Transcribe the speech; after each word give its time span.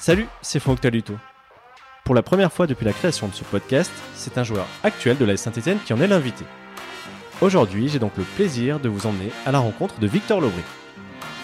Salut, 0.00 0.28
c'est 0.40 0.60
Franck 0.60 0.80
Taluto. 0.80 1.12
Pour 2.06 2.14
la 2.14 2.22
première 2.22 2.50
fois 2.50 2.66
depuis 2.66 2.86
la 2.86 2.94
création 2.94 3.28
de 3.28 3.34
ce 3.34 3.44
podcast, 3.44 3.92
c'est 4.14 4.38
un 4.38 4.44
joueur 4.44 4.64
actuel 4.82 5.18
de 5.18 5.26
la 5.26 5.36
Saint-Etienne 5.36 5.76
qui 5.84 5.92
en 5.92 6.00
est 6.00 6.06
l'invité. 6.06 6.46
Aujourd'hui, 7.42 7.86
j'ai 7.90 7.98
donc 7.98 8.16
le 8.16 8.24
plaisir 8.24 8.80
de 8.80 8.88
vous 8.88 9.06
emmener 9.06 9.30
à 9.44 9.52
la 9.52 9.58
rencontre 9.58 10.00
de 10.00 10.06
Victor 10.06 10.40
Lobry. 10.40 10.62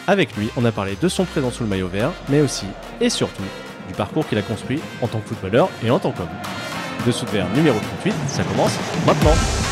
Avec 0.07 0.35
lui, 0.39 0.49
on 0.57 0.65
a 0.65 0.73
parlé 0.73 0.97
de 0.99 1.07
son 1.07 1.27
présent 1.27 1.51
sous 1.51 1.65
le 1.65 1.69
maillot 1.69 1.89
vert, 1.89 2.13
mais 2.31 2.41
aussi 2.41 2.65
et 2.99 3.11
surtout 3.11 3.45
du 3.89 3.95
parcours 3.95 4.27
qu'il 4.27 4.39
a 4.39 4.43
construit 4.43 4.81
en 5.03 5.07
tant 5.07 5.21
que 5.21 5.29
footballeur 5.29 5.69
et 5.85 5.91
en 5.91 5.99
tant 5.99 6.13
qu'homme. 6.13 6.27
Dessous 7.07 7.27
de 7.27 7.33
verre 7.33 7.51
numéro 7.51 7.79
38, 7.79 8.15
ça 8.27 8.43
commence 8.43 8.79
maintenant. 9.07 9.66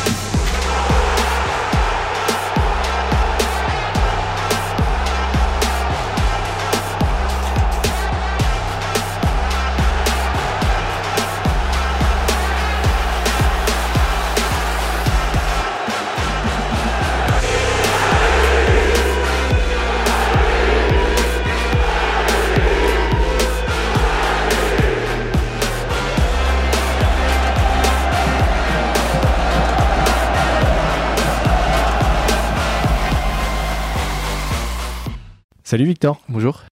Salut 35.75 35.87
Victor. 35.87 36.21
Bonjour. 36.29 36.63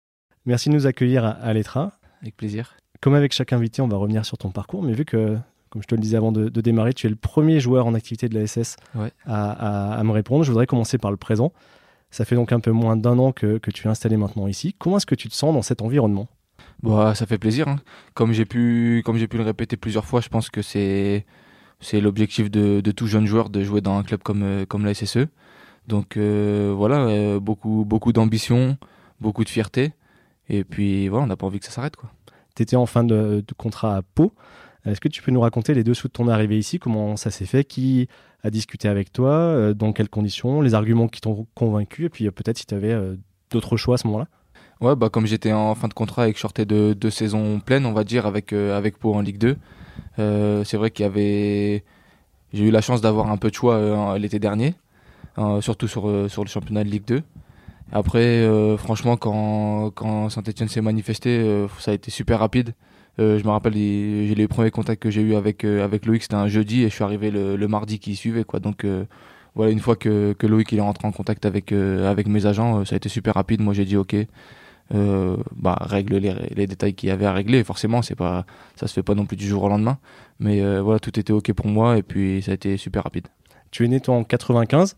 Merci 0.46 0.68
de 0.68 0.74
nous 0.74 0.86
accueillir 0.86 1.24
à, 1.24 1.52
l'ETRA. 1.52 1.90
Avec 2.20 2.36
plaisir. 2.36 2.76
Comme 3.00 3.14
avec 3.14 3.32
chaque 3.32 3.52
invité, 3.52 3.82
on 3.82 3.88
va 3.88 3.96
revenir 3.96 4.24
sur 4.24 4.38
ton 4.38 4.50
parcours, 4.50 4.80
mais 4.84 4.92
vu 4.92 5.04
que, 5.04 5.36
comme 5.70 5.82
je 5.82 5.88
te 5.88 5.96
le 5.96 6.00
disais 6.00 6.16
avant 6.16 6.30
de, 6.30 6.48
démarrer, 6.48 6.92
tu 6.92 7.08
es 7.08 7.10
le 7.10 7.16
premier 7.16 7.58
joueur 7.58 7.88
en 7.88 7.94
activité 7.94 8.28
de 8.28 8.38
la 8.38 8.46
SS 8.46 8.76
à, 9.26 10.00
me 10.04 10.12
répondre, 10.12 10.44
je 10.44 10.52
voudrais 10.52 10.68
commencer 10.68 10.98
par 10.98 11.10
le 11.10 11.16
présent. 11.16 11.52
Ça 12.12 12.24
fait 12.24 12.36
donc 12.36 12.52
un 12.52 12.60
peu 12.60 12.70
moins 12.70 12.96
d'un 12.96 13.18
an 13.18 13.32
que, 13.32 13.58
tu 13.74 13.88
es 13.88 13.90
installé 13.90 14.16
maintenant 14.16 14.46
ici. 14.46 14.72
Comment 14.78 14.98
est-ce 14.98 15.06
que 15.06 15.16
tu 15.16 15.28
te 15.28 15.34
sens 15.34 15.52
dans 15.52 15.62
cet 15.62 15.82
environnement? 15.82 16.28
Bah, 16.84 17.16
Ça 17.16 17.26
fait 17.26 17.38
plaisir. 17.38 17.66
Hein. 17.66 17.80
Comme 18.14 18.32
j'ai 18.32 18.44
pu, 18.44 19.02
comme 19.04 19.18
pu 19.18 19.36
le 19.36 19.42
répéter 19.42 19.76
plusieurs 19.76 20.04
fois, 20.04 20.20
je 20.20 20.28
pense 20.28 20.48
que 20.48 20.62
c'est, 20.62 21.26
c'est 21.80 22.00
l'objectif 22.00 22.52
de, 22.52 22.80
tout 22.92 23.08
jeune 23.08 23.26
joueur 23.26 23.50
de 23.50 23.64
jouer 23.64 23.80
dans 23.80 23.98
un 23.98 24.04
club 24.04 24.22
comme, 24.22 24.44
euh, 24.44 24.64
comme 24.64 24.84
la 24.84 24.94
SSE. 24.94 25.26
Donc 25.88 26.16
euh, 26.16 26.72
voilà, 26.76 27.06
euh, 27.06 27.40
beaucoup, 27.40 27.84
beaucoup 27.84 28.12
d'ambition, 28.12 28.78
beaucoup 29.22 29.44
de 29.44 29.48
fierté. 29.48 29.92
Et 30.48 30.64
puis 30.64 31.08
voilà, 31.08 31.24
on 31.24 31.26
n'a 31.28 31.36
pas 31.36 31.46
envie 31.46 31.60
que 31.60 31.64
ça 31.64 31.72
s'arrête. 31.72 31.94
Tu 32.54 32.62
étais 32.62 32.76
en 32.76 32.86
fin 32.86 33.04
de, 33.04 33.42
contrat 33.56 33.96
à 33.96 34.02
Pau. 34.02 34.34
Est-ce 34.84 35.00
que 35.00 35.08
tu 35.08 35.22
peux 35.22 35.30
nous 35.30 35.40
raconter 35.40 35.74
les 35.74 35.84
dessous 35.84 36.08
de 36.08 36.12
ton 36.12 36.28
arrivée 36.28 36.58
ici? 36.58 36.78
Comment 36.78 37.16
ça 37.16 37.30
s'est 37.30 37.46
fait? 37.46 37.64
Qui 37.64 38.08
a 38.42 38.50
discuté 38.50 38.88
avec 38.88 39.12
toi? 39.12 39.30
Euh, 39.30 39.74
Dans 39.74 39.92
quelles 39.92 40.08
conditions? 40.08 40.60
Les 40.60 40.74
arguments 40.74 41.08
qui 41.08 41.20
t'ont 41.20 41.46
convaincu? 41.54 42.04
Et 42.04 42.08
puis 42.08 42.30
peut-être 42.30 42.58
si 42.58 42.66
tu 42.66 42.74
avais 42.74 42.94
d'autres 43.50 43.76
choix 43.76 43.94
à 43.94 43.98
ce 43.98 44.06
moment-là 44.08 44.26
Ouais, 44.80 44.96
bah, 44.96 45.08
comme 45.08 45.26
j'étais 45.26 45.52
en 45.52 45.76
fin 45.76 45.86
de 45.86 45.94
contrat 45.94 46.28
et 46.28 46.32
que 46.32 46.38
je 46.38 46.42
sortais 46.42 46.66
de 46.66 46.92
deux 46.92 47.10
saisons 47.10 47.60
pleines, 47.60 47.86
on 47.86 47.92
va 47.92 48.02
dire, 48.02 48.26
avec, 48.26 48.52
avec 48.52 48.98
Pau 48.98 49.14
en 49.14 49.20
Ligue 49.20 49.38
2, 49.38 49.56
c'est 50.64 50.76
vrai 50.76 50.90
qu'il 50.90 51.04
y 51.04 51.06
avait. 51.06 51.84
J'ai 52.52 52.64
eu 52.64 52.70
la 52.70 52.80
chance 52.80 53.00
d'avoir 53.00 53.30
un 53.30 53.36
peu 53.36 53.48
de 53.48 53.54
choix 53.54 54.18
l'été 54.18 54.40
dernier. 54.40 54.74
Hein, 55.36 55.60
surtout 55.62 55.88
sur, 55.88 56.08
euh, 56.08 56.28
sur 56.28 56.44
le 56.44 56.48
championnat 56.48 56.84
de 56.84 56.90
Ligue 56.90 57.06
2. 57.06 57.22
Après, 57.92 58.20
euh, 58.20 58.78
franchement, 58.78 59.18
quand, 59.18 59.90
quand 59.94 60.30
Saint-Etienne 60.30 60.68
s'est 60.68 60.80
manifesté, 60.80 61.38
euh, 61.38 61.68
ça 61.78 61.90
a 61.90 61.94
été 61.94 62.10
super 62.10 62.38
rapide. 62.38 62.74
je 63.18 63.44
me 63.44 63.50
rappelle, 63.50 63.74
les, 63.74 64.34
les 64.34 64.48
premiers 64.48 64.70
contacts 64.70 65.02
que 65.02 65.10
j'ai 65.10 65.20
eu 65.20 65.34
avec, 65.34 65.64
avec 65.64 66.06
Loïc, 66.06 66.22
c'était 66.22 66.34
un 66.34 66.48
jeudi 66.48 66.82
et 66.82 66.88
je 66.88 66.94
suis 66.94 67.04
arrivé 67.04 67.30
le, 67.30 67.56
le 67.56 67.68
mardi 67.68 67.98
qui 67.98 68.16
suivait. 68.16 68.44
Quoi. 68.44 68.60
Donc 68.60 68.86
voilà, 69.54 69.70
une 69.70 69.80
fois 69.80 69.96
que, 69.96 70.32
que 70.32 70.46
Loïc 70.46 70.72
il 70.72 70.78
est 70.78 70.82
rentré 70.82 71.06
en 71.06 71.12
contact 71.12 71.44
avec, 71.44 71.72
avec 71.72 72.26
mes 72.26 72.46
agents, 72.46 72.84
ça 72.86 72.94
a 72.94 72.96
été 72.96 73.10
super 73.10 73.34
rapide. 73.34 73.60
Moi, 73.60 73.74
j'ai 73.74 73.84
dit 73.84 73.98
OK. 73.98 74.16
bah, 74.90 75.76
règle 75.82 76.16
les, 76.16 76.34
les 76.56 76.66
détails 76.66 76.94
qu'il 76.94 77.10
y 77.10 77.12
avait 77.12 77.26
à 77.26 77.34
régler. 77.34 77.62
Forcément, 77.64 78.00
c'est 78.00 78.16
pas, 78.16 78.46
ça 78.76 78.86
se 78.86 78.94
fait 78.94 79.02
pas 79.02 79.14
non 79.14 79.26
plus 79.26 79.36
du 79.36 79.46
jour 79.46 79.62
au 79.64 79.68
lendemain. 79.68 79.98
Mais 80.40 80.62
voilà, 80.80 80.98
tout 80.98 81.20
était 81.20 81.34
OK 81.34 81.52
pour 81.52 81.66
moi 81.66 81.98
et 81.98 82.02
puis 82.02 82.40
ça 82.40 82.52
a 82.52 82.54
été 82.54 82.78
super 82.78 83.04
rapide. 83.04 83.28
Tu 83.70 83.84
es 83.84 83.88
né 83.88 84.00
toi 84.00 84.14
en 84.14 84.24
95. 84.24 84.96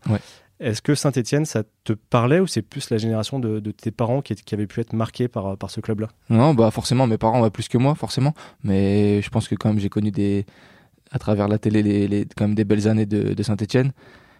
Est-ce 0.59 0.81
que 0.81 0.95
Saint-Etienne, 0.95 1.45
ça 1.45 1.63
te 1.83 1.93
parlait 1.93 2.39
ou 2.39 2.47
c'est 2.47 2.61
plus 2.61 2.89
la 2.89 2.97
génération 2.97 3.39
de, 3.39 3.59
tes 3.71 3.91
parents 3.91 4.21
qui, 4.21 4.35
qui, 4.35 4.55
avaient 4.55 4.67
pu 4.67 4.79
être 4.79 4.93
marqués 4.93 5.27
par, 5.27 5.57
ce 5.67 5.81
club-là? 5.81 6.07
Non, 6.29 6.53
bah 6.53 6.71
forcément, 6.71 7.07
mes 7.07 7.17
parents, 7.17 7.49
plus 7.49 7.67
que 7.67 7.77
moi, 7.77 7.93
forcément. 7.95 8.33
Mais 8.63 9.21
je 9.21 9.29
pense 9.29 9.49
que 9.49 9.55
quand 9.55 9.69
même, 9.69 9.79
j'ai 9.79 9.89
connu 9.89 10.11
des, 10.11 10.45
à 11.11 11.19
travers 11.19 11.47
la 11.47 11.57
télé 11.57 11.83
les, 11.83 12.25
des 12.25 12.63
belles 12.63 12.87
années 12.87 13.05
de, 13.05 13.43
Saint-Etienne, 13.43 13.91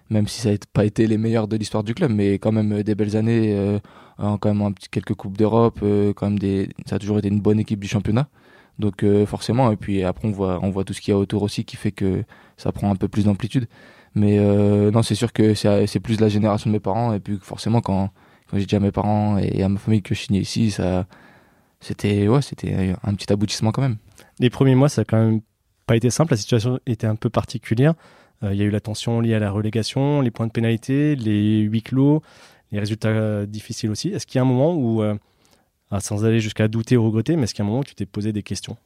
même 0.09 0.27
si 0.27 0.41
ça 0.41 0.51
n'a 0.51 0.57
pas 0.71 0.85
été 0.85 1.07
les 1.07 1.17
meilleures 1.17 1.47
de 1.47 1.57
l'histoire 1.57 1.83
du 1.83 1.93
club, 1.93 2.11
mais 2.11 2.33
quand 2.33 2.51
même 2.51 2.81
des 2.83 2.95
belles 2.95 3.17
années, 3.17 3.53
euh, 3.53 3.79
quand 4.17 4.53
même 4.53 4.73
quelques 4.91 5.15
Coupes 5.15 5.37
d'Europe, 5.37 5.79
euh, 5.83 6.13
ça 6.85 6.95
a 6.95 6.99
toujours 6.99 7.19
été 7.19 7.27
une 7.27 7.41
bonne 7.41 7.59
équipe 7.59 7.79
du 7.79 7.87
championnat. 7.87 8.27
Donc 8.77 9.03
euh, 9.03 9.25
forcément, 9.25 9.71
et 9.71 9.77
puis 9.77 10.03
après 10.03 10.27
on 10.27 10.69
voit 10.69 10.83
tout 10.83 10.93
ce 10.93 10.99
qu'il 10.99 11.13
y 11.13 11.15
a 11.15 11.17
autour 11.17 11.43
aussi 11.43 11.63
qui 11.63 11.77
fait 11.77 11.93
que 11.93 12.23
ça 12.57 12.71
prend 12.71 12.91
un 12.91 12.95
peu 12.95 13.07
plus 13.07 13.25
d'amplitude. 13.25 13.67
Mais 14.15 14.39
euh, 14.39 14.91
non, 14.91 15.03
c'est 15.03 15.15
sûr 15.15 15.33
que 15.33 15.53
c'est 15.53 15.99
plus 15.99 16.19
la 16.19 16.29
génération 16.29 16.69
de 16.69 16.73
mes 16.73 16.79
parents. 16.79 17.13
Et 17.13 17.19
puis 17.19 17.37
forcément, 17.41 17.81
quand, 17.81 18.09
j'ai 18.53 18.65
dit 18.65 18.75
à 18.75 18.79
mes 18.79 18.91
parents 18.91 19.37
et 19.37 19.61
à 19.61 19.69
ma 19.69 19.77
famille 19.77 20.01
que 20.01 20.15
je 20.15 20.21
signais 20.21 20.39
ici, 20.39 20.75
c'était 21.81 22.27
ouais, 22.27 22.39
un 23.03 23.13
petit 23.13 23.31
aboutissement 23.31 23.71
quand 23.71 23.81
même. 23.81 23.97
Les 24.39 24.49
premiers 24.49 24.75
mois, 24.75 24.89
ça 24.89 25.01
a 25.01 25.05
quand 25.05 25.17
même 25.17 25.41
pas 25.85 25.95
été 25.95 26.09
simple. 26.09 26.33
La 26.33 26.37
situation 26.37 26.79
était 26.85 27.07
un 27.07 27.15
peu 27.15 27.29
particulière. 27.29 27.93
Euh, 28.43 28.53
il 28.53 28.59
y 28.59 28.61
a 28.61 28.65
eu 28.65 28.69
la 28.69 28.81
tension 28.81 29.21
liée 29.21 29.33
à 29.33 29.39
la 29.39 29.51
relégation, 29.51 30.21
les 30.21 30.31
points 30.31 30.47
de 30.47 30.51
pénalité, 30.51 31.15
les 31.15 31.59
huis 31.61 31.81
clos, 31.81 32.21
les 32.71 32.79
résultats 32.79 33.45
difficiles 33.45 33.89
aussi. 33.89 34.09
Est-ce 34.09 34.25
qu'il 34.25 34.37
y 34.37 34.39
a 34.39 34.41
un 34.41 34.47
moment 34.47 34.73
où, 34.73 35.01
euh, 35.01 35.15
ah, 35.91 35.99
sans 35.99 36.25
aller 36.25 36.39
jusqu'à 36.39 36.67
douter 36.67 36.97
ou 36.97 37.05
regretter, 37.05 37.35
mais 37.35 37.43
est-ce 37.43 37.53
qu'il 37.53 37.63
y 37.63 37.65
a 37.65 37.65
un 37.65 37.69
moment 37.69 37.81
où 37.81 37.85
tu 37.85 37.95
t'es 37.95 38.05
posé 38.05 38.33
des 38.33 38.43
questions? 38.43 38.77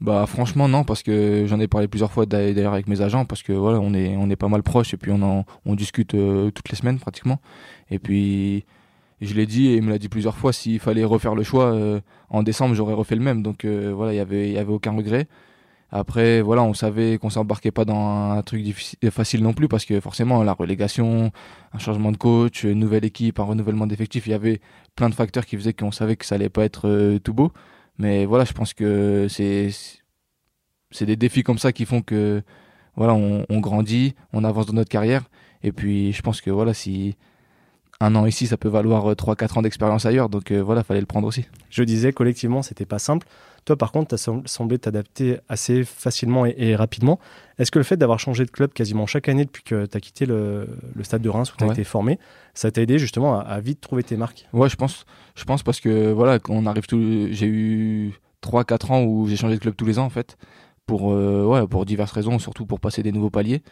Bah 0.00 0.26
franchement 0.26 0.68
non 0.68 0.84
parce 0.84 1.02
que 1.02 1.46
j'en 1.46 1.60
ai 1.60 1.68
parlé 1.68 1.88
plusieurs 1.88 2.12
fois 2.12 2.26
d'ailleurs 2.26 2.72
avec 2.74 2.88
mes 2.88 3.00
agents 3.00 3.24
parce 3.24 3.42
que 3.42 3.52
voilà 3.52 3.78
on 3.80 3.94
est 3.94 4.16
on 4.16 4.28
est 4.28 4.36
pas 4.36 4.48
mal 4.48 4.62
proches 4.62 4.92
et 4.92 4.96
puis 4.96 5.12
on 5.12 5.22
en, 5.22 5.44
on 5.64 5.74
discute 5.74 6.14
euh, 6.14 6.50
toutes 6.50 6.68
les 6.70 6.76
semaines 6.76 6.98
pratiquement. 6.98 7.40
Et 7.90 7.98
puis 7.98 8.64
je 9.20 9.34
l'ai 9.34 9.46
dit 9.46 9.68
et 9.68 9.76
il 9.76 9.82
me 9.82 9.90
l'a 9.90 9.98
dit 9.98 10.08
plusieurs 10.08 10.36
fois 10.36 10.52
s'il 10.52 10.80
fallait 10.80 11.04
refaire 11.04 11.34
le 11.34 11.42
choix 11.44 11.66
euh, 11.72 12.00
en 12.28 12.42
décembre 12.42 12.74
j'aurais 12.74 12.94
refait 12.94 13.14
le 13.14 13.22
même. 13.22 13.42
Donc 13.42 13.64
euh, 13.64 13.92
voilà 13.94 14.12
il 14.12 14.16
y 14.16 14.20
avait 14.20 14.48
il 14.48 14.54
y 14.54 14.58
avait 14.58 14.72
aucun 14.72 14.92
regret. 14.92 15.28
Après 15.92 16.42
voilà 16.42 16.64
on 16.64 16.74
savait 16.74 17.18
qu'on 17.18 17.30
s'embarquait 17.30 17.70
pas 17.70 17.84
dans 17.84 18.32
un 18.32 18.42
truc 18.42 18.62
facile 19.10 19.42
non 19.42 19.52
plus 19.52 19.68
parce 19.68 19.84
que 19.84 20.00
forcément 20.00 20.42
la 20.42 20.52
relégation 20.52 21.30
un 21.72 21.78
changement 21.78 22.10
de 22.10 22.16
coach 22.16 22.64
une 22.64 22.80
nouvelle 22.80 23.04
équipe 23.04 23.38
un 23.38 23.44
renouvellement 23.44 23.86
d'effectifs 23.86 24.26
il 24.26 24.30
y 24.30 24.34
avait 24.34 24.60
plein 24.96 25.08
de 25.08 25.14
facteurs 25.14 25.46
qui 25.46 25.56
faisaient 25.56 25.72
qu'on 25.72 25.92
savait 25.92 26.16
que 26.16 26.26
ça 26.26 26.34
allait 26.34 26.48
pas 26.48 26.64
être 26.64 27.18
tout 27.22 27.32
beau 27.32 27.52
mais 27.98 28.24
voilà, 28.24 28.44
je 28.44 28.52
pense 28.52 28.74
que 28.74 29.26
c'est 29.28 29.70
c'est 30.90 31.06
des 31.06 31.16
défis 31.16 31.42
comme 31.42 31.58
ça 31.58 31.72
qui 31.72 31.84
font 31.86 32.02
que 32.02 32.42
voilà, 32.96 33.14
on, 33.14 33.58
grandit, 33.58 34.14
on 34.32 34.44
avance 34.44 34.66
dans 34.66 34.74
notre 34.74 34.88
carrière. 34.90 35.24
Et 35.64 35.72
puis, 35.72 36.12
je 36.12 36.22
pense 36.22 36.40
que 36.40 36.50
voilà, 36.50 36.74
si 36.74 37.16
un 38.00 38.14
an 38.14 38.26
ici, 38.26 38.46
ça 38.46 38.56
peut 38.56 38.68
valoir 38.68 39.12
3-4 39.12 39.42
euh, 39.42 39.58
ans 39.58 39.62
d'expérience 39.62 40.06
ailleurs. 40.06 40.28
Donc 40.28 40.50
euh, 40.50 40.62
voilà, 40.62 40.84
fallait 40.84 41.00
le 41.00 41.06
prendre 41.06 41.26
aussi. 41.26 41.46
Je 41.70 41.82
disais, 41.82 42.12
collectivement, 42.12 42.62
c'était 42.62 42.86
pas 42.86 42.98
simple. 43.00 43.26
Toi, 43.64 43.76
par 43.76 43.92
contre, 43.92 44.08
tu 44.08 44.14
as 44.14 44.30
semblé 44.46 44.78
t'adapter 44.78 45.38
assez 45.48 45.84
facilement 45.84 46.44
et, 46.44 46.76
rapidement. 46.76 47.18
Est-ce 47.58 47.70
que 47.70 47.78
le 47.78 47.84
fait 47.84 47.96
d'avoir 47.96 48.18
changé 48.18 48.44
de 48.44 48.50
club 48.50 48.72
quasiment 48.72 49.06
chaque 49.06 49.28
année 49.28 49.44
depuis 49.44 49.62
que 49.62 49.86
tu 49.86 49.96
as 49.96 50.00
quitté 50.00 50.26
le, 50.26 50.66
stade 51.02 51.22
de 51.22 51.28
Reims 51.28 51.52
où 51.52 51.56
tu 51.56 51.64
as 51.64 51.68
été 51.68 51.84
formé, 51.84 52.18
ça 52.52 52.70
t'a 52.70 52.82
aidé 52.82 52.98
justement 52.98 53.38
à, 53.40 53.60
vite 53.60 53.80
trouver 53.80 54.02
tes 54.02 54.16
marques? 54.16 54.46
Ouais, 54.52 54.68
je 54.68 54.76
pense. 54.76 55.06
Je 55.34 55.44
pense 55.44 55.62
parce 55.62 55.80
que 55.80 56.12
voilà, 56.12 56.38
on 56.48 56.66
arrive 56.66 56.86
tout. 56.86 57.28
J'ai 57.30 57.46
eu 57.46 58.12
3-4 58.42 58.92
ans 58.92 59.02
où 59.02 59.26
j'ai 59.28 59.36
changé 59.36 59.54
de 59.54 59.60
club 59.60 59.74
tous 59.76 59.86
les 59.86 59.98
ans 59.98 60.04
en 60.04 60.10
fait. 60.10 60.36
Pour, 60.86 61.12
euh, 61.12 61.46
ouais, 61.46 61.66
pour 61.66 61.86
diverses 61.86 62.12
raisons, 62.12 62.38
surtout 62.38 62.66
pour 62.66 62.78
passer 62.78 63.02
des 63.02 63.12
nouveaux 63.12 63.30
paliers. 63.30 63.62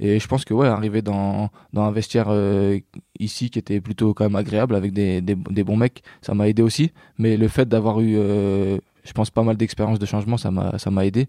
Et 0.00 0.20
je 0.20 0.28
pense 0.28 0.44
que 0.44 0.54
ouais, 0.54 0.68
arriver 0.68 1.02
dans, 1.02 1.48
dans 1.72 1.82
un 1.82 1.90
vestiaire 1.90 2.26
euh, 2.28 2.78
ici 3.18 3.50
qui 3.50 3.58
était 3.58 3.80
plutôt 3.80 4.14
quand 4.14 4.24
même 4.24 4.36
agréable 4.36 4.74
avec 4.74 4.92
des, 4.92 5.20
des, 5.20 5.34
des 5.34 5.64
bons 5.64 5.76
mecs, 5.76 6.02
ça 6.20 6.34
m'a 6.34 6.48
aidé 6.48 6.62
aussi. 6.62 6.92
Mais 7.18 7.36
le 7.36 7.48
fait 7.48 7.68
d'avoir 7.68 8.00
eu 8.00 8.14
euh, 8.16 8.78
je 9.08 9.12
pense 9.14 9.30
pas 9.30 9.42
mal 9.42 9.56
d'expériences 9.56 9.98
de 9.98 10.06
changement, 10.06 10.36
ça 10.36 10.50
m'a 10.50 10.78
ça 10.78 10.90
m'a 10.90 11.06
aidé. 11.06 11.26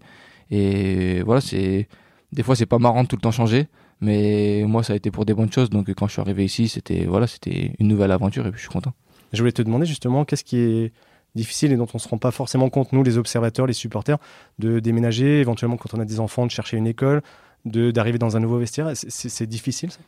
Et 0.50 1.22
voilà, 1.22 1.40
c'est 1.40 1.88
des 2.32 2.42
fois 2.42 2.54
c'est 2.54 2.66
pas 2.66 2.78
marrant 2.78 3.02
de 3.04 3.08
tout 3.08 3.16
le 3.16 3.22
temps 3.22 3.30
changer, 3.30 3.68
mais 4.00 4.64
moi 4.66 4.82
ça 4.82 4.92
a 4.92 4.96
été 4.96 5.10
pour 5.10 5.24
des 5.24 5.32
bonnes 5.32 5.50
choses. 5.50 5.70
Donc 5.70 5.88
quand 5.94 6.06
je 6.06 6.12
suis 6.12 6.20
arrivé 6.20 6.44
ici, 6.44 6.68
c'était 6.68 7.06
voilà, 7.06 7.26
c'était 7.26 7.72
une 7.78 7.88
nouvelle 7.88 8.12
aventure 8.12 8.46
et 8.46 8.50
puis 8.50 8.58
je 8.58 8.64
suis 8.64 8.72
content. 8.72 8.92
Je 9.32 9.38
voulais 9.40 9.52
te 9.52 9.62
demander 9.62 9.86
justement 9.86 10.24
qu'est-ce 10.26 10.44
qui 10.44 10.58
est 10.58 10.92
difficile 11.34 11.72
et 11.72 11.76
dont 11.76 11.86
on 11.94 11.98
se 11.98 12.08
rend 12.08 12.18
pas 12.18 12.32
forcément 12.32 12.68
compte 12.68 12.92
nous 12.92 13.02
les 13.02 13.16
observateurs, 13.16 13.66
les 13.66 13.72
supporters, 13.72 14.18
de 14.58 14.80
déménager, 14.80 15.40
éventuellement 15.40 15.76
quand 15.76 15.94
on 15.94 16.00
a 16.00 16.04
des 16.04 16.20
enfants, 16.20 16.44
de 16.44 16.50
chercher 16.50 16.76
une 16.76 16.86
école, 16.86 17.22
de 17.64 17.90
d'arriver 17.90 18.18
dans 18.18 18.36
un 18.36 18.40
nouveau 18.40 18.58
vestiaire? 18.58 18.90
C'est 18.94 19.46
difficile 19.46 19.90
ça? 19.90 20.00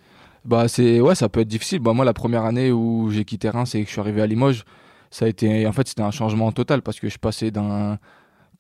Bah 0.45 0.67
c'est 0.69 1.01
ouais, 1.01 1.15
ça 1.15 1.29
peut 1.29 1.41
être 1.41 1.49
difficile. 1.49 1.79
Bah 1.79 1.95
moi 1.95 2.05
la 2.05 2.13
première 2.13 2.45
année 2.45 2.71
où 2.73 3.11
j'ai 3.11 3.25
quitté 3.25 3.49
Reims 3.49 3.75
et 3.75 3.81
que 3.83 3.87
je 3.87 3.93
suis 3.93 4.01
arrivé 4.01 4.21
à 4.21 4.27
Limoges 4.27 4.65
ça 5.12 5.26
a 5.26 5.29
été, 5.29 5.67
en 5.67 5.73
fait, 5.73 5.87
c'était 5.87 6.03
un 6.03 6.11
changement 6.11 6.50
total 6.53 6.81
parce 6.81 6.99
que 6.99 7.09
je 7.09 7.19
passais 7.19 7.50
d'un 7.50 7.99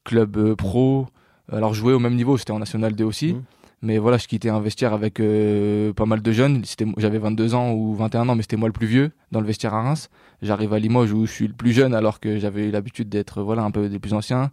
club 0.04 0.36
euh, 0.36 0.54
pro, 0.54 1.06
alors 1.50 1.72
jouer 1.72 1.94
au 1.94 1.98
même 1.98 2.14
niveau, 2.14 2.36
c'était 2.36 2.52
en 2.52 2.58
National 2.58 2.94
D 2.94 3.04
aussi. 3.04 3.34
Mhm. 3.34 3.42
Mais 3.84 3.98
voilà, 3.98 4.16
je 4.16 4.28
quittais 4.28 4.50
un 4.50 4.60
vestiaire 4.60 4.92
avec 4.92 5.18
euh, 5.18 5.92
pas 5.92 6.04
mal 6.04 6.22
de 6.22 6.30
jeunes. 6.30 6.64
C'était, 6.64 6.86
j'avais 6.98 7.18
22 7.18 7.54
ans 7.54 7.72
ou 7.72 7.94
21 7.94 8.28
ans, 8.28 8.36
mais 8.36 8.42
c'était 8.42 8.56
moi 8.56 8.68
le 8.68 8.72
plus 8.72 8.86
vieux 8.86 9.10
dans 9.32 9.40
le 9.40 9.46
vestiaire 9.46 9.74
à 9.74 9.82
Reims. 9.82 10.08
J'arrive 10.40 10.72
à 10.72 10.78
Limoges 10.78 11.12
où 11.12 11.26
je 11.26 11.32
suis 11.32 11.48
le 11.48 11.54
plus 11.54 11.72
jeune 11.72 11.92
alors 11.94 12.20
que 12.20 12.38
j'avais 12.38 12.68
eu 12.68 12.70
l'habitude 12.70 13.08
d'être 13.08 13.42
voilà 13.42 13.62
un 13.64 13.72
peu 13.72 13.88
des 13.88 13.98
plus 13.98 14.12
anciens. 14.12 14.52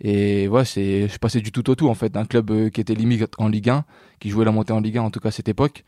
Et 0.00 0.46
voilà, 0.48 0.66
c'est, 0.66 1.08
je 1.08 1.18
passais 1.18 1.40
du 1.40 1.52
tout 1.52 1.70
au 1.70 1.74
tout 1.74 1.88
en 1.88 1.94
fait, 1.94 2.10
d'un 2.10 2.26
club 2.26 2.50
euh, 2.50 2.68
qui 2.68 2.82
était 2.82 2.94
limite 2.94 3.24
en 3.38 3.48
Ligue 3.48 3.70
1, 3.70 3.84
qui 4.20 4.28
jouait 4.28 4.44
la 4.44 4.52
montée 4.52 4.74
en 4.74 4.80
Ligue 4.80 4.98
1 4.98 5.02
en 5.04 5.10
tout 5.10 5.20
cas 5.20 5.28
à 5.28 5.32
cette 5.32 5.48
époque. 5.48 5.84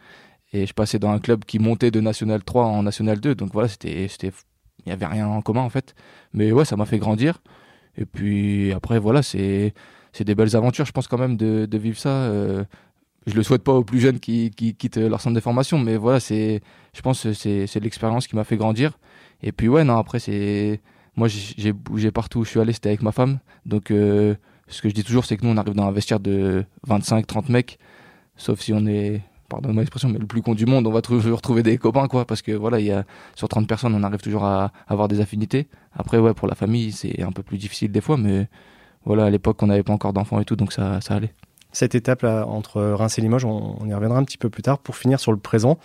Et 0.52 0.64
je 0.66 0.72
passais 0.72 0.99
dans 0.99 1.10
un 1.10 1.19
club 1.19 1.44
qui 1.44 1.58
montait 1.58 1.90
de 1.90 2.00
National 2.00 2.43
3 2.43 2.64
en 2.64 2.82
National 2.84 3.20
2. 3.20 3.34
Donc 3.34 3.50
voilà, 3.52 3.69
c'était, 3.69 4.08
il 4.78 4.88
n'y 4.88 4.92
avait 4.92 5.06
rien 5.06 5.26
en 5.26 5.42
commun 5.42 5.62
en 5.62 5.70
fait. 5.70 5.94
Mais 6.32 6.52
ouais, 6.52 6.64
ça 6.64 6.76
m'a 6.76 6.86
fait 6.86 6.98
grandir. 6.98 7.38
Et 7.96 8.04
puis 8.04 8.72
après, 8.72 8.98
voilà, 8.98 9.22
c'est, 9.22 9.75
des 10.20 10.34
belles 10.34 10.56
aventures, 10.56 10.84
je 10.84 10.92
pense 10.92 11.08
quand 11.08 11.19
même 11.19 11.36
de, 11.36 11.78
vivre 11.78 11.98
ça. 11.98 12.10
Euh, 12.10 12.64
je 13.26 13.34
le 13.34 13.42
souhaite 13.42 13.62
pas 13.62 13.72
aux 13.72 13.84
plus 13.84 14.00
jeunes 14.00 14.20
qui, 14.20 14.50
qui 14.50 14.75
quittent 14.75 14.96
leur 14.96 15.20
centre 15.20 15.34
de 15.34 15.40
formation, 15.40 15.78
mais 15.78 15.96
voilà, 15.96 16.20
c'est, 16.20 16.62
je 16.94 17.02
pense 17.02 17.22
que 17.22 17.32
c'est, 17.32 17.80
l'expérience 17.80 18.26
qui 18.26 18.36
m'a 18.36 18.44
fait 18.44 18.56
grandir. 18.56 18.98
Et 19.42 19.52
puis 19.52 19.69
ouais, 19.69 19.84
non, 19.84 19.98
après 19.98 20.19
c'est, 20.19 20.81
moi 21.16 21.28
j'ai 21.28 21.54
j'ai 21.56 21.72
bougé 21.72 22.10
partout 22.10 22.40
où 22.40 22.44
je 22.44 22.50
suis 22.50 22.60
allé, 22.60 22.72
c'était 22.72 22.88
avec 22.88 23.02
ma 23.02 23.12
femme. 23.12 23.38
Donc 23.66 23.90
euh, 23.90 24.34
ce 24.69 24.82
que 24.82 24.88
je 24.88 24.94
dis 24.94 25.04
toujours, 25.04 25.24
c'est 25.24 25.36
que 25.36 25.44
nous 25.44 25.52
on 25.52 25.56
arrive 25.56 25.74
dans 25.74 25.86
un 25.86 25.92
vestiaire 25.92 26.20
de 26.20 26.64
25-30 26.88 27.52
mecs, 27.52 27.78
sauf 28.36 28.60
si 28.60 28.72
on 28.72 28.86
est, 28.86 29.20
pardonne-moi 29.48 29.82
l'expression, 29.82 30.08
mais 30.08 30.18
le 30.18 30.26
plus 30.26 30.42
con 30.42 30.54
du 30.54 30.66
monde, 30.66 30.86
on 30.86 30.92
va 30.92 31.02
toujours 31.02 31.40
trouver 31.40 31.62
des 31.62 31.78
copains 31.78 32.06
quoi, 32.08 32.24
parce 32.24 32.42
que 32.42 32.52
voilà, 32.52 32.80
il 32.80 32.86
y 32.86 32.92
a 32.92 33.04
sur 33.34 33.48
30 33.48 33.66
personnes, 33.66 33.94
on 33.94 34.02
arrive 34.02 34.20
toujours 34.20 34.44
à 34.44 34.72
avoir 34.86 35.08
des 35.08 35.20
affinités. 35.20 35.68
Après 35.92 36.18
ouais, 36.18 36.34
pour 36.34 36.48
la 36.48 36.54
famille, 36.54 36.92
c'est 36.92 37.22
un 37.22 37.32
peu 37.32 37.42
plus 37.42 37.58
difficile 37.58 37.90
des 37.90 38.00
fois, 38.00 38.16
mais 38.16 38.48
voilà, 39.04 39.24
à 39.24 39.30
l'époque 39.30 39.62
on 39.62 39.66
n'avait 39.66 39.82
pas 39.82 39.92
encore 39.92 40.12
d'enfants 40.12 40.40
et 40.40 40.44
tout, 40.44 40.56
donc 40.56 40.72
ça, 40.72 41.00
ça 41.00 41.14
allait. 41.14 41.32
Cette 41.72 41.94
étape 41.94 42.22
là 42.22 42.46
entre 42.46 42.82
Reims 42.82 43.18
et 43.18 43.22
Limoges, 43.22 43.44
on, 43.44 43.76
on 43.80 43.88
y 43.88 43.94
reviendra 43.94 44.18
un 44.18 44.24
petit 44.24 44.38
peu 44.38 44.50
plus 44.50 44.62
tard. 44.62 44.78
Pour 44.78 44.96
finir 44.96 45.20
sur 45.20 45.32
le 45.32 45.38
présent, 45.38 45.78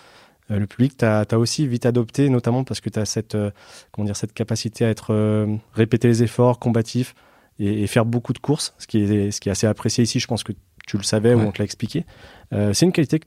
euh, 0.52 0.60
le 0.60 0.68
public 0.68 0.98
t'a 0.98 1.22
as 1.30 1.38
aussi 1.38 1.68
vite 1.68 1.86
adopté, 1.86 2.30
notamment 2.30 2.64
parce 2.64 2.82
que 2.82 2.90
tu 2.90 3.00
as 3.00 3.06
cette, 3.06 3.36
euh, 3.36 3.52
comment 3.92 4.06
dire, 4.06 4.16
cette 4.16 4.34
capacité 4.34 4.86
à 4.86 4.90
être 4.90 5.14
euh, 5.14 5.56
répéter 5.74 6.08
les 6.08 6.24
efforts, 6.24 6.60
combatif 6.60 7.16
et, 7.60 7.84
et 7.84 7.88
faire 7.88 8.06
beaucoup 8.06 8.34
de 8.34 8.40
courses, 8.40 8.74
ce 8.78 8.88
qui, 8.88 9.00
est, 9.00 9.32
ce 9.32 9.42
qui 9.42 9.50
est 9.50 9.52
assez 9.52 9.68
apprécié 9.68 10.04
ici. 10.04 10.20
Je 10.20 10.28
pense 10.28 10.44
que 10.44 10.54
tu 10.86 10.98
le 10.98 11.04
savais 11.04 11.34
ou 11.34 11.40
on 11.40 11.52
te 11.52 11.60
l'a 11.60 11.66
expliqué. 11.66 12.06
Euh, 12.54 12.74
C'est 12.74 12.86
une 12.86 12.92
qualité 12.92 13.20
que 13.20 13.26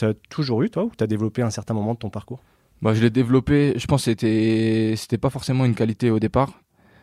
tu 0.00 0.04
as 0.06 0.14
toujours 0.28 0.62
eu, 0.62 0.70
toi, 0.70 0.84
ou 0.84 0.92
tu 0.96 1.02
as 1.04 1.06
développé 1.06 1.42
un 1.42 1.50
certain 1.50 1.74
moment 1.74 1.94
de 1.94 1.98
ton 1.98 2.10
parcours? 2.10 2.40
Bah, 2.82 2.94
je 2.94 3.02
l'ai 3.02 3.10
développé, 3.10 3.74
je 3.76 3.86
pense 3.86 4.02
que 4.02 4.10
c'était 4.10 4.94
c'était 4.96 5.18
pas 5.18 5.30
forcément 5.30 5.64
une 5.64 5.74
qualité 5.74 6.10
au 6.10 6.18
départ, 6.18 6.62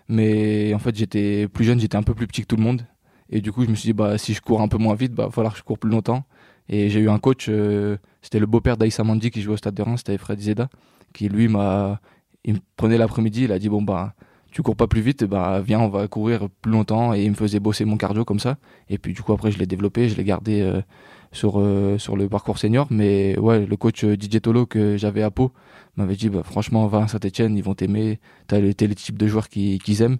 mais 0.10 0.74
en 0.74 0.80
fait, 0.80 0.96
j'étais 0.96 1.48
plus 1.48 1.66
jeune, 1.66 1.80
j'étais 1.80 1.98
un 1.98 2.04
peu 2.04 2.16
plus 2.16 2.28
petit 2.28 2.42
que 2.42 2.48
tout 2.48 2.56
le 2.56 2.64
monde. 2.64 2.82
Et 3.30 3.42
du 3.42 3.52
coup, 3.52 3.64
je 3.66 3.70
me 3.70 3.76
suis 3.76 3.88
dit 3.88 3.94
bah 3.94 4.18
si 4.18 4.34
je 4.34 4.42
cours 4.42 4.62
un 4.62 4.68
peu 4.68 4.78
moins 4.78 4.96
vite, 4.96 5.14
bah 5.14 5.26
va 5.26 5.32
falloir 5.32 5.54
que 5.54 5.60
je 5.60 5.64
cours 5.64 5.80
plus 5.80 5.92
longtemps. 5.92 6.24
Et 6.70 6.90
j'ai 6.90 7.00
eu 7.00 7.10
un 7.10 7.20
coach 7.20 7.48
euh, 7.50 7.98
c'était 8.22 8.40
le 8.40 8.46
beau-père 8.46 8.78
d'Aïssa 8.78 9.04
Mandi 9.04 9.32
qui 9.32 9.42
jouait 9.42 9.54
au 9.54 9.58
stade 9.58 9.76
de 9.76 9.84
Reims, 9.84 10.00
c'était 10.00 10.18
Fred 10.18 10.40
Zeda 10.40 10.70
qui 11.14 11.30
lui 11.30 11.48
m'a 11.48 12.00
il 12.44 12.54
me 12.56 12.60
prenait 12.78 12.98
l'après-midi, 12.98 13.44
il 13.44 13.52
a 13.52 13.60
dit 13.60 13.70
bon 13.70 13.82
bah 13.82 14.14
tu 14.52 14.62
cours 14.64 14.76
pas 14.76 14.88
plus 14.88 15.02
vite, 15.02 15.24
bah 15.26 15.62
viens, 15.62 15.80
on 15.82 15.90
va 15.90 16.08
courir 16.08 16.48
plus 16.62 16.72
longtemps. 16.72 17.14
Et 17.14 17.24
il 17.24 17.30
me 17.32 17.36
faisait 17.36 17.60
bosser 17.60 17.86
mon 17.86 17.98
cardio 17.98 18.24
comme 18.26 18.40
ça. 18.40 18.58
Et 18.90 18.98
puis 18.98 19.14
du 19.14 19.22
coup 19.22 19.34
après 19.34 19.52
je 19.52 19.60
l'ai 19.60 19.66
développé, 19.66 20.10
je 20.10 20.16
l'ai 20.16 20.24
gardé 20.24 20.62
euh, 20.62 20.82
sur 21.32 21.60
euh, 21.60 21.98
sur 21.98 22.16
le 22.16 22.28
parcours 22.30 22.58
senior 22.58 22.88
mais 22.90 23.38
ouais, 23.40 23.66
le 23.66 23.78
coach 23.78 24.04
euh, 24.04 24.18
Didier 24.18 24.42
Tolo 24.42 24.66
que 24.66 24.98
j'avais 24.98 25.24
à 25.24 25.32
Pau 25.32 25.52
m'avait 25.96 26.16
dit 26.16 26.30
bah, 26.30 26.44
franchement 26.44 26.88
va 26.88 27.04
à 27.04 27.08
Saint-Etienne 27.08 27.58
ils 27.58 27.64
vont 27.64 27.76
t'aimer 27.76 28.20
t'as 28.48 28.60
le, 28.60 28.74
t'es 28.74 28.88
le 28.88 28.96
type 28.96 29.18
de 29.18 29.28
joueur 29.28 29.50
qui, 29.50 29.80
qu'ils 29.80 30.02
aiment. 30.02 30.18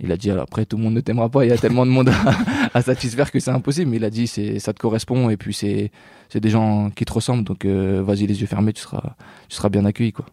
Il 0.00 0.12
a 0.12 0.16
dit 0.16 0.30
alors, 0.30 0.44
après 0.44 0.64
tout 0.64 0.76
le 0.76 0.84
monde 0.84 0.94
ne 0.94 1.00
t'aimera 1.00 1.28
pas 1.28 1.44
il 1.44 1.48
y 1.48 1.52
a 1.52 1.58
tellement 1.58 1.84
de 1.84 1.90
monde 1.90 2.08
à, 2.08 2.34
à 2.74 2.82
satisfaire 2.82 3.30
que 3.30 3.40
c'est 3.40 3.50
impossible. 3.50 3.90
Mais 3.90 3.96
il 3.96 4.04
a 4.04 4.10
dit 4.10 4.26
c'est 4.26 4.58
ça 4.58 4.72
te 4.72 4.80
correspond 4.80 5.30
et 5.30 5.36
puis 5.36 5.54
c'est 5.54 5.90
c'est 6.28 6.40
des 6.40 6.50
gens 6.50 6.90
qui 6.90 7.04
te 7.04 7.12
ressemblent. 7.12 7.44
Donc 7.44 7.64
euh, 7.64 8.02
vas-y 8.02 8.26
les 8.26 8.40
yeux 8.40 8.46
fermés 8.46 8.72
tu 8.72 8.82
seras 8.82 9.16
tu 9.48 9.56
seras 9.56 9.68
bien 9.68 9.84
accueilli 9.84 10.12
quoi. 10.12 10.26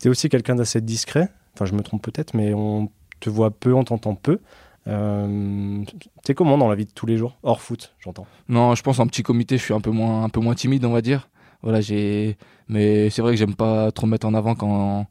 Tu 0.00 0.08
es 0.08 0.10
aussi 0.10 0.28
quelqu'un 0.28 0.54
d'assez 0.54 0.80
discret, 0.80 1.28
enfin 1.54 1.64
je 1.64 1.72
me 1.72 1.82
trompe 1.82 2.02
peut-être, 2.02 2.34
mais 2.34 2.52
on 2.52 2.90
te 3.20 3.30
voit 3.30 3.50
peu, 3.50 3.72
on 3.72 3.84
t'entend 3.84 4.14
peu. 4.14 4.40
Euh, 4.86 5.82
T'es 6.22 6.34
comment 6.34 6.56
dans 6.58 6.68
la 6.68 6.74
vie 6.76 6.84
de 6.84 6.90
tous 6.92 7.06
les 7.06 7.16
jours 7.16 7.36
Hors 7.42 7.60
foot, 7.60 7.94
j'entends? 7.98 8.26
non 8.48 8.74
je 8.76 8.82
pense 8.82 9.00
en 9.00 9.06
petit 9.06 9.22
comité 9.24 9.58
je 9.58 9.62
suis 9.64 9.74
un 9.74 9.80
peu 9.80 9.90
moins 9.90 10.22
un 10.24 10.28
peu 10.28 10.40
moins 10.40 10.54
timide 10.54 10.84
on 10.84 10.92
va 10.92 11.02
dire. 11.02 11.28
Voilà 11.62 11.80
j'ai 11.80 12.36
mais 12.68 13.10
c'est 13.10 13.22
vrai 13.22 13.32
que 13.32 13.38
j'aime 13.38 13.54
pas 13.56 13.90
trop 13.92 14.06
me 14.06 14.12
mettre 14.12 14.26
en 14.26 14.34
avant 14.34 14.54
quand 14.54 15.06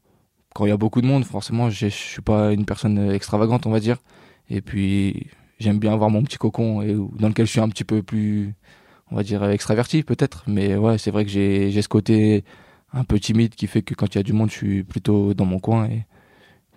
quand 0.54 0.66
il 0.66 0.70
y 0.70 0.72
a 0.72 0.78
beaucoup 0.78 1.02
de 1.02 1.08
monde. 1.08 1.26
Forcément 1.26 1.70
je 1.70 1.88
suis 1.88 2.22
pas 2.22 2.54
une 2.54 2.66
personne 2.66 3.12
extravagante 3.12 3.66
on 3.66 3.72
va 3.72 3.80
dire. 3.82 3.98
Et 4.50 4.62
puis 4.62 5.28
j'aime 5.60 5.80
bien 5.80 5.92
avoir 5.94 6.10
mon 6.10 6.24
petit 6.24 6.38
cocon 6.38 6.82
et 6.82 6.94
dans 7.20 7.28
lequel 7.28 7.46
je 7.46 7.52
suis 7.52 7.60
un 7.62 7.70
petit 7.70 7.84
peu 7.84 8.02
plus 8.02 8.54
on 9.12 9.16
va 9.18 9.24
dire 9.24 9.44
extraverti 9.50 10.04
peut-être. 10.04 10.44
Mais 10.48 10.76
ouais 10.78 10.98
c'est 10.98 11.12
vrai 11.12 11.26
que 11.26 11.32
j'ai 11.32 11.72
j'ai 11.72 11.82
ce 11.82 11.90
côté 11.90 12.46
un 12.94 13.04
peu 13.04 13.20
timide 13.20 13.56
qui 13.56 13.68
fait 13.68 13.82
que 13.82 13.94
quand 13.94 14.14
il 14.16 14.18
y 14.18 14.22
a 14.22 14.24
du 14.24 14.32
monde 14.32 14.50
je 14.50 14.56
suis 14.56 14.84
plutôt 14.84 15.34
dans 15.34 15.46
mon 15.46 15.60
coin 15.60 15.86
et 15.90 16.06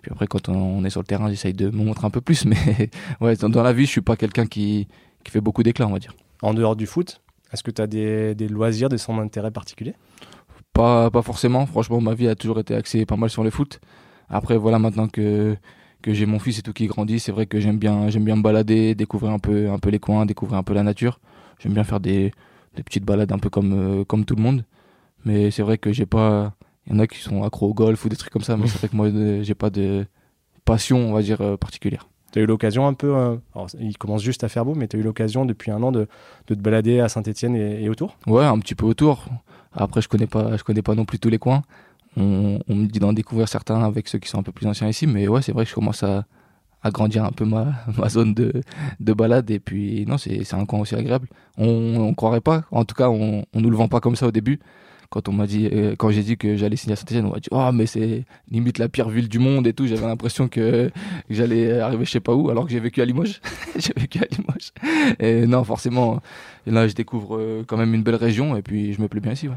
puis 0.01 0.11
après 0.11 0.27
quand 0.27 0.49
on 0.49 0.83
est 0.85 0.89
sur 0.89 1.01
le 1.01 1.05
terrain 1.07 1.29
j'essaye 1.29 1.53
de 1.53 1.69
me 1.69 1.83
montrer 1.83 2.05
un 2.05 2.09
peu 2.09 2.21
plus 2.21 2.45
mais 2.51 2.89
ouais 3.21 3.35
dans, 3.35 3.49
dans 3.49 3.63
la 3.63 3.73
vie 3.73 3.85
je 3.85 3.91
suis 3.91 4.01
pas 4.01 4.15
quelqu'un 4.15 4.45
qui 4.45 4.87
qui 5.23 5.31
fait 5.31 5.41
beaucoup 5.41 5.63
d'éclat 5.63 5.87
on 5.87 5.91
va 5.91 5.99
dire 5.99 6.13
En 6.41 6.53
dehors 6.53 6.75
du 6.75 6.85
foot, 6.85 7.21
est-ce 7.51 7.63
que 7.63 7.71
tu 7.71 7.81
as 7.81 7.87
des, 7.87 8.35
des 8.35 8.47
loisirs, 8.47 8.89
des 8.89 8.97
centres 8.97 9.21
d'intérêt 9.21 9.51
particuliers? 9.51 9.95
Pas, 10.73 11.09
pas 11.09 11.21
forcément. 11.21 11.65
Franchement, 11.65 11.99
ma 11.99 12.13
vie 12.13 12.27
a 12.27 12.35
toujours 12.35 12.59
été 12.59 12.75
axée 12.75 13.05
pas 13.05 13.17
mal 13.17 13.29
sur 13.29 13.43
le 13.43 13.49
foot. 13.49 13.79
Après, 14.29 14.57
voilà, 14.57 14.79
maintenant 14.79 15.07
que, 15.07 15.57
que 16.01 16.13
j'ai 16.13 16.25
mon 16.25 16.39
fils 16.39 16.59
et 16.59 16.61
tout 16.61 16.73
qui 16.73 16.87
grandit, 16.87 17.19
c'est 17.19 17.31
vrai 17.31 17.47
que 17.47 17.59
j'aime 17.59 17.77
bien, 17.77 18.09
j'aime 18.09 18.23
bien 18.23 18.35
me 18.35 18.41
balader, 18.43 18.95
découvrir 18.95 19.33
un 19.33 19.39
peu, 19.39 19.69
un 19.69 19.79
peu 19.79 19.89
les 19.89 19.99
coins, 19.99 20.25
découvrir 20.25 20.57
un 20.57 20.63
peu 20.63 20.73
la 20.73 20.83
nature. 20.83 21.19
J'aime 21.59 21.73
bien 21.73 21.83
faire 21.83 21.99
des, 21.99 22.31
des 22.75 22.83
petites 22.83 23.03
balades 23.03 23.31
un 23.31 23.39
peu 23.39 23.49
comme, 23.49 23.73
euh, 24.01 24.05
comme 24.05 24.25
tout 24.25 24.35
le 24.35 24.41
monde. 24.43 24.63
Mais 25.25 25.51
c'est 25.51 25.63
vrai 25.63 25.77
que 25.77 25.91
j'ai 25.91 26.05
pas. 26.05 26.53
Il 26.89 26.95
y 26.95 26.97
en 26.97 26.99
a 26.99 27.07
qui 27.07 27.19
sont 27.19 27.43
accros 27.43 27.67
au 27.69 27.73
golf 27.73 28.03
ou 28.05 28.09
des 28.09 28.15
trucs 28.15 28.33
comme 28.33 28.41
ça, 28.41 28.57
mais 28.57 28.67
c'est 28.67 28.79
vrai 28.79 28.87
que 28.89 28.95
moi, 28.95 29.07
euh, 29.07 29.43
j'ai 29.43 29.53
pas 29.53 29.69
de 29.69 30.05
passion, 30.65 30.97
on 30.97 31.13
va 31.13 31.21
dire, 31.21 31.39
euh, 31.41 31.55
particulière. 31.55 32.07
Tu 32.31 32.39
as 32.39 32.41
eu 32.41 32.45
l'occasion 32.45 32.87
un 32.87 32.93
peu, 32.93 33.15
euh, 33.15 33.37
alors, 33.55 33.67
il 33.79 33.97
commence 33.97 34.23
juste 34.23 34.43
à 34.43 34.49
faire 34.49 34.65
beau, 34.65 34.75
mais 34.75 34.87
tu 34.87 34.97
as 34.97 34.99
eu 34.99 35.03
l'occasion 35.03 35.45
depuis 35.45 35.71
un 35.71 35.81
an 35.83 35.91
de, 35.91 36.07
de 36.47 36.55
te 36.55 36.59
balader 36.59 36.99
à 36.99 37.09
Saint-Etienne 37.09 37.55
et, 37.55 37.83
et 37.83 37.89
autour? 37.89 38.17
Ouais, 38.27 38.43
un 38.45 38.57
petit 38.59 38.75
peu 38.75 38.85
autour. 38.85 39.25
Après, 39.73 40.01
je 40.01 40.09
connais 40.09 40.27
pas, 40.27 40.57
je 40.57 40.63
connais 40.63 40.81
pas 40.81 40.95
non 40.95 41.05
plus 41.05 41.19
tous 41.19 41.29
les 41.29 41.37
coins. 41.39 41.61
On, 42.17 42.59
on 42.67 42.75
me 42.75 42.87
dit 42.87 42.99
d'en 42.99 43.13
découvrir 43.13 43.47
certains 43.47 43.83
avec 43.83 44.07
ceux 44.07 44.17
qui 44.19 44.27
sont 44.29 44.39
un 44.39 44.43
peu 44.43 44.51
plus 44.51 44.65
anciens 44.67 44.87
ici, 44.87 45.05
mais 45.05 45.27
ouais, 45.27 45.41
c'est 45.43 45.51
vrai 45.51 45.63
que 45.65 45.69
je 45.69 45.75
commence 45.75 46.01
à, 46.03 46.25
à 46.81 46.89
grandir 46.91 47.23
un 47.23 47.31
peu 47.31 47.45
ma, 47.45 47.73
ma 47.97 48.09
zone 48.09 48.33
de, 48.33 48.51
de 48.99 49.13
balade. 49.13 49.49
Et 49.51 49.59
puis, 49.59 50.05
non, 50.07 50.17
c'est 50.17 50.43
c'est 50.43 50.55
un 50.55 50.65
coin 50.65 50.79
aussi 50.79 50.95
agréable. 50.95 51.27
On, 51.57 51.67
on 51.99 52.13
croirait 52.15 52.41
pas. 52.41 52.63
En 52.71 52.83
tout 52.83 52.95
cas, 52.95 53.09
on, 53.09 53.45
on 53.53 53.61
nous 53.61 53.69
le 53.69 53.77
vend 53.77 53.87
pas 53.87 53.99
comme 54.01 54.15
ça 54.15 54.27
au 54.27 54.31
début. 54.31 54.59
Quand 55.09 55.27
on 55.27 55.31
m'a 55.33 55.47
dit, 55.47 55.67
euh, 55.73 55.95
quand 55.97 56.11
j'ai 56.11 56.21
dit 56.21 56.37
que 56.37 56.55
j'allais 56.55 56.75
signer 56.75 56.93
à 56.93 56.95
Saint-Etienne, 56.95 57.25
on 57.25 57.31
m'a 57.31 57.39
dit, 57.39 57.49
oh, 57.51 57.71
mais 57.73 57.87
c'est 57.87 58.25
limite 58.51 58.77
la 58.77 58.89
pire 58.89 59.09
ville 59.09 59.27
du 59.27 59.39
monde 59.39 59.65
et 59.65 59.73
tout. 59.73 59.87
J'avais 59.87 60.05
l'impression 60.05 60.47
que, 60.47 60.91
j'allais 61.31 61.79
arriver 61.79 62.05
je 62.05 62.11
sais 62.11 62.19
pas 62.19 62.35
où, 62.35 62.49
alors 62.49 62.65
que 62.65 62.71
j'ai 62.71 62.79
vécu 62.79 63.01
à 63.01 63.05
Limoges. 63.05 63.41
j'ai 63.75 63.93
vécu 63.97 64.19
à 64.19 64.27
Limoges. 64.29 64.71
Et 65.19 65.47
non, 65.47 65.63
forcément, 65.63 66.21
là, 66.67 66.87
je 66.87 66.93
découvre 66.93 67.37
euh, 67.37 67.63
quand 67.65 67.77
même 67.77 67.95
une 67.95 68.03
belle 68.03 68.15
région 68.15 68.55
et 68.55 68.61
puis 68.61 68.93
je 68.93 69.01
me 69.01 69.07
plais 69.07 69.19
bien 69.19 69.31
ici. 69.31 69.49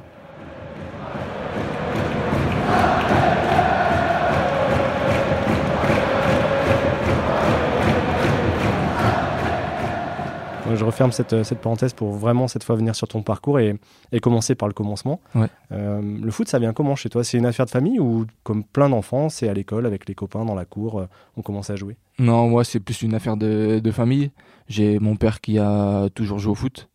Je 10.74 10.84
referme 10.84 11.12
cette, 11.12 11.42
cette 11.42 11.60
parenthèse 11.60 11.92
pour 11.92 12.12
vraiment 12.12 12.48
cette 12.48 12.64
fois 12.64 12.76
venir 12.76 12.94
sur 12.94 13.08
ton 13.08 13.22
parcours 13.22 13.58
et, 13.58 13.78
et 14.12 14.20
commencer 14.20 14.54
par 14.54 14.68
le 14.68 14.74
commencement. 14.74 15.20
Ouais. 15.34 15.48
Euh, 15.70 16.00
le 16.00 16.30
foot, 16.30 16.48
ça 16.48 16.58
vient 16.58 16.72
comment 16.72 16.96
chez 16.96 17.08
toi? 17.08 17.24
C'est 17.24 17.38
une 17.38 17.46
affaire 17.46 17.66
de 17.66 17.70
famille 17.70 18.00
ou 18.00 18.26
comme 18.42 18.64
plein 18.64 18.88
d'enfants, 18.88 19.28
c'est 19.28 19.48
à 19.48 19.54
l'école 19.54 19.86
avec 19.86 20.08
les 20.08 20.14
copains 20.14 20.44
dans 20.44 20.54
la 20.54 20.64
cour, 20.64 21.00
euh, 21.00 21.06
on 21.36 21.42
commence 21.42 21.70
à 21.70 21.76
jouer? 21.76 21.96
Non, 22.18 22.48
moi, 22.48 22.64
c'est 22.64 22.80
plus 22.80 23.02
une 23.02 23.14
affaire 23.14 23.36
de, 23.36 23.80
de 23.80 23.90
famille. 23.90 24.30
J'ai 24.68 24.98
mon 24.98 25.16
père 25.16 25.40
qui 25.40 25.58
a 25.58 26.08
toujours 26.14 26.38
joué 26.38 26.52
au 26.52 26.54
foot 26.54 26.88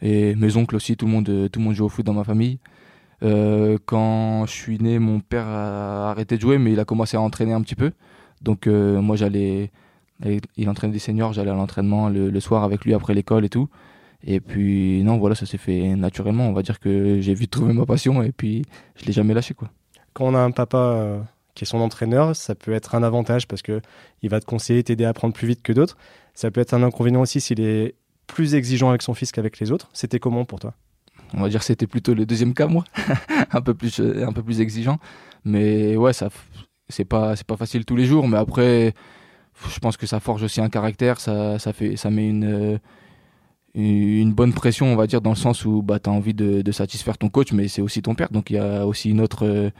et 0.00 0.34
mes 0.34 0.56
oncles 0.56 0.76
aussi. 0.76 0.96
Tout 0.96 1.06
le 1.06 1.12
monde, 1.12 1.24
tout 1.24 1.58
le 1.60 1.64
monde 1.64 1.74
joue 1.74 1.84
au 1.84 1.88
foot 1.88 2.04
dans 2.04 2.14
ma 2.14 2.24
famille. 2.24 2.58
Euh, 3.22 3.78
quand 3.86 4.46
je 4.46 4.52
suis 4.52 4.78
né, 4.78 4.98
mon 4.98 5.20
père 5.20 5.46
a 5.46 6.10
arrêté 6.10 6.36
de 6.36 6.40
jouer, 6.40 6.58
mais 6.58 6.72
il 6.72 6.80
a 6.80 6.84
commencé 6.84 7.16
à 7.16 7.20
entraîner 7.20 7.52
un 7.52 7.60
petit 7.62 7.76
peu. 7.76 7.92
Donc, 8.40 8.66
euh, 8.66 9.00
moi, 9.00 9.16
j'allais. 9.16 9.70
Il 10.56 10.68
entraînait 10.68 10.92
des 10.92 10.98
seniors, 10.98 11.32
j'allais 11.32 11.50
à 11.50 11.54
l'entraînement 11.54 12.08
le, 12.08 12.30
le 12.30 12.40
soir 12.40 12.62
avec 12.62 12.84
lui 12.84 12.94
après 12.94 13.14
l'école 13.14 13.44
et 13.44 13.48
tout. 13.48 13.68
Et 14.24 14.40
puis, 14.40 15.02
non, 15.02 15.18
voilà, 15.18 15.34
ça 15.34 15.46
s'est 15.46 15.58
fait 15.58 15.96
naturellement. 15.96 16.48
On 16.48 16.52
va 16.52 16.62
dire 16.62 16.78
que 16.78 17.20
j'ai 17.20 17.34
vite 17.34 17.50
trouvé 17.50 17.72
ma 17.72 17.86
passion 17.86 18.22
et 18.22 18.32
puis 18.32 18.64
je 18.96 19.04
l'ai 19.06 19.12
jamais 19.12 19.34
lâché, 19.34 19.54
quoi. 19.54 19.70
Quand 20.12 20.26
on 20.26 20.34
a 20.34 20.38
un 20.38 20.50
papa 20.50 20.78
euh, 20.78 21.20
qui 21.54 21.64
est 21.64 21.66
son 21.66 21.78
entraîneur, 21.78 22.36
ça 22.36 22.54
peut 22.54 22.72
être 22.72 22.94
un 22.94 23.02
avantage 23.02 23.48
parce 23.48 23.62
que 23.62 23.80
il 24.22 24.28
va 24.28 24.40
te 24.40 24.44
conseiller, 24.44 24.82
t'aider 24.84 25.04
à 25.04 25.08
apprendre 25.08 25.34
plus 25.34 25.48
vite 25.48 25.62
que 25.62 25.72
d'autres. 25.72 25.96
Ça 26.34 26.50
peut 26.50 26.60
être 26.60 26.74
un 26.74 26.82
inconvénient 26.82 27.20
aussi 27.20 27.40
s'il 27.40 27.60
est 27.60 27.94
plus 28.26 28.54
exigeant 28.54 28.90
avec 28.90 29.02
son 29.02 29.14
fils 29.14 29.32
qu'avec 29.32 29.58
les 29.58 29.72
autres. 29.72 29.88
C'était 29.92 30.18
comment 30.18 30.44
pour 30.44 30.60
toi? 30.60 30.74
On 31.34 31.40
va 31.40 31.48
dire 31.48 31.60
que 31.60 31.66
c'était 31.66 31.86
plutôt 31.86 32.14
le 32.14 32.26
deuxième 32.26 32.54
cas, 32.54 32.66
moi. 32.66 32.84
un, 33.52 33.60
peu 33.62 33.74
plus, 33.74 34.00
euh, 34.00 34.26
un 34.26 34.32
peu 34.32 34.42
plus 34.42 34.60
exigeant. 34.60 34.98
Mais 35.44 35.96
ouais, 35.96 36.12
ça, 36.12 36.28
c'est 36.88 37.06
pas 37.06 37.34
c'est 37.36 37.46
pas 37.46 37.56
facile 37.56 37.84
tous 37.84 37.96
les 37.96 38.04
jours, 38.04 38.28
mais 38.28 38.36
après, 38.36 38.94
je 39.68 39.78
pense 39.80 39.96
que 39.96 40.06
ça 40.06 40.20
forge 40.20 40.42
aussi 40.42 40.60
un 40.60 40.68
caractère, 40.68 41.20
ça 41.20 41.58
ça 41.58 41.72
fait 41.72 41.96
ça 41.96 42.10
met 42.10 42.28
une 42.28 42.80
une 43.74 44.32
bonne 44.34 44.52
pression, 44.52 44.92
on 44.92 44.96
va 44.96 45.06
dire, 45.06 45.22
dans 45.22 45.30
le 45.30 45.36
sens 45.36 45.64
où 45.64 45.82
bah, 45.82 45.98
tu 45.98 46.10
as 46.10 46.12
envie 46.12 46.34
de, 46.34 46.70
satisfaire 46.72 47.16
ton 47.16 47.30
coach, 47.30 47.52
mais 47.52 47.68
c'est 47.68 47.80
aussi 47.80 48.02
ton 48.02 48.14
père. 48.14 48.28
Donc 48.30 48.50
il 48.50 48.54
y 48.54 48.58
a 48.58 48.86
aussi 48.86 49.10
une 49.10 49.20
autre 49.20 49.72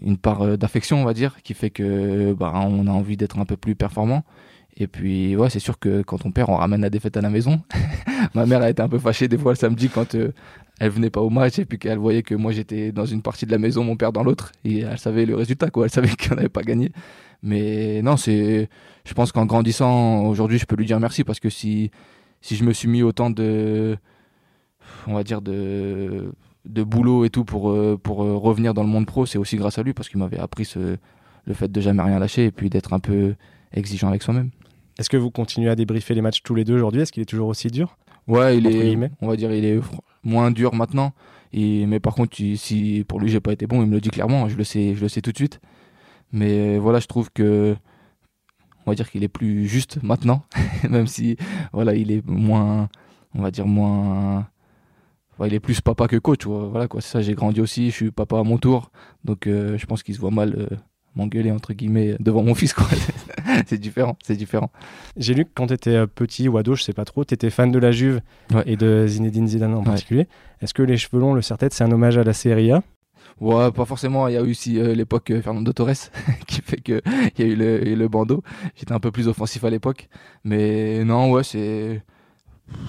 une 0.00 0.16
part 0.16 0.56
d'affection, 0.56 1.02
on 1.02 1.04
va 1.04 1.12
dire, 1.12 1.36
qui 1.42 1.54
fait 1.54 1.70
que 1.70 2.32
bah, 2.32 2.52
on 2.54 2.86
a 2.86 2.90
envie 2.90 3.16
d'être 3.16 3.38
un 3.38 3.44
peu 3.44 3.56
plus 3.56 3.74
performant. 3.74 4.24
Et 4.76 4.86
puis, 4.86 5.36
ouais, 5.36 5.50
c'est 5.50 5.58
sûr 5.58 5.78
que 5.78 6.02
quand 6.02 6.24
on 6.24 6.30
perd, 6.30 6.48
on 6.48 6.56
ramène 6.56 6.80
la 6.80 6.90
défaite 6.90 7.16
à 7.16 7.20
la 7.20 7.28
maison. 7.28 7.60
Ma 8.34 8.46
mère 8.46 8.62
a 8.62 8.70
été 8.70 8.80
un 8.80 8.88
peu 8.88 8.98
fâchée 8.98 9.28
des 9.28 9.36
fois 9.36 9.52
le 9.52 9.56
samedi 9.56 9.88
quand 9.88 10.14
euh, 10.14 10.32
elle 10.80 10.90
venait 10.90 11.10
pas 11.10 11.20
au 11.20 11.28
match 11.28 11.58
et 11.58 11.64
puis 11.66 11.78
qu'elle 11.78 11.98
voyait 11.98 12.22
que 12.22 12.34
moi 12.34 12.52
j'étais 12.52 12.90
dans 12.90 13.04
une 13.04 13.20
partie 13.20 13.44
de 13.44 13.50
la 13.50 13.58
maison, 13.58 13.84
mon 13.84 13.96
père 13.96 14.12
dans 14.12 14.22
l'autre. 14.22 14.52
Et 14.64 14.80
elle 14.80 14.98
savait 14.98 15.26
le 15.26 15.36
résultat, 15.36 15.68
quoi. 15.70 15.84
Elle 15.84 15.90
savait 15.90 16.08
qu'on 16.28 16.36
n'avait 16.36 16.48
pas 16.48 16.62
gagné. 16.62 16.90
Mais 17.42 18.00
non, 18.02 18.16
c'est. 18.16 18.68
Je 19.04 19.14
pense 19.14 19.32
qu'en 19.32 19.46
grandissant, 19.46 20.26
aujourd'hui, 20.26 20.58
je 20.58 20.66
peux 20.66 20.76
lui 20.76 20.86
dire 20.86 21.00
merci 21.00 21.24
parce 21.24 21.40
que 21.40 21.50
si, 21.50 21.90
si 22.40 22.56
je 22.56 22.64
me 22.64 22.72
suis 22.72 22.88
mis 22.88 23.02
autant 23.02 23.30
de. 23.30 23.96
On 25.06 25.14
va 25.14 25.22
dire 25.24 25.42
de 25.42 26.32
de 26.64 26.82
boulot 26.82 27.24
et 27.24 27.30
tout 27.30 27.44
pour, 27.44 27.70
euh, 27.70 27.98
pour 28.00 28.22
euh, 28.22 28.36
revenir 28.36 28.74
dans 28.74 28.82
le 28.82 28.88
monde 28.88 29.06
pro, 29.06 29.26
c'est 29.26 29.38
aussi 29.38 29.56
grâce 29.56 29.78
à 29.78 29.82
lui 29.82 29.92
parce 29.94 30.08
qu'il 30.08 30.18
m'avait 30.18 30.38
appris 30.38 30.64
ce, 30.64 30.96
le 31.44 31.54
fait 31.54 31.70
de 31.70 31.80
jamais 31.80 32.02
rien 32.02 32.18
lâcher 32.18 32.46
et 32.46 32.50
puis 32.50 32.70
d'être 32.70 32.92
un 32.92 32.98
peu 32.98 33.34
exigeant 33.72 34.08
avec 34.08 34.22
soi-même. 34.22 34.50
Est-ce 34.98 35.10
que 35.10 35.16
vous 35.16 35.30
continuez 35.30 35.70
à 35.70 35.74
débriefer 35.74 36.14
les 36.14 36.20
matchs 36.20 36.42
tous 36.42 36.54
les 36.54 36.64
deux 36.64 36.74
aujourd'hui? 36.74 37.00
Est-ce 37.00 37.12
qu'il 37.12 37.22
est 37.22 37.26
toujours 37.26 37.48
aussi 37.48 37.68
dur? 37.68 37.96
Ouais, 38.28 38.58
il 38.58 38.66
est, 38.66 38.96
on 39.20 39.26
va 39.26 39.36
dire, 39.36 39.52
il 39.52 39.64
est 39.64 39.80
moins 40.22 40.50
dur 40.50 40.74
maintenant. 40.74 41.12
Et, 41.52 41.86
mais 41.86 41.98
par 41.98 42.14
contre, 42.14 42.36
si 42.36 43.04
pour 43.08 43.18
lui 43.18 43.28
j'ai 43.28 43.40
pas 43.40 43.52
été 43.52 43.66
bon, 43.66 43.82
il 43.82 43.88
me 43.88 43.94
le 43.94 44.00
dit 44.00 44.10
clairement. 44.10 44.48
Je 44.48 44.56
le 44.56 44.64
sais, 44.64 44.94
je 44.94 45.00
le 45.00 45.08
sais 45.08 45.20
tout 45.20 45.32
de 45.32 45.36
suite. 45.36 45.60
Mais 46.30 46.78
voilà, 46.78 47.00
je 47.00 47.06
trouve 47.06 47.30
que, 47.32 47.74
on 48.86 48.90
va 48.90 48.94
dire 48.94 49.10
qu'il 49.10 49.22
est 49.24 49.28
plus 49.28 49.66
juste 49.66 50.02
maintenant, 50.02 50.42
même 50.88 51.06
si 51.06 51.36
voilà, 51.72 51.94
il 51.94 52.10
est 52.10 52.26
moins, 52.26 52.88
on 53.34 53.42
va 53.42 53.50
dire 53.50 53.66
moins. 53.66 54.46
il 55.44 55.54
est 55.54 55.60
plus 55.60 55.80
papa 55.80 56.08
que 56.08 56.16
coach, 56.16 56.46
voilà 56.46 56.88
quoi. 56.88 57.00
Ça, 57.00 57.20
j'ai 57.22 57.34
grandi 57.34 57.60
aussi, 57.60 57.90
je 57.90 57.94
suis 57.94 58.10
papa 58.10 58.38
à 58.38 58.42
mon 58.42 58.58
tour, 58.58 58.90
donc 59.24 59.46
euh, 59.46 59.76
je 59.78 59.86
pense 59.86 60.02
qu'il 60.02 60.14
se 60.14 60.20
voit 60.20 60.30
mal 60.30 60.54
euh, 60.56 60.76
m'engueuler 61.14 61.50
entre 61.50 61.72
guillemets 61.72 62.16
devant 62.20 62.42
mon 62.42 62.54
fils 62.56 62.72
quoi. 62.72 62.86
c'est 63.66 63.78
différent, 63.78 64.16
c'est 64.22 64.36
différent. 64.36 64.70
J'ai 65.16 65.34
lu 65.34 65.44
que 65.44 65.50
quand 65.54 65.68
tu 65.68 65.74
étais 65.74 65.90
euh, 65.90 66.06
petit 66.06 66.48
ou 66.48 66.58
ado, 66.58 66.74
je 66.74 66.82
sais 66.82 66.92
pas 66.92 67.04
trop, 67.04 67.24
tu 67.24 67.34
étais 67.34 67.50
fan 67.50 67.70
de 67.70 67.78
la 67.78 67.92
Juve 67.92 68.20
et 68.66 68.76
de 68.76 69.06
Zinedine 69.06 69.48
Zidane 69.48 69.74
en 69.74 69.82
particulier. 69.82 70.28
Est-ce 70.60 70.74
que 70.74 70.82
les 70.82 70.96
cheveux 70.96 71.20
longs, 71.20 71.34
le 71.34 71.42
serre-tête, 71.42 71.72
c'est 71.72 71.84
un 71.84 71.92
hommage 71.92 72.18
à 72.18 72.24
la 72.24 72.32
Serie 72.32 72.72
A? 72.72 72.82
Ouais, 73.40 73.72
pas 73.72 73.84
forcément. 73.84 74.28
Il 74.28 74.34
y 74.34 74.36
a 74.36 74.40
eu 74.40 74.50
aussi 74.50 74.78
euh, 74.78 74.94
l'époque 74.94 75.30
euh, 75.30 75.42
Fernando 75.42 75.72
Torres 75.72 76.10
qui 76.46 76.60
fait 76.62 76.80
que 76.80 77.02
il 77.36 77.44
y 77.44 77.48
a 77.48 77.52
eu 77.52 77.56
le, 77.56 77.78
le 77.78 78.08
bandeau. 78.08 78.42
J'étais 78.76 78.92
un 78.92 79.00
peu 79.00 79.10
plus 79.10 79.28
offensif 79.28 79.64
à 79.64 79.70
l'époque, 79.70 80.08
mais 80.44 81.04
non, 81.04 81.32
ouais, 81.32 81.42
c'est 81.42 82.02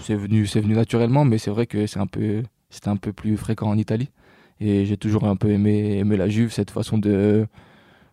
c'est 0.04 0.16
venu, 0.16 0.46
c'est 0.48 0.62
venu 0.62 0.76
naturellement, 0.76 1.26
mais 1.26 1.38
c'est 1.38 1.52
vrai 1.52 1.66
que 1.66 1.88
c'est 1.88 2.00
un 2.00 2.08
peu, 2.08 2.44
c'était 2.70 2.90
un 2.90 2.98
peu 2.98 3.14
plus 3.14 3.38
fréquent 3.38 3.68
en 3.68 3.78
Italie. 3.78 4.10
Et 4.60 4.86
j'ai 4.86 4.98
toujours 4.98 5.26
un 5.26 5.36
peu 5.36 5.50
aimé, 5.50 5.98
aimé 5.98 6.18
la 6.18 6.30
Juve, 6.30 6.52
cette 6.54 6.72
façon 6.72 6.98
de 6.98 7.48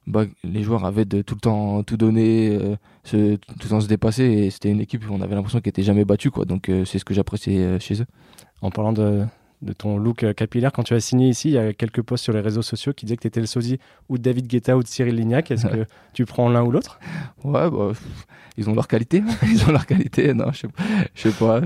bah, 0.07 0.25
les 0.43 0.63
joueurs 0.63 0.85
avaient 0.87 1.05
de 1.05 1.23
tout 1.23 1.35
le 1.35 1.41
temps 1.41 1.83
tout 1.83 1.97
donné, 1.97 2.59
euh, 2.59 2.77
tout 3.05 3.17
le 3.65 3.69
temps 3.69 3.81
se 3.81 3.89
dépasser. 3.89 4.25
Et 4.25 4.51
c'était 4.51 4.71
une 4.71 4.81
équipe 4.81 5.09
où 5.09 5.13
on 5.13 5.21
avait 5.21 5.35
l'impression 5.35 5.61
qu'elle 5.61 5.71
n'était 5.73 5.83
jamais 5.83 6.05
battue. 6.05 6.31
Quoi. 6.31 6.47
Donc 6.47 6.71
c'est 6.87 6.99
ce 6.99 7.05
que 7.05 7.15
j'appréciais 7.15 7.79
chez 7.81 8.01
eux. 8.03 8.07
En 8.63 8.71
parlant 8.71 8.93
de, 8.93 9.25
de, 9.63 9.73
ton 9.73 9.99
look 9.99 10.33
capillaire, 10.35 10.73
quand 10.73 10.83
tu 10.83 10.95
as 10.95 11.01
signé 11.01 11.29
ici, 11.29 11.49
il 11.49 11.55
y 11.55 11.59
a 11.59 11.73
quelques 11.73 12.03
posts 12.03 12.25
sur 12.25 12.33
les 12.33 12.41
réseaux 12.41 12.63
sociaux 12.63 12.93
qui 12.93 13.07
disaient 13.07 13.17
que 13.17 13.23
tu 13.23 13.29
étais 13.29 13.41
le 13.41 13.47
sosie 13.47 13.79
ou 14.09 14.19
de 14.19 14.23
David 14.23 14.47
Guetta 14.47 14.77
ou 14.77 14.83
de 14.83 14.89
Cyril 14.89 15.17
Lignac. 15.17 15.51
Est-ce 15.51 15.67
que 15.67 15.87
tu 16.13 16.25
prends 16.27 16.49
l'un 16.49 16.63
ou 16.63 16.71
l'autre? 16.71 16.99
Ouais, 17.45 17.71
bah, 17.71 17.93
ils 18.57 18.69
ont 18.69 18.75
leur 18.75 18.89
qualité. 18.89 19.23
ils 19.43 19.65
ont 19.65 19.73
leur 19.73 19.87
qualité. 19.87 20.35
Non, 20.35 20.53
je 20.53 20.61
sais, 20.61 20.69
sais 21.15 21.31
pas. 21.33 21.61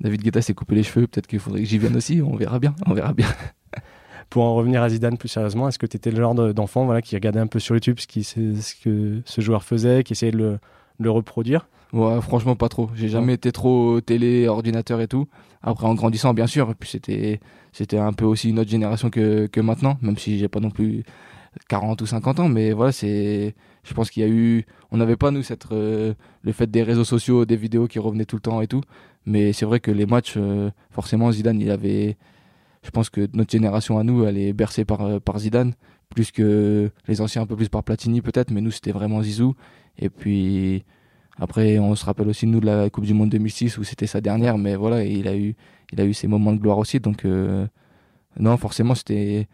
David 0.00 0.22
Guetta 0.22 0.42
s'est 0.42 0.54
coupé 0.54 0.74
les 0.74 0.82
cheveux. 0.82 1.06
Peut-être 1.06 1.26
qu'il 1.26 1.38
faudrait 1.38 1.60
que 1.60 1.66
j'y 1.66 1.78
vienne 1.78 1.96
aussi. 1.96 2.20
On 2.22 2.36
verra 2.36 2.58
bien. 2.58 2.74
On 2.86 2.94
verra 2.94 3.12
bien. 3.12 3.28
Pour 4.30 4.44
en 4.44 4.54
revenir 4.54 4.82
à 4.82 4.88
Zidane 4.88 5.16
plus 5.16 5.28
sérieusement, 5.28 5.68
est-ce 5.68 5.78
que 5.78 5.86
tu 5.86 5.96
étais 5.96 6.10
le 6.10 6.16
genre 6.16 6.34
d'enfant 6.34 6.86
voilà, 6.86 7.02
qui 7.02 7.14
regardait 7.14 7.40
un 7.40 7.46
peu 7.46 7.58
sur 7.58 7.76
YouTube 7.76 7.98
ce, 8.00 8.06
qui, 8.06 8.24
ce 8.24 8.74
que 8.82 9.20
ce 9.24 9.40
joueur 9.40 9.62
faisait, 9.62 10.02
qui 10.02 10.12
essayait 10.12 10.32
de 10.32 10.58
le, 10.98 11.10
reproduire? 11.10 11.68
Ouais, 11.92 12.20
franchement, 12.20 12.56
pas 12.56 12.68
trop. 12.68 12.90
J'ai 12.96 13.08
jamais 13.08 13.34
été 13.34 13.52
trop 13.52 14.00
télé, 14.00 14.48
ordinateur 14.48 15.00
et 15.00 15.06
tout. 15.06 15.28
Après, 15.64 15.86
en 15.86 15.94
grandissant, 15.94 16.34
bien 16.34 16.46
sûr. 16.46 16.74
Puis, 16.78 16.90
c'était, 16.90 17.40
c'était 17.72 17.98
un 17.98 18.12
peu 18.12 18.24
aussi 18.26 18.50
une 18.50 18.58
autre 18.58 18.70
génération 18.70 19.10
que, 19.10 19.46
que 19.46 19.60
maintenant, 19.60 19.98
même 20.02 20.18
si 20.18 20.38
j'ai 20.38 20.48
pas 20.48 20.60
non 20.60 20.70
plus 20.70 21.04
40 21.68 22.00
ou 22.02 22.06
50 22.06 22.40
ans. 22.40 22.48
Mais 22.48 22.72
voilà, 22.72 22.92
c'est, 22.92 23.54
je 23.82 23.94
pense 23.94 24.10
qu'il 24.10 24.22
y 24.22 24.26
a 24.26 24.28
eu, 24.28 24.66
on 24.90 24.98
n'avait 24.98 25.16
pas, 25.16 25.30
nous, 25.30 25.42
cette, 25.42 25.70
euh, 25.72 26.14
le 26.42 26.52
fait 26.52 26.70
des 26.70 26.82
réseaux 26.82 27.04
sociaux, 27.04 27.46
des 27.46 27.56
vidéos 27.56 27.86
qui 27.88 27.98
revenaient 27.98 28.26
tout 28.26 28.36
le 28.36 28.42
temps 28.42 28.60
et 28.60 28.66
tout. 28.66 28.82
Mais 29.26 29.52
c'est 29.54 29.64
vrai 29.64 29.80
que 29.80 29.90
les 29.90 30.06
matchs, 30.06 30.34
euh, 30.36 30.70
forcément, 30.90 31.32
Zidane, 31.32 31.60
il 31.60 31.70
avait, 31.70 32.18
je 32.82 32.90
pense 32.90 33.08
que 33.08 33.26
notre 33.32 33.50
génération 33.50 33.98
à 33.98 34.04
nous, 34.04 34.24
elle 34.24 34.36
est 34.36 34.52
bercée 34.52 34.84
par, 34.84 35.00
euh, 35.00 35.18
par 35.18 35.38
Zidane, 35.38 35.74
plus 36.10 36.30
que 36.30 36.90
les 37.08 37.20
anciens 37.22 37.42
un 37.42 37.46
peu 37.46 37.56
plus 37.56 37.70
par 37.70 37.82
Platini 37.82 38.20
peut-être, 38.20 38.50
mais 38.50 38.60
nous 38.60 38.70
c'était 38.70 38.92
vraiment 38.92 39.22
Zizou. 39.22 39.54
Et 39.98 40.10
puis 40.10 40.84
après, 41.38 41.78
on 41.78 41.94
se 41.94 42.04
rappelle 42.04 42.28
aussi 42.28 42.46
nous 42.46 42.60
de 42.60 42.66
la 42.66 42.90
Coupe 42.90 43.04
du 43.04 43.14
Monde 43.14 43.30
2006 43.30 43.78
où 43.78 43.84
c'était 43.84 44.06
sa 44.06 44.20
dernière, 44.20 44.58
mais 44.58 44.76
voilà, 44.76 45.04
il 45.04 45.26
a 45.28 45.36
eu, 45.36 45.54
il 45.92 46.00
a 46.00 46.04
eu 46.04 46.14
ses 46.14 46.28
moments 46.28 46.52
de 46.52 46.58
gloire 46.58 46.78
aussi. 46.78 47.00
Donc 47.00 47.24
euh, 47.24 47.66
non, 48.38 48.56
forcément 48.56 48.94
c'était 48.94 49.48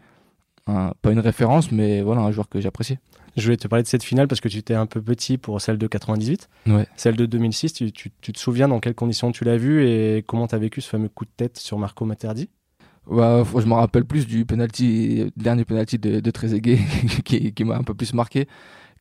pas 0.65 1.11
une 1.11 1.19
référence, 1.19 1.71
mais 1.71 2.01
voilà 2.01 2.21
un 2.21 2.31
joueur 2.31 2.47
que 2.47 2.61
j'appréciais. 2.61 2.99
Je 3.35 3.43
voulais 3.43 3.57
te 3.57 3.67
parler 3.67 3.83
de 3.83 3.87
cette 3.87 4.03
finale 4.03 4.27
parce 4.27 4.41
que 4.41 4.47
tu 4.47 4.57
étais 4.57 4.73
un 4.73 4.85
peu 4.85 5.01
petit 5.01 5.37
pour 5.37 5.59
celle 5.61 5.77
de 5.77 5.87
98. 5.87 6.49
Ouais. 6.67 6.85
Celle 6.97 7.15
de 7.15 7.25
2006, 7.25 7.73
tu, 7.73 7.91
tu, 7.91 8.11
tu 8.21 8.33
te 8.33 8.39
souviens 8.39 8.67
dans 8.67 8.79
quelles 8.79 8.95
conditions 8.95 9.31
tu 9.31 9.45
l'as 9.45 9.57
vue 9.57 9.87
et 9.87 10.23
comment 10.27 10.47
tu 10.47 10.55
as 10.55 10.57
vécu 10.57 10.81
ce 10.81 10.89
fameux 10.89 11.09
coup 11.09 11.25
de 11.25 11.31
tête 11.35 11.57
sur 11.57 11.77
Marco 11.77 12.05
Materdi 12.05 12.49
bah, 13.09 13.43
je 13.43 13.65
me 13.65 13.73
rappelle 13.73 14.05
plus 14.05 14.27
du 14.27 14.45
penalty, 14.45 15.31
dernier 15.35 15.65
penalty 15.65 15.97
de, 15.97 16.19
de 16.19 16.31
Trezeguet 16.31 16.77
qui, 17.25 17.51
qui 17.51 17.63
m'a 17.63 17.75
un 17.75 17.83
peu 17.83 17.95
plus 17.95 18.13
marqué. 18.13 18.47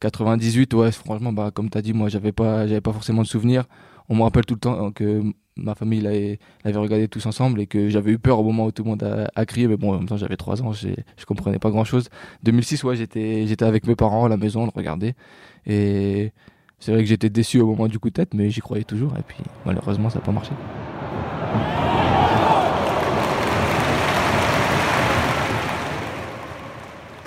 98, 0.01 0.75
ouais, 0.75 0.93
franchement, 0.93 1.33
bah, 1.33 1.51
comme 1.53 1.71
tu 1.71 1.79
as 1.79 1.83
dit, 1.83 1.93
moi, 1.93 2.09
j'avais 2.09 2.33
pas, 2.33 2.67
j'avais 2.67 2.81
pas 2.81 2.93
forcément 2.93 3.23
de 3.23 3.27
souvenirs. 3.27 3.65
On 4.09 4.17
me 4.17 4.23
rappelle 4.23 4.45
tout 4.45 4.55
le 4.55 4.61
temps 4.61 4.91
que 4.93 5.23
ma 5.57 5.75
famille 5.75 6.01
l'avait, 6.01 6.39
regardé 6.65 7.07
tous 7.07 7.27
ensemble 7.27 7.61
et 7.61 7.67
que 7.67 7.89
j'avais 7.91 8.13
eu 8.13 8.19
peur 8.19 8.41
au 8.41 8.43
moment 8.43 8.65
où 8.67 8.73
tout 8.73 8.83
le 8.83 8.91
monde 8.91 9.03
a, 9.03 9.31
a 9.35 9.47
crié. 9.47 9.69
Mais 9.69 9.77
bon, 9.77 9.93
en 9.93 9.99
même 9.99 10.09
temps, 10.09 10.17
j'avais 10.17 10.37
3 10.37 10.63
ans, 10.63 10.73
je 10.73 11.25
comprenais 11.27 11.59
pas 11.59 11.71
grand 11.71 11.85
chose. 11.85 12.09
2006, 12.43 12.83
ouais, 12.85 12.97
j'étais, 12.97 13.47
j'étais 13.47 13.65
avec 13.65 13.87
mes 13.87 13.95
parents 13.95 14.25
à 14.25 14.29
la 14.29 14.37
maison, 14.37 14.63
on 14.63 14.65
le 14.65 14.73
regardait. 14.75 15.15
Et 15.67 16.33
c'est 16.79 16.93
vrai 16.93 17.03
que 17.03 17.09
j'étais 17.09 17.31
déçu 17.31 17.61
au 17.61 17.67
moment 17.67 17.87
du 17.87 17.99
coup 17.99 18.09
de 18.09 18.15
tête, 18.15 18.35
mais 18.35 18.51
j'y 18.51 18.61
croyais 18.61 18.85
toujours. 18.85 19.13
Et 19.19 19.23
puis, 19.23 19.39
malheureusement, 19.67 20.09
ça 20.09 20.19
n'a 20.19 20.25
pas 20.25 20.33
marché. 20.33 20.53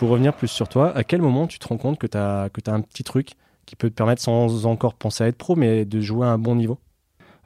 Pour 0.03 0.11
revenir 0.11 0.33
plus 0.33 0.49
sur 0.49 0.67
toi, 0.67 0.91
à 0.97 1.05
quel 1.05 1.21
moment 1.21 1.47
tu 1.47 1.59
te 1.59 1.65
rends 1.65 1.77
compte 1.77 1.97
que 1.97 2.07
tu 2.07 2.17
as, 2.17 2.49
que 2.51 2.59
as 2.69 2.73
un 2.73 2.81
petit 2.81 3.05
truc 3.05 3.35
qui 3.65 3.77
peut 3.77 3.89
te 3.89 3.95
permettre, 3.95 4.21
sans 4.21 4.65
encore 4.65 4.95
penser 4.95 5.23
à 5.23 5.27
être 5.27 5.37
pro, 5.37 5.55
mais 5.55 5.85
de 5.85 6.01
jouer 6.01 6.27
à 6.27 6.31
un 6.31 6.37
bon 6.37 6.55
niveau? 6.55 6.77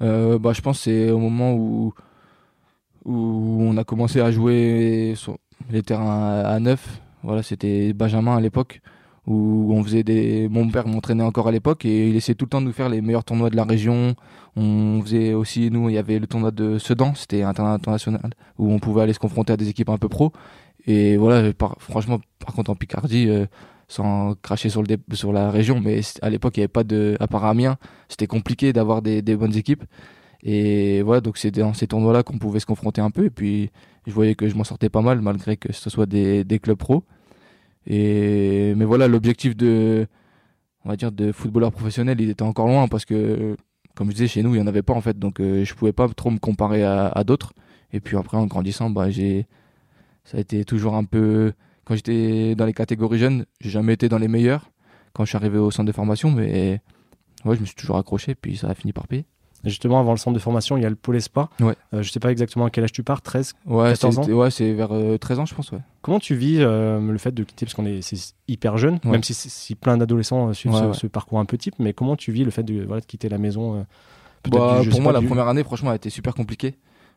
Euh, 0.02 0.40
bah, 0.40 0.54
Je 0.54 0.62
pense 0.62 0.80
que 0.80 0.84
c'est 0.86 1.12
au 1.12 1.20
moment 1.20 1.54
où, 1.54 1.94
où 3.06 3.60
on 3.62 3.78
a 3.78 3.84
commencé 3.84 4.22
à 4.22 4.32
jouer 4.32 5.14
sur 5.16 5.38
les 5.70 5.84
terrains 5.84 6.40
à, 6.40 6.60
neuf. 6.60 7.00
Voilà, 7.22 7.44
c'était 7.44 7.94
Benjamin 7.94 8.36
à 8.36 8.42
l'époque 8.42 8.82
où 9.28 9.74
on 9.74 9.84
faisait 9.84 10.04
des 10.04 10.48
mon 10.50 10.68
père 10.70 10.88
m'entraînait 10.88 11.22
encore 11.22 11.50
à 11.50 11.52
l'époque 11.52 11.84
et 11.84 12.10
il 12.10 12.16
essayait 12.16 12.34
tout 12.34 12.46
le 12.46 12.50
temps 12.50 12.62
de 12.62 12.66
nous 12.66 12.72
faire 12.72 12.88
les 12.88 13.02
meilleurs 13.02 13.26
tournois 13.26 13.50
de 13.50 13.58
la 13.58 13.66
région. 13.66 14.16
On 14.56 15.02
faisait 15.04 15.34
aussi 15.34 15.70
nous 15.70 15.90
il 15.90 15.96
y 15.96 15.98
avait 15.98 16.18
le 16.18 16.28
tournoi 16.28 16.52
de 16.52 16.78
Sedan 16.78 17.14
c'était 17.14 17.44
international 17.44 18.32
où 18.58 18.72
on 18.72 18.80
pouvait 18.80 19.02
aller 19.02 19.12
se 19.12 19.20
confronter 19.20 19.52
à 19.52 19.58
des 19.58 19.68
équipes 19.68 19.90
un 19.90 19.98
peu 19.98 20.08
pro 20.08 20.32
et 20.88 21.18
voilà, 21.18 21.52
franchement, 21.80 22.20
par 22.40 22.56
contre, 22.56 22.72
en 22.72 22.76
Picardie, 22.76 23.28
euh, 23.28 23.46
sans 23.90 24.36
cracher 24.42 24.70
sur, 24.70 24.84
le 24.84 24.98
sur 25.14 25.34
la 25.34 25.52
région, 25.52 25.82
mais 25.82 26.02
à 26.22 26.30
l'époque, 26.30 26.56
il 26.58 26.62
n'y 26.62 26.64
avait 26.64 26.70
pas 26.70 26.86
de. 26.86 27.18
À 27.20 27.28
part 27.28 27.46
Amiens, 27.46 27.78
c'était 28.08 28.28
compliqué 28.28 28.72
d'avoir 28.74 29.02
des, 29.02 29.22
des, 29.22 29.36
bonnes 29.36 29.56
équipes. 29.56 29.84
Et 30.44 31.02
voilà, 31.02 31.22
donc 31.22 31.38
c'était 31.38 31.62
dans 31.62 31.74
ces 31.74 31.88
tournois-là 31.88 32.24
qu'on 32.24 32.38
pouvait 32.40 32.60
se 32.62 32.66
confronter 32.66 33.02
un 33.02 33.12
peu. 33.12 33.26
Et 33.26 33.30
puis, 33.30 33.70
je 34.08 34.14
voyais 34.14 34.36
que 34.36 34.48
je 34.48 34.56
m'en 34.56 34.64
sortais 34.64 34.90
pas 34.90 35.02
mal, 35.02 35.22
malgré 35.22 35.58
que 35.58 35.74
ce 35.74 35.90
soit 35.90 36.06
des, 36.06 36.44
des 36.46 36.60
clubs 36.60 36.78
pro. 36.78 37.04
Et, 37.86 38.74
mais 38.76 38.86
voilà, 38.86 39.08
l'objectif 39.08 39.56
de, 39.58 40.08
on 40.86 40.90
va 40.90 40.96
dire, 40.96 41.12
de 41.12 41.32
footballeur 41.34 41.72
professionnel, 41.72 42.22
il 42.22 42.30
était 42.30 42.44
encore 42.44 42.68
loin 42.68 42.88
parce 42.88 43.06
que, 43.06 43.58
comme 43.96 44.08
je 44.10 44.14
disais, 44.16 44.28
chez 44.28 44.44
nous, 44.44 44.52
il 44.56 44.62
n'y 44.62 44.64
en 44.64 44.68
avait 44.68 44.84
pas 44.84 44.94
en 44.94 45.02
fait. 45.02 45.20
Donc, 45.20 45.42
euh, 45.42 45.66
je 45.66 45.74
pouvais 45.76 45.94
pas 45.94 46.08
trop 46.10 46.32
me 46.32 46.40
comparer 46.40 46.84
à, 46.84 47.08
à 47.10 47.24
d'autres. 47.26 47.54
Et 47.94 48.00
puis 48.00 48.18
après, 48.18 48.38
en 48.38 48.48
grandissant, 48.48 48.90
bah, 48.90 49.10
j'ai 49.10 49.48
ça 50.30 50.38
a 50.38 50.40
été 50.42 50.64
toujours 50.66 50.96
un 50.96 51.04
peu. 51.04 51.54
Quand 51.86 51.96
j'étais 51.96 52.54
dans 52.56 52.66
les 52.66 52.74
catégories 52.74 53.18
jeunes, 53.18 53.46
j'ai 53.62 53.70
jamais 53.70 53.94
été 53.94 54.10
dans 54.10 54.18
les 54.18 54.28
meilleurs 54.28 54.70
quand 55.14 55.24
je 55.26 55.30
suis 55.30 55.38
arrivé 55.38 55.58
au 55.58 55.72
centre 55.72 55.88
de 55.88 55.92
formation, 55.94 56.30
mais 56.32 56.82
ouais, 57.46 57.56
je 57.56 57.62
me 57.62 57.66
suis 57.66 57.76
toujours 57.76 57.98
accroché, 57.98 58.36
puis 58.36 58.58
ça 58.58 58.68
a 58.70 58.74
fini 58.76 58.92
par 58.94 59.08
payer. 59.08 59.26
Justement, 59.64 60.00
avant 60.00 60.12
le 60.12 60.18
centre 60.18 60.36
de 60.36 60.40
formation, 60.40 60.78
il 60.78 60.84
y 60.84 60.86
a 60.86 60.90
le 60.90 60.96
pôle 60.96 61.16
espoir. 61.16 61.50
Ouais. 61.60 61.74
Euh, 61.94 62.04
je 62.04 62.12
sais 62.12 62.20
pas 62.20 62.32
exactement 62.32 62.66
à 62.66 62.70
quel 62.70 62.84
âge 62.84 62.92
tu 62.92 63.02
pars, 63.04 63.22
13 63.24 63.54
Ouais, 63.66 63.90
14 63.90 64.20
ans 64.20 64.24
c'est 64.24 64.32
ouais, 64.34 64.52
c'est 64.52 64.72
vers 64.74 64.92
euh, 64.94 65.18
13 65.18 65.40
ans, 65.40 65.46
je 65.48 65.56
pense, 65.56 65.72
ouais. 65.72 65.80
Comment 66.04 66.20
tu 66.20 66.36
vis 66.36 66.58
euh, 66.60 67.00
le 67.00 67.18
fait 67.18 67.32
de 67.34 67.44
quitter, 67.44 67.66
parce 67.66 67.74
qu'on 67.74 67.88
est 67.88 68.02
hyper 68.48 68.78
jeune, 68.78 69.00
Ouais. 69.06 69.12
même 69.12 69.24
si, 69.24 69.34
si 69.34 69.74
plein 69.76 69.98
d'adolescents 69.98 70.50
euh, 70.50 70.54
suivent 70.54 70.74
Ouais, 70.74 70.94
ce, 70.94 71.08
parcours 71.08 71.40
un 71.40 71.46
peu 71.46 71.58
type, 71.58 71.74
mais 71.80 71.94
comment 71.94 72.16
tu 72.16 72.32
vis 72.32 72.44
le 72.44 72.52
fait 72.52 72.64
de, 72.64 72.84
voilà, 72.86 73.02
de 73.02 73.06
quitter 73.08 73.30
la 73.30 73.40
maison 73.40 73.78
euh, 73.78 73.84
Bah, 74.52 74.82
du- 74.84 74.90
pour 74.90 75.02
moi, 75.02 75.12
pas, 75.12 75.18
la 75.18 75.22
du- 75.22 75.28
première 75.28 75.48
année, 75.48 75.64
franchement, 75.64 75.90
a 75.90 75.96
été 75.96 76.10
super 76.12 76.36
compliquée. 76.36 76.76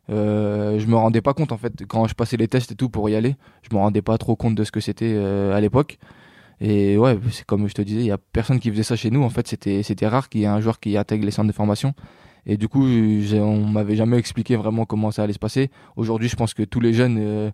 Euh, 0.08 0.78
je 0.78 0.86
me 0.86 0.96
rendais 0.96 1.20
pas 1.20 1.34
compte 1.34 1.52
en 1.52 1.56
fait 1.56 1.84
quand 1.86 2.08
je 2.08 2.14
passais 2.14 2.36
les 2.36 2.48
tests 2.48 2.72
et 2.72 2.74
tout 2.74 2.88
pour 2.88 3.08
y 3.08 3.14
aller. 3.14 3.36
Je 3.62 3.74
me 3.74 3.80
rendais 3.80 4.02
pas 4.02 4.18
trop 4.18 4.36
compte 4.36 4.54
de 4.54 4.64
ce 4.64 4.72
que 4.72 4.80
c'était 4.80 5.12
euh, 5.14 5.54
à 5.54 5.60
l'époque. 5.60 5.98
Et 6.60 6.98
ouais, 6.98 7.18
c'est 7.30 7.44
comme 7.46 7.68
je 7.68 7.74
te 7.74 7.82
disais, 7.82 8.00
il 8.00 8.06
y 8.06 8.10
a 8.10 8.18
personne 8.18 8.60
qui 8.60 8.70
faisait 8.70 8.82
ça 8.82 8.96
chez 8.96 9.10
nous. 9.10 9.22
En 9.22 9.30
fait, 9.30 9.46
c'était 9.48 9.82
c'était 9.82 10.06
rare 10.08 10.28
qu'il 10.28 10.42
y 10.42 10.44
ait 10.44 10.48
un 10.48 10.60
joueur 10.60 10.80
qui 10.80 10.96
intègre 10.96 11.24
les 11.24 11.30
centres 11.30 11.48
de 11.48 11.54
formation. 11.54 11.94
Et 12.46 12.56
du 12.56 12.68
coup, 12.68 12.84
on 12.84 13.66
m'avait 13.66 13.96
jamais 13.96 14.16
expliqué 14.16 14.56
vraiment 14.56 14.86
comment 14.86 15.10
ça 15.10 15.22
allait 15.22 15.32
se 15.34 15.38
passer. 15.38 15.70
Aujourd'hui, 15.96 16.28
je 16.28 16.36
pense 16.36 16.54
que 16.54 16.62
tous 16.62 16.80
les 16.80 16.94
jeunes, 16.94 17.18
euh, 17.20 17.50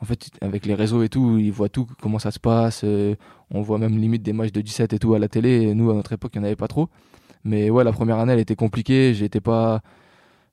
en 0.00 0.04
fait, 0.04 0.30
avec 0.42 0.66
les 0.66 0.74
réseaux 0.74 1.02
et 1.02 1.08
tout, 1.08 1.38
ils 1.38 1.52
voient 1.52 1.70
tout 1.70 1.86
comment 2.00 2.18
ça 2.18 2.30
se 2.30 2.38
passe. 2.38 2.84
on 3.50 3.62
voit 3.62 3.78
même 3.78 3.98
limite 3.98 4.22
des 4.22 4.32
matchs 4.32 4.52
de 4.52 4.60
17 4.60 4.92
et 4.92 4.98
tout 4.98 5.14
à 5.14 5.18
la 5.18 5.28
télé. 5.28 5.74
Nous, 5.74 5.90
à 5.90 5.94
notre 5.94 6.12
époque, 6.12 6.32
il 6.34 6.38
n'y 6.38 6.44
en 6.44 6.46
avait 6.46 6.56
pas 6.56 6.68
trop. 6.68 6.88
Mais 7.44 7.70
ouais, 7.70 7.84
la 7.84 7.92
première 7.92 8.18
année, 8.18 8.32
elle 8.34 8.40
était 8.40 8.56
compliquée. 8.56 9.14
J'étais 9.14 9.40
pas, 9.40 9.82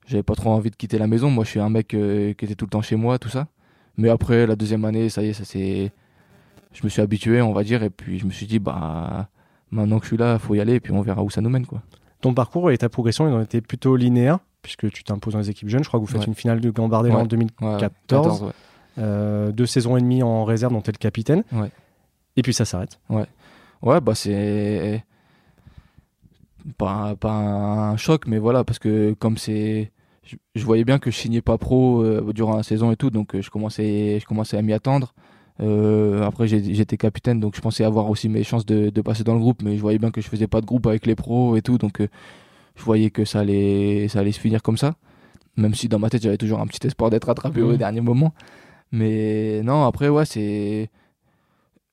j'avais 0.09 0.23
pas 0.23 0.35
trop 0.35 0.49
envie 0.49 0.71
de 0.71 0.75
quitter 0.75 0.97
la 0.97 1.07
maison. 1.07 1.29
Moi, 1.29 1.43
je 1.45 1.51
suis 1.51 1.59
un 1.59 1.69
mec 1.69 1.93
euh, 1.93 2.33
qui 2.33 2.45
était 2.45 2.55
tout 2.55 2.65
le 2.65 2.69
temps 2.71 2.81
chez 2.81 2.95
moi, 2.95 3.19
tout 3.19 3.29
ça. 3.29 3.47
Mais 3.97 4.09
après, 4.09 4.47
la 4.47 4.55
deuxième 4.55 4.83
année, 4.85 5.07
ça 5.09 5.21
y 5.23 5.27
est, 5.29 5.33
ça 5.33 5.45
c'est, 5.45 5.91
je 6.73 6.81
me 6.83 6.89
suis 6.89 7.01
habitué, 7.01 7.41
on 7.41 7.53
va 7.53 7.63
dire, 7.63 7.83
et 7.83 7.89
puis 7.89 8.17
je 8.17 8.25
me 8.25 8.31
suis 8.31 8.47
dit, 8.47 8.59
bah, 8.59 9.27
maintenant 9.71 9.99
que 9.99 10.05
je 10.05 10.09
suis 10.09 10.17
là, 10.17 10.39
faut 10.39 10.55
y 10.55 10.59
aller, 10.61 10.73
et 10.75 10.79
puis 10.79 10.91
on 10.93 11.01
verra 11.01 11.21
où 11.23 11.29
ça 11.29 11.41
nous 11.41 11.49
mène, 11.49 11.65
quoi. 11.65 11.81
Ton 12.21 12.33
parcours 12.33 12.71
et 12.71 12.77
ta 12.77 12.89
progression, 12.89 13.27
ils 13.29 13.33
ont 13.33 13.41
été 13.41 13.61
plutôt 13.61 13.95
linéaires, 13.95 14.39
puisque 14.61 14.89
tu 14.91 15.03
t'imposes 15.03 15.33
dans 15.33 15.39
les 15.39 15.49
équipes 15.49 15.69
jeunes. 15.69 15.83
Je 15.83 15.87
crois 15.89 15.99
que 15.99 16.05
vous 16.05 16.11
faites 16.11 16.21
Ouais. 16.21 16.27
une 16.27 16.35
finale 16.35 16.59
de 16.59 16.69
Gambardella 16.69 17.15
Ouais. 17.15 17.21
en 17.21 17.25
2014, 17.25 17.73
Ouais, 17.73 17.79
14, 18.07 18.43
ouais. 18.43 18.49
euh, 18.97 19.51
deux 19.51 19.65
saisons 19.65 19.95
et 19.95 20.01
demie 20.01 20.23
en 20.23 20.43
réserve 20.43 20.73
dont 20.73 20.81
tu 20.81 20.89
es 20.89 20.93
le 20.93 20.97
capitaine, 20.97 21.43
Ouais. 21.51 21.69
et 22.35 22.41
puis 22.41 22.53
ça 22.53 22.65
s'arrête. 22.65 22.99
Ouais, 23.09 24.01
bah 24.01 24.15
c'est 24.15 25.03
pas, 26.77 27.15
pas 27.15 27.31
un 27.31 27.97
choc, 27.97 28.27
mais 28.27 28.37
voilà, 28.37 28.63
parce 28.63 28.79
que 28.79 29.13
comme 29.13 29.37
c'est, 29.37 29.91
je, 30.23 30.35
je 30.55 30.65
voyais 30.65 30.83
bien 30.83 30.99
que 30.99 31.11
je 31.11 31.15
signais 31.17 31.41
pas 31.41 31.57
pro 31.57 32.01
euh, 32.03 32.31
durant 32.33 32.55
la 32.55 32.63
saison 32.63 32.91
et 32.91 32.95
tout, 32.95 33.09
donc 33.09 33.35
euh, 33.35 33.41
je 33.41 33.49
commençais, 33.49 34.19
je 34.19 34.25
commençais 34.25 34.57
à 34.57 34.61
m'y 34.61 34.73
attendre. 34.73 35.13
Euh, 35.61 36.23
après, 36.23 36.47
j'étais 36.47 36.95
capitaine, 36.95 37.39
donc 37.39 37.55
je 37.55 37.61
pensais 37.61 37.83
avoir 37.83 38.09
aussi 38.09 38.29
mes 38.29 38.43
chances 38.43 38.65
de, 38.65 38.89
de 38.89 39.01
passer 39.01 39.23
dans 39.23 39.33
le 39.33 39.39
groupe, 39.39 39.61
mais 39.61 39.75
je 39.75 39.81
voyais 39.81 39.99
bien 39.99 40.11
que 40.11 40.21
je 40.21 40.29
faisais 40.29 40.47
pas 40.47 40.61
de 40.61 40.65
groupe 40.65 40.87
avec 40.87 41.05
les 41.05 41.15
pros 41.15 41.57
et 41.57 41.61
tout, 41.61 41.77
donc 41.77 41.99
euh, 41.99 42.07
je 42.75 42.83
voyais 42.83 43.09
que 43.09 43.25
ça 43.25 43.41
allait, 43.41 44.07
ça 44.07 44.19
allait 44.19 44.31
se 44.31 44.39
finir 44.39 44.61
comme 44.61 44.77
ça. 44.77 44.95
Même 45.57 45.73
si 45.73 45.89
dans 45.89 45.99
ma 45.99 46.09
tête, 46.09 46.23
j'avais 46.23 46.37
toujours 46.37 46.61
un 46.61 46.67
petit 46.67 46.87
espoir 46.87 47.09
d'être 47.09 47.25
rattrapé 47.25 47.61
au 47.61 47.75
dernier 47.75 47.99
moment. 47.99 48.33
Mais 48.93 49.61
non, 49.63 49.83
après, 49.83 50.07
ouais, 50.07 50.23
c'est. 50.23 50.89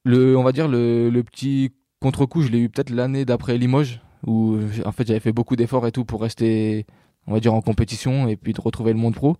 Le, 0.05 0.37
on 0.37 0.45
va 0.45 0.53
dire 0.53 0.69
le, 0.69 1.11
le 1.11 1.23
petit 1.25 1.73
contre-coup, 2.01 2.43
je 2.43 2.49
l'ai 2.53 2.61
eu 2.61 2.69
peut-être 2.69 2.91
l'année 2.91 3.25
d'après 3.25 3.59
Limoges, 3.59 4.01
où 4.25 4.57
en 4.85 4.93
fait 4.93 5.05
j'avais 5.09 5.19
fait 5.19 5.33
beaucoup 5.33 5.57
d'efforts 5.57 5.85
et 5.89 5.91
tout 5.91 6.05
pour 6.05 6.23
rester, 6.23 6.87
on 7.27 7.35
va 7.35 7.41
dire, 7.41 7.55
en 7.55 7.61
compétition 7.61 8.29
et 8.29 8.37
puis 8.37 8.53
de 8.53 8.61
retrouver 8.61 8.93
le 8.93 8.99
monde 8.99 9.15
pro. 9.15 9.37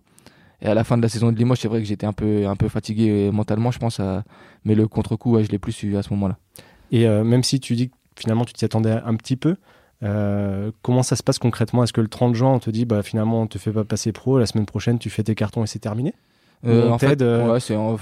Et 0.61 0.65
à 0.65 0.73
la 0.73 0.83
fin 0.83 0.97
de 0.97 1.03
la 1.03 1.09
saison 1.09 1.31
de 1.31 1.37
Limoges, 1.37 1.59
c'est 1.59 1.67
vrai 1.67 1.79
que 1.79 1.85
j'étais 1.87 2.07
un 2.07 2.13
peu, 2.13 2.47
un 2.47 2.55
peu 2.55 2.67
fatigué 2.67 3.09
euh, 3.27 3.31
mentalement, 3.31 3.69
je 3.71 3.77
pense. 3.79 3.99
À... 3.99 4.23
Mais 4.65 4.73
le 4.73 4.87
contre-coup, 4.87 5.33
ouais, 5.33 5.43
je 5.43 5.51
l'ai 5.51 5.59
plus 5.59 5.83
eu 5.83 5.95
à 5.97 6.01
ce 6.03 6.11
moment-là. 6.13 6.37
Et 6.91 7.07
euh, 7.07 7.23
même 7.23 7.43
si 7.43 7.59
tu 7.59 7.75
dis 7.75 7.89
que 7.89 7.95
finalement 8.15 8.43
tu 8.45 8.53
t'y 8.53 8.65
attendais 8.65 8.91
un 8.91 9.15
petit 9.15 9.35
peu, 9.35 9.57
euh, 10.03 10.71
comment 10.81 11.03
ça 11.03 11.15
se 11.15 11.21
passe 11.21 11.37
concrètement? 11.37 11.83
Est-ce 11.83 11.93
que 11.93 12.01
le 12.01 12.07
30 12.07 12.33
juin, 12.33 12.53
on 12.53 12.59
te 12.59 12.71
dit 12.71 12.85
bah, 12.85 13.03
finalement 13.03 13.41
on 13.41 13.47
te 13.47 13.59
fait 13.59 13.71
pas 13.71 13.83
passer 13.83 14.11
pro, 14.11 14.39
la 14.39 14.47
semaine 14.47 14.65
prochaine 14.65 14.97
tu 14.97 15.09
fais 15.11 15.23
tes 15.23 15.35
cartons 15.35 15.63
et 15.63 15.67
c'est 15.67 15.79
terminé? 15.79 16.13
Euh, 16.65 16.89
en 16.89 16.97
fait, 16.97 17.21
ouais, 17.21 17.59
c'est 17.59 17.75
en 17.75 17.97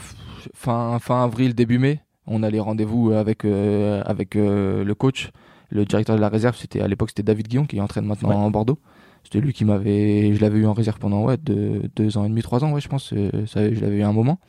fin, 0.54 0.98
fin 1.00 1.24
avril, 1.26 1.56
début 1.56 1.78
mai. 1.78 2.00
On 2.26 2.42
a 2.42 2.50
les 2.50 2.62
rendez-vous 2.62 3.12
avec, 3.12 3.44
avec 3.44 4.36
le 4.36 4.94
coach, 4.94 5.32
le 5.70 5.84
directeur 5.84 6.16
de 6.16 6.22
la 6.22 6.30
réserve. 6.30 6.56
C'était 6.56 6.80
à 6.80 6.88
l'époque 6.88 7.10
c'était 7.10 7.24
David 7.24 7.50
Guillon 7.50 7.66
qui 7.66 7.82
entraîne 7.82 8.06
maintenant 8.06 8.30
Ouais. 8.30 8.36
en 8.36 8.50
Bordeaux. 8.50 8.80
C'était 9.26 9.40
lui 9.40 9.54
qui 9.54 9.66
m'avait, 9.66 10.36
je 10.36 10.42
l'avais 10.42 10.60
eu 10.60 10.68
en 10.68 10.74
réserve 10.74 11.00
pendant 11.00 11.24
ouais 11.24 11.38
deux, 11.38 12.18
ans 12.18 12.26
et 12.26 12.30
demi, 12.30 12.44
trois 12.44 12.64
ans, 12.64 12.72
ouais, 12.74 12.80
je 12.80 12.88
pense. 12.88 13.12
euh, 13.12 13.32
ça, 13.48 13.74
je 13.74 13.82
l'avais 13.82 13.98
eu 13.98 14.04
un 14.04 14.14
moment. 14.14 14.40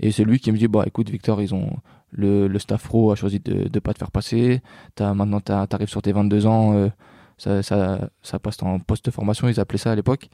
Et 0.00 0.10
c'est 0.10 0.24
lui 0.24 0.40
qui 0.40 0.50
me 0.50 0.56
dit 0.56 0.68
bah 0.68 0.84
écoute 0.86 1.10
Victor, 1.10 1.42
ils 1.42 1.54
ont 1.54 1.68
le, 2.12 2.58
staff 2.58 2.82
pro 2.82 3.12
a 3.12 3.14
choisi 3.14 3.40
de 3.40 3.68
ne 3.72 3.78
pas 3.78 3.92
te 3.92 3.98
faire 3.98 4.10
passer. 4.10 4.62
As, 4.98 5.12
maintenant 5.12 5.40
tu 5.40 5.52
arrives 5.52 5.88
sur 5.88 6.00
tes 6.00 6.12
22 6.12 6.46
ans, 6.46 6.72
euh, 6.72 7.62
ça, 7.62 8.38
passe 8.42 8.62
en 8.62 8.78
post-formation, 8.80 9.48
ils 9.48 9.60
appelaient 9.60 9.78
ça 9.78 9.92
à 9.92 9.94
l'époque. 9.94 10.30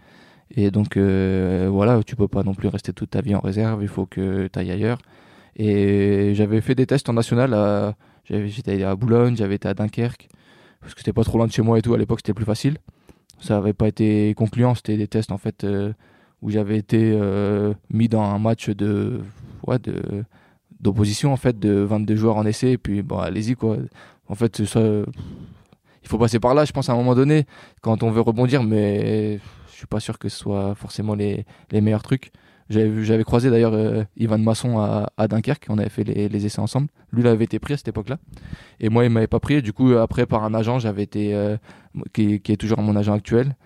Et 0.54 0.70
donc 0.70 0.96
euh, 0.96 1.68
voilà, 1.68 2.00
tu 2.04 2.14
peux 2.14 2.28
pas 2.28 2.44
non 2.44 2.54
plus 2.54 2.68
rester 2.68 2.92
toute 2.92 3.11
ta 3.11 3.20
vie 3.20 3.34
en 3.34 3.40
réserve, 3.40 3.82
il 3.82 3.88
faut 3.88 4.06
que 4.06 4.48
tu 4.52 4.58
ailles 4.61 4.70
ailleurs. 4.70 4.98
Et 5.56 6.34
j'avais 6.37 6.61
fait 6.61 6.76
des 6.76 6.87
tests 6.87 7.08
en 7.08 7.14
national, 7.14 7.94
j'étais 8.30 8.84
à 8.84 8.94
Boulogne, 8.94 9.34
j'avais 9.37 9.56
été 9.56 9.66
à 9.66 9.74
Dunkerque, 9.74 10.28
parce 10.80 10.94
que 10.94 11.00
c'était 11.00 11.12
pas 11.12 11.24
trop 11.24 11.38
loin 11.38 11.48
de 11.48 11.52
chez 11.52 11.62
moi 11.62 11.80
et 11.80 11.82
tout, 11.82 11.94
à 11.94 11.98
l'époque 11.98 12.20
c'était 12.20 12.32
plus 12.32 12.44
facile. 12.44 12.78
Ça 13.40 13.57
avait 13.57 13.72
pas 13.72 13.88
été 13.88 14.35
concluant, 14.35 14.74
c'était 14.74 14.96
des 14.96 15.07
tests 15.07 15.33
en 15.33 15.38
fait 15.38 15.64
euh, 15.64 15.92
où 16.42 16.51
j'avais 16.51 16.77
été 16.77 17.12
euh, 17.14 17.72
mis 17.90 18.09
dans 18.09 18.22
un 18.22 18.38
match 18.38 18.70
de 18.70 19.20
ouais, 19.66 19.79
d'opposition 20.81 21.33
en 21.33 21.37
fait 21.37 21.59
de 21.59 21.72
22 21.72 22.16
joueurs 22.16 22.37
en 22.37 22.46
essai 22.46 22.72
et 22.72 22.79
puis 22.79 23.03
bon 23.03 23.18
allez-y 23.18 23.55
quoi. 23.55 23.77
En 24.29 24.35
fait 24.35 24.64
ça 24.64 24.81
il 24.81 26.09
faut 26.09 26.18
passer 26.18 26.40
par 26.40 26.55
là 26.55 26.64
je 26.64 26.72
pense 26.72 26.88
à 26.88 26.92
un 26.92 26.96
moment 26.96 27.14
donné 27.14 27.46
quand 27.81 28.03
on 28.03 28.11
veut 28.11 28.20
rebondir 28.20 28.62
mais 28.62 29.38
je 29.70 29.77
suis 29.77 29.87
pas 29.87 30.01
sûr 30.01 30.18
que 30.18 30.29
ce 30.29 30.37
soit 30.37 30.74
forcément 30.74 31.14
les, 31.14 31.44
les 31.70 31.81
meilleurs 31.81 32.03
trucs. 32.03 32.33
J'avais 32.70 33.24
croisé 33.24 33.50
d'ailleurs 33.50 33.72
euh, 33.72 34.04
Ivan 34.16 34.38
Masson 34.38 34.78
à, 34.78 35.11
à 35.16 35.26
Dunkerque, 35.28 35.66
on 35.70 35.78
avait 35.78 35.88
fait 35.88 36.04
les, 36.04 36.28
les 36.28 36.46
essais 36.46 36.61
ensemble. 36.61 36.88
Lui, 37.12 37.22
il 37.22 37.26
avait 37.26 37.44
été 37.44 37.59
pris 37.59 37.74
à 37.74 37.76
cette 37.78 37.88
époque-là. 37.88 38.18
Et 38.81 38.90
moi, 38.90 39.04
il 39.04 39.11
m'avait 39.11 39.26
pas 39.26 39.40
pris. 39.40 39.62
Du 39.62 39.72
coup, 39.72 39.92
après, 39.92 40.26
par 40.26 40.44
un 40.44 40.52
agent, 40.52 40.78
j'avais 40.78 41.02
été, 41.02 41.35
euh, 41.35 41.57
qui, 42.12 42.40
qui 42.40 42.52
est 42.52 42.57
toujours 42.57 42.81
mon 42.81 42.94
agent 42.94 43.14
actuel, 43.14 43.57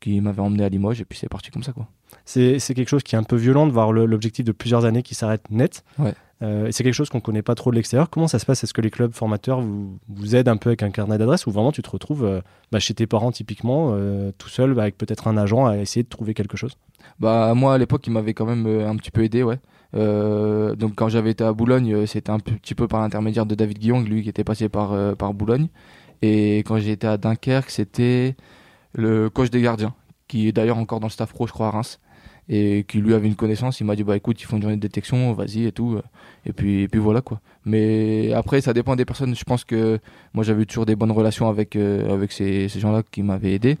qui 0.00 0.20
m'avait 0.20 0.40
emmené 0.40 0.64
à 0.64 0.68
Limoges, 0.68 1.00
et 1.00 1.04
puis 1.04 1.18
c'est 1.18 1.28
parti 1.28 1.50
comme 1.50 1.62
ça, 1.62 1.72
quoi. 1.72 1.88
C'est 2.24 2.58
c'est 2.60 2.74
quelque 2.74 2.88
chose 2.88 3.02
qui 3.02 3.16
est 3.16 3.18
un 3.18 3.24
peu 3.24 3.36
violent 3.36 3.66
de 3.66 3.72
voir 3.72 3.90
l'objectif 3.92 4.44
de 4.44 4.52
plusieurs 4.52 4.84
années 4.84 5.02
qui 5.02 5.14
s'arrête 5.16 5.50
net. 5.50 5.82
Ouais. 5.98 6.14
Euh, 6.42 6.68
c'est 6.70 6.82
quelque 6.82 6.94
chose 6.94 7.08
qu'on 7.08 7.20
connaît 7.20 7.42
pas 7.42 7.54
trop 7.54 7.70
de 7.70 7.76
l'extérieur. 7.76 8.10
Comment 8.10 8.28
ça 8.28 8.38
se 8.38 8.46
passe? 8.46 8.64
Est-ce 8.64 8.74
que 8.74 8.80
les 8.80 8.90
clubs 8.90 9.12
formateurs 9.12 9.60
vous, 9.60 10.36
aident 10.36 10.48
un 10.48 10.56
peu 10.56 10.70
avec 10.70 10.82
un 10.82 10.90
carnet 10.90 11.16
d'adresse 11.18 11.46
ou 11.46 11.50
vraiment 11.50 11.72
tu 11.72 11.82
te 11.82 11.90
retrouves 11.90 12.24
euh, 12.24 12.40
bah, 12.72 12.80
chez 12.80 12.94
tes 12.94 13.06
parents 13.06 13.32
typiquement, 13.32 13.92
euh, 13.92 14.32
tout 14.36 14.48
seul, 14.48 14.74
bah, 14.74 14.82
avec 14.82 14.98
peut-être 14.98 15.28
un 15.28 15.36
agent 15.36 15.66
à 15.66 15.78
essayer 15.78 16.02
de 16.02 16.08
trouver 16.08 16.34
quelque 16.34 16.56
chose? 16.56 16.76
Bah, 17.20 17.54
moi, 17.54 17.74
à 17.74 17.78
l'époque, 17.78 18.06
il 18.06 18.10
m'avait 18.10 18.34
quand 18.34 18.46
même 18.46 18.66
un 18.66 18.96
petit 18.96 19.10
peu 19.10 19.22
aidé, 19.22 19.42
ouais. 19.42 19.58
Donc, 19.94 20.96
quand 20.96 21.08
j'avais 21.08 21.30
été 21.30 21.44
à 21.44 21.52
Boulogne, 21.52 22.06
c'était 22.06 22.30
un 22.30 22.40
petit 22.40 22.74
peu 22.74 22.88
par 22.88 23.00
l'intermédiaire 23.00 23.46
de 23.46 23.54
David 23.54 23.78
Guillon, 23.78 24.00
lui 24.00 24.24
qui 24.24 24.28
était 24.28 24.42
passé 24.42 24.68
par, 24.68 25.16
par 25.16 25.34
Boulogne. 25.34 25.68
Et 26.20 26.58
quand 26.58 26.76
été 26.76 27.06
à 27.06 27.16
Dunkerque, 27.16 27.70
c'était 27.70 28.34
le 28.92 29.30
coach 29.30 29.50
des 29.50 29.60
gardiens, 29.60 29.94
qui 30.26 30.48
est 30.48 30.52
d'ailleurs 30.52 30.78
encore 30.78 30.98
dans 30.98 31.06
le 31.06 31.12
staff 31.12 31.32
pro, 31.32 31.46
je 31.46 31.52
crois, 31.52 31.68
à 31.68 31.70
Reims. 31.70 32.00
Et 32.48 32.84
qui 32.86 32.98
lui 32.98 33.14
avait 33.14 33.26
une 33.26 33.36
connaissance, 33.36 33.80
il 33.80 33.84
m'a 33.84 33.96
dit 33.96 34.04
bah 34.04 34.16
écoute, 34.16 34.40
ils 34.40 34.44
font 34.44 34.56
une 34.56 34.62
journée 34.62 34.76
de 34.76 34.82
détection, 34.82 35.32
vas-y 35.32 35.64
et 35.64 35.72
tout. 35.72 35.98
Et 36.44 36.52
puis, 36.52 36.82
et 36.82 36.88
puis 36.88 37.00
voilà 37.00 37.22
quoi. 37.22 37.40
Mais 37.64 38.32
après, 38.34 38.60
ça 38.60 38.74
dépend 38.74 38.96
des 38.96 39.06
personnes. 39.06 39.34
Je 39.34 39.44
pense 39.44 39.64
que 39.64 39.98
moi 40.34 40.44
j'avais 40.44 40.66
toujours 40.66 40.84
des 40.84 40.94
bonnes 40.94 41.12
relations 41.12 41.48
avec, 41.48 41.74
euh, 41.74 42.12
avec 42.12 42.32
ces, 42.32 42.68
ces 42.68 42.80
gens-là 42.80 43.02
qui 43.10 43.22
m'avaient 43.22 43.54
aidé 43.54 43.78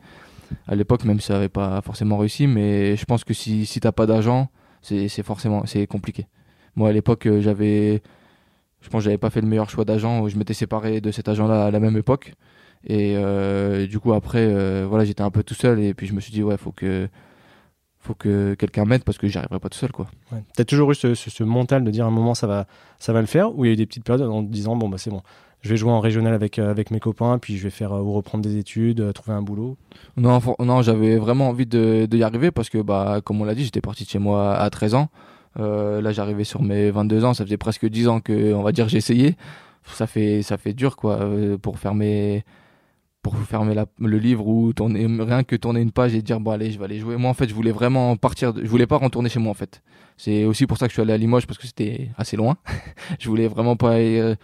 à 0.66 0.74
l'époque, 0.74 1.04
même 1.04 1.20
si 1.20 1.26
ça 1.26 1.34
n'avait 1.34 1.50
pas 1.50 1.82
forcément 1.82 2.16
réussi. 2.16 2.46
Mais 2.46 2.96
je 2.96 3.04
pense 3.04 3.22
que 3.22 3.34
si, 3.34 3.66
si 3.66 3.80
t'as 3.80 3.92
pas 3.92 4.06
d'argent, 4.06 4.48
c'est 4.80 5.08
forcément 5.22 5.66
c'est 5.66 5.86
compliqué. 5.86 6.26
Moi, 6.76 6.88
à 6.88 6.92
l'époque, 6.92 7.26
euh, 7.26 7.42
j'avais, 7.42 8.02
je 8.80 8.88
pense, 8.88 9.00
que 9.00 9.04
j'avais 9.04 9.18
pas 9.18 9.30
fait 9.30 9.42
le 9.42 9.46
meilleur 9.46 9.68
choix 9.68 9.84
d'agent. 9.84 10.26
Je 10.28 10.38
m'étais 10.38 10.54
séparé 10.54 11.02
de 11.02 11.10
cet 11.10 11.28
agent-là 11.28 11.66
à 11.66 11.70
la 11.70 11.80
même 11.80 11.96
époque. 11.98 12.32
Et 12.86 13.14
euh, 13.16 13.86
du 13.86 13.98
coup, 13.98 14.14
après, 14.14 14.46
voilà, 14.86 15.04
j'étais 15.04 15.22
un 15.22 15.30
peu 15.30 15.42
tout 15.42 15.54
seul. 15.54 15.80
Et 15.80 15.92
puis 15.92 16.06
je 16.06 16.14
me 16.14 16.20
suis 16.20 16.32
dit, 16.32 16.42
ouais, 16.42 16.56
faut 16.56 16.72
que, 16.72 17.08
faut 18.04 18.14
que 18.14 18.54
quelqu'un 18.54 18.84
m'aide 18.84 19.02
parce 19.04 19.18
que 19.18 19.26
j'y 19.26 19.38
arriverai 19.38 19.58
pas 19.58 19.68
tout 19.68 19.78
seul, 19.78 19.90
quoi. 19.92 20.06
Ouais. 20.30 20.42
T'as 20.56 20.64
toujours 20.64 20.90
eu 20.92 20.94
ce, 20.94 21.14
ce- 21.14 21.30
ce 21.30 21.42
mental 21.42 21.82
de 21.84 21.90
dire 21.90 22.04
à 22.04 22.08
un 22.08 22.12
moment 22.12 22.34
ça 22.34 22.46
va, 22.46 22.66
ça 22.98 23.12
va 23.12 23.20
le 23.20 23.26
faire 23.26 23.56
ou 23.56 23.64
il 23.64 23.68
y 23.68 23.70
a 23.70 23.72
eu 23.74 23.76
des 23.76 23.86
petites 23.86 24.04
périodes 24.04 24.28
en 24.28 24.44
te 24.44 24.50
disant 24.50 24.76
bon 24.76 24.88
bah 24.88 24.98
c'est 24.98 25.10
bon, 25.10 25.22
je 25.62 25.70
vais 25.70 25.76
jouer 25.76 25.90
en 25.90 26.00
régional 26.00 26.34
avec, 26.34 26.58
euh, 26.58 26.70
avec 26.70 26.90
mes 26.90 27.00
copains 27.00 27.38
puis 27.38 27.56
je 27.56 27.62
vais 27.64 27.70
faire 27.70 27.92
euh, 27.92 28.00
ou 28.00 28.12
reprendre 28.12 28.44
des 28.44 28.56
études, 28.58 29.00
euh, 29.00 29.12
trouver 29.12 29.36
un 29.36 29.42
boulot? 29.42 29.76
Non, 30.16 30.38
for- 30.40 30.56
non 30.62 30.82
j'avais 30.82 31.16
vraiment 31.16 31.48
envie 31.48 31.66
de, 31.66 32.06
de 32.10 32.16
y 32.18 32.22
arriver 32.22 32.50
parce 32.50 32.68
que, 32.68 32.78
bah, 32.78 33.20
comme 33.24 33.40
on 33.40 33.44
l'a 33.44 33.54
dit, 33.54 33.64
j'étais 33.64 33.80
parti 33.80 34.04
de 34.04 34.08
chez 34.10 34.18
moi 34.18 34.54
à 34.56 34.68
13 34.70 34.94
ans. 34.94 35.08
Euh, 35.60 36.00
là, 36.02 36.10
j'arrivais 36.12 36.42
sur 36.44 36.62
mes 36.62 36.90
22 36.90 37.24
ans. 37.24 37.32
Ça 37.32 37.44
faisait 37.44 37.56
presque 37.56 37.86
10 37.86 38.08
ans 38.08 38.20
que, 38.20 38.52
on 38.52 38.62
va 38.62 38.72
dire, 38.72 38.88
j'ai 38.88 38.96
essayé. 38.98 39.36
Ça 39.86 40.06
fait, 40.08 40.42
ça 40.42 40.56
fait 40.56 40.72
dur, 40.72 40.96
quoi, 40.96 41.20
euh, 41.20 41.56
pour 41.58 41.78
fermer, 41.78 42.44
pour 43.24 43.36
fermer 43.38 43.74
la- 43.74 43.86
le 43.98 44.18
livre 44.18 44.46
ou 44.46 44.72
tourner, 44.74 45.04
rien 45.06 45.42
que 45.42 45.56
tourner 45.56 45.80
une 45.80 45.90
page 45.90 46.14
et 46.14 46.22
dire, 46.22 46.38
bon, 46.38 46.52
allez, 46.52 46.70
je 46.70 46.78
vais 46.78 46.84
aller 46.84 47.00
jouer. 47.00 47.16
Moi, 47.16 47.28
en 47.30 47.34
fait, 47.34 47.48
je 47.48 47.54
voulais 47.54 47.72
vraiment 47.72 48.16
partir. 48.16 48.52
je 48.54 48.68
voulais 48.68 48.86
pas 48.86 48.98
retourner 48.98 49.28
chez 49.30 49.40
moi, 49.40 49.50
en 49.50 49.54
fait. 49.54 49.82
C'est 50.18 50.44
aussi 50.44 50.66
pour 50.66 50.76
ça 50.78 50.86
que 50.86 50.90
je 50.90 50.96
suis 50.96 51.02
allé 51.02 51.14
à 51.14 51.16
Limoges 51.16 51.46
parce 51.46 51.58
que 51.58 51.66
c'était 51.66 52.10
assez 52.18 52.36
loin. 52.36 52.56
je 53.18 53.28
voulais 53.28 53.48
vraiment 53.48 53.74
pas. 53.76 53.94
euh, 53.94 54.36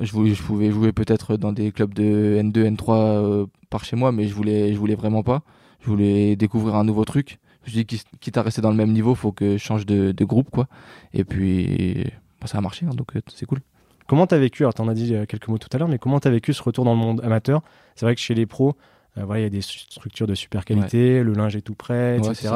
je, 0.00 0.12
voulais, 0.12 0.34
je 0.34 0.42
pouvais 0.42 0.70
jouer 0.70 0.92
peut-être 0.92 1.36
dans 1.36 1.52
des 1.52 1.72
clubs 1.72 1.94
de 1.94 2.38
N2, 2.42 2.76
N3 2.76 2.92
euh, 2.92 3.46
par 3.70 3.84
chez 3.84 3.96
moi, 3.96 4.12
mais 4.12 4.28
je 4.28 4.34
voulais, 4.34 4.72
je 4.74 4.78
voulais 4.78 4.94
vraiment 4.94 5.22
pas. 5.22 5.42
je 5.80 5.86
voulais 5.88 6.36
découvrir 6.36 6.74
un 6.76 6.84
nouveau 6.84 7.04
truc. 7.04 7.38
Je 7.64 7.72
dit, 7.72 7.86
quitte 8.20 8.36
à 8.36 8.42
rester 8.42 8.60
dans 8.60 8.70
le 8.70 8.76
même 8.76 8.92
niveau, 8.92 9.14
faut 9.14 9.32
que 9.32 9.56
je 9.56 9.62
change 9.64 9.86
de, 9.86 10.12
de 10.12 10.24
groupe, 10.26 10.50
quoi. 10.50 10.68
Et 11.14 11.24
puis, 11.24 12.04
bah, 12.40 12.46
ça 12.46 12.58
a 12.58 12.60
marché, 12.60 12.84
hein, 12.86 12.94
donc 12.94 13.12
c'est 13.28 13.46
cool. 13.46 13.60
Comment 14.06 14.26
tu 14.26 14.34
as 14.34 14.38
vécu, 14.38 14.62
alors 14.62 14.74
tu 14.74 14.82
en 14.82 14.88
as 14.88 14.94
dit 14.94 15.14
quelques 15.28 15.48
mots 15.48 15.58
tout 15.58 15.68
à 15.72 15.78
l'heure, 15.78 15.88
mais 15.88 15.98
comment 15.98 16.20
tu 16.20 16.28
as 16.28 16.30
vécu 16.30 16.52
ce 16.52 16.62
retour 16.62 16.84
dans 16.84 16.92
le 16.92 16.98
monde 16.98 17.20
amateur? 17.24 17.62
C'est 17.94 18.04
vrai 18.04 18.14
que 18.14 18.20
chez 18.20 18.34
les 18.34 18.46
pros, 18.46 18.76
voilà, 19.16 19.40
il 19.40 19.42
y 19.44 19.46
a 19.46 19.50
des 19.50 19.62
structures 19.62 20.26
de 20.26 20.34
super 20.34 20.64
qualité, 20.64 21.22
le 21.22 21.32
linge 21.32 21.56
est 21.56 21.62
tout 21.62 21.74
prêt, 21.74 22.18
etc. 22.18 22.54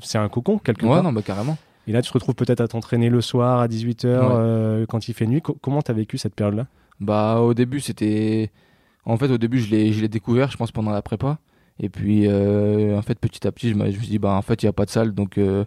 C'est 0.00 0.18
un 0.18 0.28
cocon, 0.28 0.58
quelque 0.58 0.84
ouais, 0.84 0.94
part. 0.94 1.02
non, 1.02 1.12
bah, 1.12 1.22
carrément. 1.22 1.56
Et 1.86 1.92
là, 1.92 2.02
tu 2.02 2.08
te 2.08 2.14
retrouves 2.14 2.34
peut-être 2.34 2.60
à 2.60 2.68
t'entraîner 2.68 3.08
le 3.08 3.20
soir 3.20 3.60
à 3.60 3.68
18h 3.68 4.86
quand 4.86 5.08
il 5.08 5.14
fait 5.14 5.26
nuit. 5.26 5.42
comment 5.42 5.82
tu 5.82 5.90
as 5.90 5.94
vécu 5.94 6.18
cette 6.18 6.34
période-là? 6.34 6.66
Bah, 7.00 7.40
au 7.40 7.54
début, 7.54 7.80
c'était. 7.80 8.50
En 9.04 9.16
fait, 9.16 9.30
au 9.30 9.38
début, 9.38 9.58
je 9.58 9.70
l'ai 9.70 10.08
découvert, 10.08 10.50
je 10.50 10.56
pense, 10.56 10.72
pendant 10.72 10.90
la 10.90 11.02
prépa. 11.02 11.38
Et 11.80 11.88
puis, 11.88 12.26
euh, 12.26 12.96
en 12.96 13.02
fait, 13.02 13.18
petit 13.18 13.46
à 13.46 13.52
petit, 13.52 13.70
je 13.70 13.74
me, 13.74 13.90
suis 13.90 14.06
dit, 14.06 14.18
bah, 14.18 14.32
en 14.32 14.42
fait, 14.42 14.62
il 14.62 14.66
n'y 14.66 14.70
a 14.70 14.72
pas 14.74 14.84
de 14.84 14.90
salle, 14.90 15.12
donc 15.12 15.38
euh, 15.38 15.64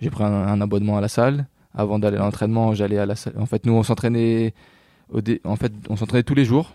j'ai 0.00 0.10
pris 0.10 0.24
un, 0.24 0.60
abonnement 0.60 0.98
à 0.98 1.00
la 1.00 1.08
salle. 1.08 1.46
Avant 1.76 1.98
d'aller 1.98 2.16
à 2.16 2.20
l'entraînement, 2.20 2.74
j'allais 2.74 2.98
à 2.98 3.06
la 3.06 3.14
salle. 3.14 3.34
En 3.38 3.46
fait, 3.46 3.66
nous, 3.66 3.74
on 3.74 3.82
s'entraînait. 3.82 4.54
En 5.44 5.56
fait, 5.56 5.72
on 5.88 5.96
s'entraînait 5.96 6.22
tous 6.24 6.34
les 6.34 6.44
jours. 6.44 6.74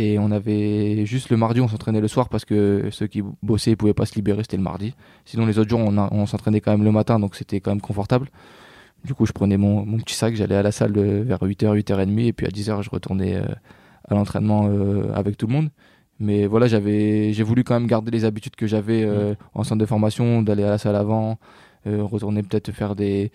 Et 0.00 0.18
on 0.18 0.30
avait 0.30 1.04
juste 1.06 1.28
le 1.30 1.36
mardi, 1.36 1.60
on 1.60 1.66
s'entraînait 1.66 2.00
le 2.00 2.06
soir 2.06 2.28
parce 2.28 2.44
que 2.44 2.88
ceux 2.92 3.08
qui 3.08 3.20
bossaient 3.42 3.72
ne 3.72 3.74
pouvaient 3.74 3.94
pas 3.94 4.06
se 4.06 4.14
libérer, 4.14 4.42
c'était 4.42 4.56
le 4.56 4.62
mardi. 4.62 4.94
Sinon, 5.24 5.44
les 5.44 5.58
autres 5.58 5.70
jours, 5.70 5.80
on, 5.80 5.98
on 5.98 6.24
s'entraînait 6.24 6.60
quand 6.60 6.70
même 6.70 6.84
le 6.84 6.92
matin, 6.92 7.18
donc 7.18 7.34
c'était 7.34 7.60
quand 7.60 7.72
même 7.72 7.80
confortable. 7.80 8.28
Du 9.04 9.14
coup, 9.14 9.26
je 9.26 9.32
prenais 9.32 9.56
mon, 9.56 9.84
mon 9.84 9.98
petit 9.98 10.14
sac, 10.14 10.36
j'allais 10.36 10.54
à 10.54 10.62
la 10.62 10.70
salle 10.70 10.96
euh, 10.96 11.24
vers 11.24 11.40
8h, 11.40 11.76
8h30, 11.76 12.26
et 12.26 12.32
puis 12.32 12.46
à 12.46 12.50
10h, 12.50 12.82
je 12.82 12.90
retournais 12.90 13.42
à 14.08 14.14
l'entraînement 14.14 14.70
avec 15.14 15.36
tout 15.36 15.48
le 15.48 15.52
monde. 15.52 15.70
Mais 16.20 16.46
voilà, 16.46 16.66
j'avais, 16.66 17.32
j'ai 17.32 17.42
voulu 17.42 17.62
quand 17.62 17.74
même 17.74 17.86
garder 17.86 18.10
les 18.10 18.24
habitudes 18.24 18.56
que 18.56 18.66
j'avais 18.66 19.04
euh, 19.04 19.32
mm. 19.32 19.36
en 19.54 19.64
centre 19.64 19.80
de 19.80 19.86
formation, 19.86 20.42
d'aller 20.42 20.64
à 20.64 20.70
la 20.70 20.78
salle 20.78 20.96
avant, 20.96 21.38
euh, 21.86 22.02
retourner 22.02 22.42
peut-être 22.42 22.72
faire 22.72 22.96
des. 22.96 23.30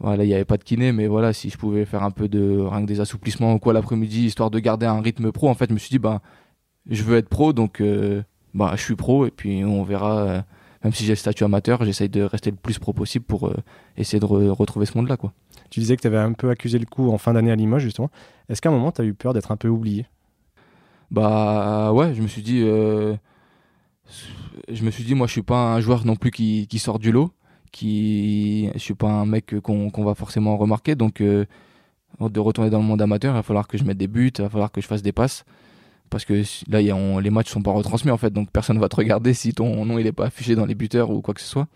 Voilà, 0.00 0.24
il 0.24 0.28
n'y 0.28 0.34
avait 0.34 0.46
pas 0.46 0.56
de 0.56 0.64
kiné, 0.64 0.92
mais 0.92 1.06
voilà, 1.06 1.32
si 1.32 1.50
je 1.50 1.58
pouvais 1.58 1.84
faire 1.84 2.02
un 2.02 2.10
peu 2.10 2.28
de 2.28 2.58
rien 2.58 2.82
que 2.82 2.86
des 2.86 3.00
assouplissements 3.00 3.54
ou 3.54 3.58
quoi 3.58 3.72
l'après-midi, 3.72 4.24
histoire 4.24 4.50
de 4.50 4.58
garder 4.58 4.86
un 4.86 5.00
rythme 5.00 5.30
pro, 5.30 5.48
en 5.48 5.54
fait, 5.54 5.68
je 5.68 5.74
me 5.74 5.78
suis 5.78 5.90
dit, 5.90 5.98
bah, 5.98 6.22
je 6.88 7.02
veux 7.02 7.18
être 7.18 7.28
pro, 7.28 7.52
donc 7.52 7.80
euh, 7.80 8.22
bah, 8.54 8.72
je 8.76 8.82
suis 8.82 8.96
pro, 8.96 9.26
et 9.26 9.30
puis 9.30 9.62
on 9.64 9.82
verra. 9.84 10.44
même 10.82 10.92
si 10.94 11.04
j'ai 11.04 11.12
le 11.12 11.16
statut 11.16 11.44
amateur, 11.44 11.84
j'essaye 11.84 12.08
de 12.08 12.22
rester 12.22 12.50
le 12.50 12.56
plus 12.56 12.78
pro 12.78 12.94
possible 12.94 13.26
pour 13.26 13.52
essayer 13.98 14.18
de 14.18 14.24
retrouver 14.24 14.86
ce 14.86 14.96
monde-là. 14.96 15.18
quoi. 15.18 15.32
Tu 15.70 15.80
disais 15.80 15.96
que 15.96 16.02
tu 16.02 16.08
avais 16.08 16.18
un 16.18 16.32
peu 16.32 16.50
accusé 16.50 16.78
le 16.78 16.86
coup 16.86 17.10
en 17.10 17.18
fin 17.18 17.34
d'année 17.34 17.52
à 17.52 17.56
Limoges, 17.56 17.82
justement. 17.82 18.10
Est-ce 18.48 18.60
qu'à 18.60 18.70
un 18.70 18.72
moment, 18.72 18.92
tu 18.92 19.02
as 19.02 19.04
eu 19.04 19.14
peur 19.14 19.34
d'être 19.34 19.52
un 19.52 19.56
peu 19.56 19.68
oublié? 19.68 20.06
Bah 21.10 21.92
ouais, 21.92 22.14
je 22.14 22.22
me 22.22 22.26
suis 22.28 22.42
dit, 22.42 22.62
euh, 22.62 23.16
je 24.68 24.84
me 24.84 24.90
suis 24.90 25.04
dit, 25.04 25.14
moi, 25.14 25.26
je 25.26 25.32
suis 25.32 25.42
pas 25.42 25.74
un 25.74 25.80
joueur 25.80 26.04
non 26.04 26.16
plus 26.16 26.30
qui, 26.30 26.66
qui 26.68 26.78
sort 26.78 26.98
du 26.98 27.12
lot, 27.12 27.32
qui, 27.72 28.70
je 28.74 28.78
suis 28.78 28.94
pas 28.94 29.08
un 29.08 29.26
mec 29.26 29.54
qu'on 29.60 30.04
va 30.04 30.14
forcément 30.14 30.56
remarquer, 30.56 30.94
donc 30.94 31.20
euh, 31.20 31.44
de 32.20 32.40
retourner 32.40 32.70
dans 32.70 32.78
le 32.78 32.84
monde 32.84 33.02
amateur, 33.02 33.32
il 33.32 33.36
va 33.36 33.42
falloir 33.42 33.68
que 33.68 33.78
je 33.78 33.84
mette 33.84 33.98
des 33.98 34.08
buts, 34.08 34.32
il 34.36 34.42
va 34.42 34.48
falloir 34.48 34.72
que 34.72 34.80
je 34.80 34.86
fasse 34.86 35.02
des 35.02 35.12
passes, 35.12 35.44
parce 36.10 36.24
que 36.24 36.42
là, 36.68 36.80
les 36.80 37.30
matchs 37.30 37.50
sont 37.50 37.62
pas 37.62 37.72
retransmis 37.72 38.10
en 38.10 38.18
fait, 38.18 38.32
donc 38.32 38.50
personne 38.50 38.78
va 38.78 38.88
te 38.88 38.96
regarder 38.96 39.34
si 39.34 39.54
ton 39.54 39.84
nom 39.84 39.98
il 39.98 40.06
est 40.06 40.12
pas 40.12 40.26
affiché 40.26 40.54
dans 40.54 40.66
les 40.66 40.74
buteurs 40.74 41.10
ou 41.10 41.22
quoi 41.22 41.34
que 41.34 41.40
ce 41.40 41.46
soit. 41.46 41.68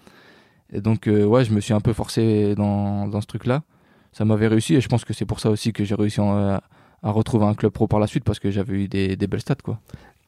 Et 0.72 0.80
donc 0.80 1.07
euh, 1.07 1.24
ouais, 1.24 1.44
je 1.44 1.52
me 1.52 1.61
suis 1.61 1.72
un 1.72 1.80
peu 1.80 1.92
forcé 1.92 2.54
dans, 2.57 3.20
ce 3.20 3.26
truc-là. 3.26 3.62
Ça 4.12 4.24
m'avait 4.24 4.48
réussi 4.48 4.74
et 4.74 4.80
je 4.80 4.88
pense 4.88 5.04
que 5.04 5.12
c'est 5.12 5.26
pour 5.26 5.40
ça 5.40 5.50
aussi 5.50 5.72
que 5.72 5.85
j'ai 5.85 5.94
réussi 5.94 6.20
en, 6.20 6.59
à 7.04 7.11
retrouver 7.11 7.44
un 7.44 7.54
club 7.54 7.70
pro 7.70 7.87
par 7.87 8.00
la 8.00 8.07
suite 8.07 8.24
parce 8.24 8.38
que 8.40 8.50
j'avais 8.50 8.85
eu 8.85 8.88
des, 8.88 9.16
belles 9.16 9.40
stats. 9.40 9.57
Quoi. 9.62 9.78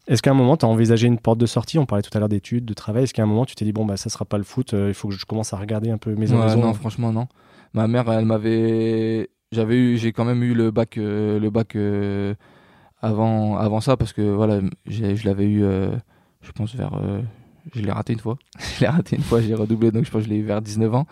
Est-ce 0.06 0.22
qu'à 0.22 0.30
un 0.30 0.34
moment, 0.34 0.56
tu 0.56 0.64
as 0.64 0.68
envisagé 0.68 1.08
une 1.08 1.18
porte 1.18 1.38
de 1.38 1.46
sortie? 1.46 1.78
On 1.78 1.86
parlait 1.86 2.02
tout 2.02 2.16
à 2.16 2.20
l'heure 2.20 2.28
d'études, 2.28 2.64
de 2.64 2.74
travail. 2.74 3.04
Est-ce 3.04 3.14
qu'à 3.14 3.24
un 3.24 3.26
moment, 3.26 3.44
tu 3.44 3.56
t'es 3.56 3.64
dit, 3.64 3.72
bon, 3.72 3.84
bah, 3.84 3.96
ça 3.96 4.08
sera 4.08 4.24
pas 4.24 4.38
le 4.38 4.44
foot, 4.44 4.72
euh, 4.72 4.88
il 4.88 4.94
faut 4.94 5.08
que 5.08 5.14
je 5.14 5.26
commence 5.26 5.52
à 5.52 5.56
regarder 5.56 5.90
un 5.90 5.98
peu 5.98 6.14
mes 6.14 6.30
ouais, 6.30 6.56
Non, 6.56 6.74
franchement, 6.74 7.12
non. 7.12 7.26
Ma 7.74 7.88
mère, 7.88 8.10
elle 8.10 8.24
m'avait. 8.24 9.30
J'avais 9.52 9.76
eu, 9.76 9.96
j'ai 9.96 10.12
quand 10.12 10.24
même 10.24 10.42
eu 10.42 10.54
le 10.54 10.70
bac, 10.70 10.96
euh, 10.98 11.38
le 11.38 11.50
bac 11.50 11.76
euh, 11.76 12.34
avant, 13.00 13.56
avant 13.56 13.80
ça 13.80 13.96
parce 13.96 14.12
que 14.12 14.22
voilà, 14.22 14.60
je 14.86 15.24
l'avais 15.24 15.46
eu, 15.46 15.60
je 15.60 16.52
pense, 16.52 16.74
vers. 16.74 17.00
je 17.74 17.82
l'ai 17.82 17.92
raté 17.92 18.12
une 18.12 18.18
fois. 18.18 18.38
je 18.58 18.80
l'ai 18.80 18.88
raté 18.88 19.16
une 19.16 19.22
fois, 19.22 19.40
j'ai 19.40 19.54
redoublé, 19.54 19.90
donc 19.90 20.04
je 20.04 20.10
pense 20.10 20.22
que 20.22 20.28
je 20.28 20.30
l'ai 20.30 20.40
eu 20.40 20.44
vers 20.44 20.62
19 20.62 20.94
ans. 20.94 21.06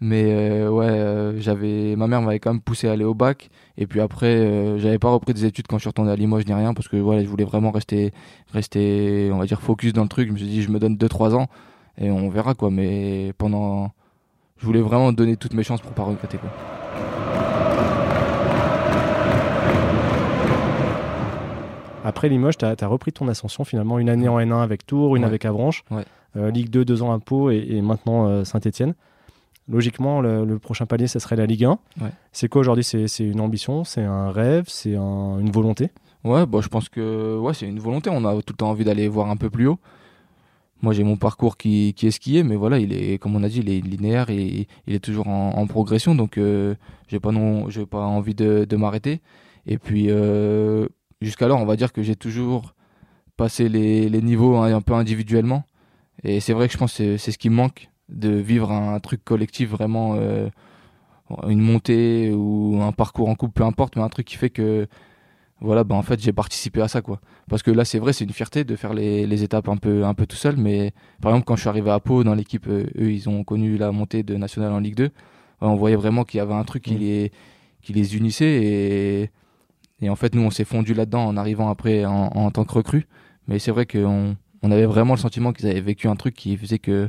Mais 0.00 0.24
euh, 0.26 0.68
ouais, 0.68 0.86
euh, 0.86 1.40
j'avais 1.40 1.96
ma 1.96 2.06
mère 2.06 2.20
m'avait 2.20 2.38
quand 2.38 2.52
même 2.52 2.60
poussé 2.60 2.88
à 2.88 2.92
aller 2.92 3.04
au 3.04 3.14
bac. 3.14 3.48
Et 3.78 3.86
puis 3.86 4.00
après, 4.00 4.26
euh, 4.26 4.78
j'avais 4.78 4.98
pas 4.98 5.08
repris 5.08 5.32
des 5.32 5.46
études 5.46 5.66
quand 5.66 5.78
je 5.78 5.82
suis 5.82 5.88
retourné 5.88 6.10
à 6.10 6.16
Limoges 6.16 6.46
ni 6.46 6.52
rien 6.52 6.74
parce 6.74 6.88
que 6.88 6.96
voilà, 6.96 7.22
je 7.22 7.28
voulais 7.28 7.44
vraiment 7.44 7.70
rester, 7.70 8.12
rester, 8.52 9.30
on 9.32 9.38
va 9.38 9.46
dire, 9.46 9.62
focus 9.62 9.94
dans 9.94 10.02
le 10.02 10.08
truc. 10.08 10.28
Je 10.28 10.32
me 10.32 10.38
suis 10.38 10.46
dit, 10.46 10.62
je 10.62 10.70
me 10.70 10.78
donne 10.78 10.96
2-3 10.96 11.34
ans 11.34 11.48
et 11.98 12.10
on 12.10 12.28
verra 12.28 12.54
quoi. 12.54 12.70
Mais 12.70 13.32
pendant, 13.38 13.90
je 14.58 14.66
voulais 14.66 14.82
vraiment 14.82 15.12
donner 15.12 15.36
toutes 15.36 15.54
mes 15.54 15.62
chances 15.62 15.80
pour 15.80 15.92
pas 15.92 16.02
regretter 16.02 16.36
quoi. 16.36 16.50
Après 22.04 22.28
Limoges, 22.28 22.58
tu 22.58 22.64
as, 22.66 22.86
repris 22.86 23.12
ton 23.12 23.26
ascension 23.28 23.64
finalement, 23.64 23.98
une 23.98 24.10
année 24.10 24.28
en 24.28 24.38
N1 24.38 24.62
avec 24.62 24.86
Tours, 24.86 25.16
une 25.16 25.24
avec 25.24 25.44
Avranches, 25.44 25.84
Ligue 26.36 26.68
2, 26.68 26.84
deux 26.84 27.02
ans 27.02 27.12
à 27.12 27.18
Pau 27.18 27.50
et, 27.50 27.66
et 27.68 27.80
maintenant 27.80 28.44
Saint-Etienne. 28.44 28.94
Logiquement, 29.68 30.20
le, 30.20 30.58
prochain 30.58 30.86
palier, 30.86 31.08
ça 31.08 31.18
serait 31.18 31.36
la 31.36 31.46
Ligue 31.46 31.64
1. 31.64 31.78
C'est 32.32 32.48
quoi 32.48 32.60
aujourd'hui? 32.60 32.84
C'est 32.84 33.08
une 33.20 33.40
ambition, 33.40 33.84
c'est 33.84 34.02
un 34.02 34.30
rêve, 34.30 34.64
c'est 34.68 34.94
une 34.94 35.50
volonté? 35.50 35.90
Ouais, 36.24 36.46
bah, 36.46 36.60
je 36.60 36.68
pense 36.68 36.88
que 36.88 37.38
ouais, 37.38 37.54
c'est 37.54 37.66
une 37.66 37.78
volonté. 37.78 38.10
On 38.10 38.24
a 38.24 38.34
tout 38.42 38.52
le 38.52 38.56
temps 38.56 38.70
envie 38.70 38.84
d'aller 38.84 39.08
voir 39.08 39.30
un 39.30 39.36
peu 39.36 39.50
plus 39.50 39.66
haut. 39.66 39.78
Moi, 40.82 40.92
j'ai 40.92 41.04
mon 41.04 41.16
parcours 41.16 41.56
qui, 41.56 41.94
qui, 41.94 42.06
est 42.06 42.42
mais 42.42 42.54
voilà, 42.54 42.78
il 42.78 42.92
est, 42.92 43.18
comme 43.18 43.34
on 43.34 43.42
a 43.42 43.48
dit, 43.48 43.60
il 43.60 43.70
est 43.70 43.80
linéaire 43.80 44.28
et 44.30 44.68
il 44.86 44.94
est 44.94 44.98
toujours 45.00 45.26
en, 45.28 45.66
progression. 45.66 46.14
Donc, 46.14 46.36
euh, 46.38 46.74
j'ai 47.08 47.18
pas 47.18 47.32
non, 47.32 47.70
j'ai 47.70 47.86
pas 47.86 48.02
envie 48.02 48.34
de, 48.34 48.66
de 48.68 48.76
m'arrêter. 48.76 49.20
Et 49.66 49.78
puis, 49.78 50.06
euh, 50.10 50.86
jusqu'alors, 51.20 51.60
on 51.60 51.64
va 51.64 51.76
dire 51.76 51.92
que 51.92 52.02
j'ai 52.02 52.16
toujours 52.16 52.74
passé 53.36 53.68
les, 53.68 54.08
les 54.08 54.22
niveaux 54.22 54.56
un 54.56 54.80
peu 54.80 54.94
individuellement. 54.94 55.64
Et 56.24 56.40
c'est 56.40 56.52
vrai 56.52 56.66
que 56.66 56.72
je 56.72 56.78
pense 56.78 56.96
que 56.96 57.16
c'est 57.16 57.32
ce 57.32 57.38
qui 57.38 57.50
me 57.50 57.56
manque 57.56 57.90
de 58.08 58.30
vivre 58.30 58.72
un, 58.72 58.98
truc 59.00 59.24
collectif 59.24 59.70
vraiment 59.70 60.14
euh, 60.14 60.48
une 61.48 61.60
montée 61.60 62.32
ou 62.32 62.80
un 62.82 62.92
parcours 62.92 63.28
en 63.28 63.34
couple 63.34 63.54
peu 63.54 63.64
importe 63.64 63.96
mais 63.96 64.02
un 64.02 64.08
truc 64.08 64.26
qui 64.26 64.36
fait 64.36 64.50
que 64.50 64.86
voilà 65.60 65.84
bah 65.84 65.96
en 65.96 66.02
fait 66.02 66.20
j'ai 66.20 66.32
participé 66.32 66.80
à 66.82 66.88
ça 66.88 67.02
quoi 67.02 67.20
parce 67.48 67.62
que 67.62 67.70
là 67.70 67.84
c'est 67.84 67.98
vrai 67.98 68.12
c'est 68.12 68.24
une 68.24 68.32
fierté 68.32 68.64
de 68.64 68.76
faire 68.76 68.94
les, 68.94 69.26
les, 69.26 69.42
étapes 69.42 69.68
un 69.68 69.76
peu 69.76 70.04
un 70.04 70.14
peu 70.14 70.26
tout 70.26 70.36
seul 70.36 70.56
mais 70.56 70.92
par 71.20 71.32
exemple 71.32 71.46
quand 71.46 71.56
je 71.56 71.62
suis 71.62 71.68
arrivé 71.68 71.90
à 71.90 71.98
Pau 71.98 72.22
dans 72.24 72.34
l'équipe 72.34 72.68
euh, 72.68 72.86
eux 72.98 73.10
ils 73.10 73.28
ont 73.28 73.42
connu 73.42 73.76
la 73.76 73.90
montée 73.90 74.22
de 74.22 74.36
national 74.36 74.72
en 74.72 74.78
Ligue 74.78 74.96
2 74.96 75.10
on 75.62 75.74
voyait 75.74 75.96
vraiment 75.96 76.24
qu'il 76.24 76.38
y 76.38 76.40
avait 76.40 76.54
un 76.54 76.64
truc 76.64 76.84
qui 76.84 76.94
mmh. 76.94 76.98
les 76.98 77.32
qui 77.82 77.92
les 77.92 78.16
unissait 78.16 78.62
et 78.62 79.30
et 80.02 80.10
en 80.10 80.16
fait 80.16 80.34
nous 80.34 80.42
on 80.42 80.50
s'est 80.50 80.64
fondu 80.64 80.94
là-dedans 80.94 81.24
en 81.26 81.36
arrivant 81.36 81.70
après 81.70 82.04
en, 82.04 82.26
en 82.26 82.50
tant 82.50 82.64
que 82.64 82.74
recrue 82.74 83.06
mais 83.48 83.58
c'est 83.58 83.70
vrai 83.70 83.86
qu'on 83.86 84.36
on 84.62 84.70
avait 84.70 84.86
vraiment 84.86 85.14
le 85.14 85.20
sentiment 85.20 85.52
qu'ils 85.52 85.66
avaient 85.66 85.80
vécu 85.80 86.06
un 86.06 86.16
truc 86.16 86.34
qui 86.34 86.56
faisait 86.56 86.78
que 86.78 87.08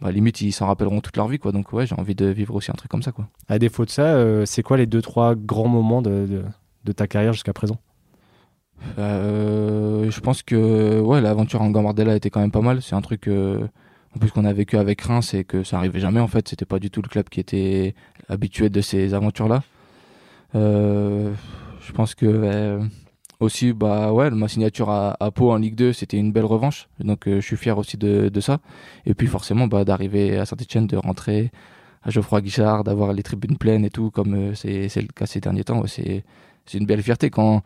bah, 0.00 0.12
limite 0.12 0.40
ils 0.40 0.52
s'en 0.52 0.66
rappelleront 0.66 1.00
toute 1.00 1.16
leur 1.16 1.28
vie 1.28 1.38
quoi. 1.38 1.52
Donc 1.52 1.72
ouais 1.72 1.86
j'ai 1.86 1.94
envie 1.94 2.14
de 2.14 2.26
vivre 2.26 2.54
aussi 2.54 2.70
un 2.70 2.74
truc 2.74 2.90
comme 2.90 3.02
ça 3.02 3.12
quoi. 3.12 3.28
À 3.48 3.58
défaut 3.58 3.84
de 3.84 3.90
ça 3.90 4.04
euh, 4.04 4.44
c'est 4.46 4.62
quoi 4.62 4.76
les 4.76 4.86
deux 4.86 5.02
trois 5.02 5.34
grands 5.34 5.68
moments 5.68 6.02
de, 6.02 6.42
de, 6.84 6.92
ta 6.92 7.06
carrière 7.06 7.32
jusqu'à 7.32 7.52
présent? 7.52 7.78
Euh, 8.98 10.08
je 10.10 10.20
pense 10.20 10.42
que 10.42 11.00
ouais 11.00 11.20
l'aventure 11.20 11.62
en 11.62 11.70
Gambardella 11.70 12.14
était 12.16 12.30
quand 12.30 12.40
même 12.40 12.52
pas 12.52 12.60
mal. 12.60 12.82
C'est 12.82 12.94
un 12.94 13.00
truc 13.00 13.28
euh, 13.28 13.66
en 14.14 14.18
plus 14.20 14.30
qu'on 14.30 14.44
a 14.44 14.52
vécu 14.52 14.76
avec 14.76 15.00
Reims 15.00 15.28
c'est 15.30 15.44
que 15.44 15.64
ça 15.64 15.78
arrivait 15.78 16.00
jamais 16.00 16.20
en 16.20 16.28
fait. 16.28 16.48
C'était 16.48 16.66
pas 16.66 16.78
du 16.78 16.90
tout 16.90 17.02
le 17.02 17.08
club 17.08 17.28
qui 17.28 17.40
était 17.40 17.94
habitué 18.28 18.70
de 18.70 18.80
ces 18.80 19.14
aventures 19.14 19.48
là 19.48 19.62
je 20.54 21.92
pense 21.94 22.14
que 22.14 22.80
aussi 23.40 23.72
bah 23.72 24.12
ouais 24.12 24.30
ma 24.30 24.48
signature 24.48 24.90
à, 24.90 25.16
à 25.20 25.30
Pau 25.30 25.52
en 25.52 25.56
Ligue 25.56 25.74
2 25.74 25.92
c'était 25.92 26.16
une 26.16 26.32
belle 26.32 26.44
revanche. 26.44 26.88
Donc 27.00 27.26
euh, 27.28 27.40
je 27.40 27.46
suis 27.46 27.56
fier 27.56 27.76
aussi 27.78 27.96
de, 27.96 28.28
de, 28.28 28.40
ça. 28.40 28.58
Et 29.06 29.14
puis 29.14 29.26
forcément 29.26 29.66
bah 29.66 29.84
d'arriver 29.84 30.36
à 30.38 30.46
Saint-Etienne 30.46 30.86
de 30.86 30.96
rentrer 30.96 31.50
à 32.02 32.10
Geoffroy 32.10 32.40
Guichard 32.42 32.84
d'avoir 32.84 33.12
les 33.12 33.22
tribunes 33.22 33.56
pleines 33.56 33.84
et 33.84 33.90
tout 33.90 34.10
comme 34.10 34.34
euh, 34.34 34.54
c'est 34.54 34.94
le 34.96 35.08
cas 35.14 35.26
ces 35.26 35.40
derniers 35.40 35.64
temps 35.64 35.86
c'est 35.86 36.24
c'est 36.66 36.78
une 36.78 36.86
belle 36.86 37.02
fierté. 37.02 37.30
Quand 37.30 37.62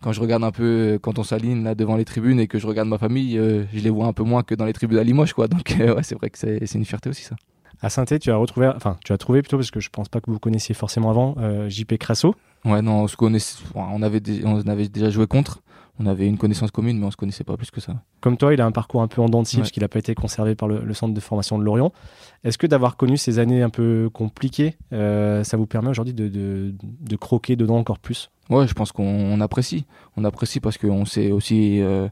quand 0.00 0.12
je 0.12 0.20
regarde 0.20 0.44
un 0.44 0.52
peu 0.52 0.98
quand 1.02 1.18
on 1.18 1.24
s'aligne 1.24 1.64
là 1.64 1.74
devant 1.74 1.96
les 1.96 2.04
tribunes 2.04 2.38
et 2.40 2.46
que 2.46 2.58
je 2.58 2.66
regarde 2.66 2.88
ma 2.88 2.98
famille 2.98 3.38
euh, 3.38 3.64
je 3.72 3.80
les 3.80 3.90
vois 3.90 4.06
un 4.06 4.12
peu 4.12 4.22
moins 4.22 4.42
que 4.42 4.54
dans 4.54 4.64
les 4.64 4.72
tribunes 4.72 4.98
à 4.98 5.04
Limoges 5.04 5.32
quoi. 5.32 5.48
Donc 5.48 5.74
ouais 5.78 6.02
c'est 6.02 6.14
vrai 6.14 6.30
que 6.30 6.38
c'est 6.38 6.74
une 6.74 6.84
fierté 6.84 7.10
aussi 7.10 7.22
ça 7.24 7.36
à 7.80 7.90
saint 7.90 8.04
tu 8.04 8.30
as 8.30 8.36
retrouvé, 8.36 8.70
enfin, 8.74 8.96
tu 9.04 9.12
as 9.12 9.18
trouvé 9.18 9.42
plutôt 9.42 9.56
parce 9.56 9.70
que 9.70 9.80
je 9.80 9.90
pense 9.90 10.08
pas 10.08 10.20
que 10.20 10.30
vous 10.30 10.38
connaissiez 10.38 10.74
forcément 10.74 11.10
avant 11.10 11.36
JP 11.68 11.96
Crasso. 11.98 12.34
Ouais, 12.64 12.82
non, 12.82 13.02
on 13.02 13.08
se 13.08 13.16
connaissait, 13.16 13.62
on 13.74 14.02
avait, 14.02 14.20
on 14.44 14.66
avait 14.66 14.88
déjà 14.88 15.10
joué 15.10 15.26
contre. 15.26 15.62
On 16.00 16.06
avait 16.06 16.28
une 16.28 16.38
connaissance 16.38 16.70
commune, 16.70 16.98
mais 16.98 17.06
on 17.06 17.10
se 17.10 17.16
connaissait 17.16 17.42
pas 17.42 17.56
plus 17.56 17.72
que 17.72 17.80
ça. 17.80 17.94
Comme 18.20 18.36
toi, 18.36 18.54
il 18.54 18.60
a 18.60 18.66
un 18.66 18.70
parcours 18.70 19.02
un 19.02 19.08
peu 19.08 19.20
en 19.20 19.28
dents 19.28 19.42
de 19.42 19.48
parce 19.56 19.72
qu'il 19.72 19.82
n'a 19.82 19.88
pas 19.88 19.98
été 19.98 20.14
conservé 20.14 20.54
par 20.54 20.68
le, 20.68 20.94
centre 20.94 21.12
de 21.12 21.20
formation 21.20 21.58
de 21.58 21.64
Lorient. 21.64 21.92
Est-ce 22.44 22.56
que 22.56 22.68
d'avoir 22.68 22.96
connu 22.96 23.16
ces 23.16 23.40
années 23.40 23.62
un 23.62 23.70
peu 23.70 24.08
compliquées, 24.12 24.76
euh, 24.92 25.42
ça 25.42 25.56
vous 25.56 25.66
permet 25.66 25.88
aujourd'hui 25.88 26.14
de, 26.14 26.28
de, 26.28 26.72
de, 26.80 27.16
croquer 27.16 27.56
dedans 27.56 27.78
encore 27.78 27.98
plus? 27.98 28.30
Ouais, 28.48 28.68
je 28.68 28.74
pense 28.74 28.92
qu'on 28.92 29.40
apprécie. 29.40 29.86
On 30.16 30.24
apprécie 30.24 30.60
parce 30.60 30.78
qu'on 30.78 31.04
sait 31.04 31.32
aussi 31.32 31.80
euh, 31.80 32.08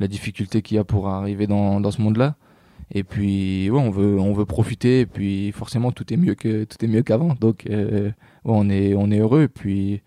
la 0.00 0.08
difficulté 0.08 0.60
qu'il 0.60 0.76
y 0.76 0.80
a 0.80 0.84
pour 0.84 1.08
arriver 1.08 1.46
dans, 1.46 1.80
dans 1.80 1.92
ce 1.92 2.02
monde-là. 2.02 2.34
Et 2.90 3.04
puis, 3.04 3.70
ouais, 3.70 3.80
on 3.80 3.90
veut, 3.90 4.18
on 4.18 4.32
veut 4.32 4.44
profiter. 4.44 5.00
Et 5.00 5.06
puis, 5.06 5.52
forcément, 5.52 5.92
tout 5.92 6.12
est 6.12 6.16
mieux 6.16 6.34
que 6.34 6.64
tout 6.64 6.84
est 6.84 6.88
mieux 6.88 7.02
qu'avant. 7.02 7.34
Donc, 7.40 7.66
euh, 7.70 8.08
ouais, 8.08 8.12
on 8.44 8.68
est, 8.68 8.94
on 8.94 9.10
est 9.10 9.18
heureux. 9.18 9.42
Et 9.42 9.48
puis, 9.48 10.02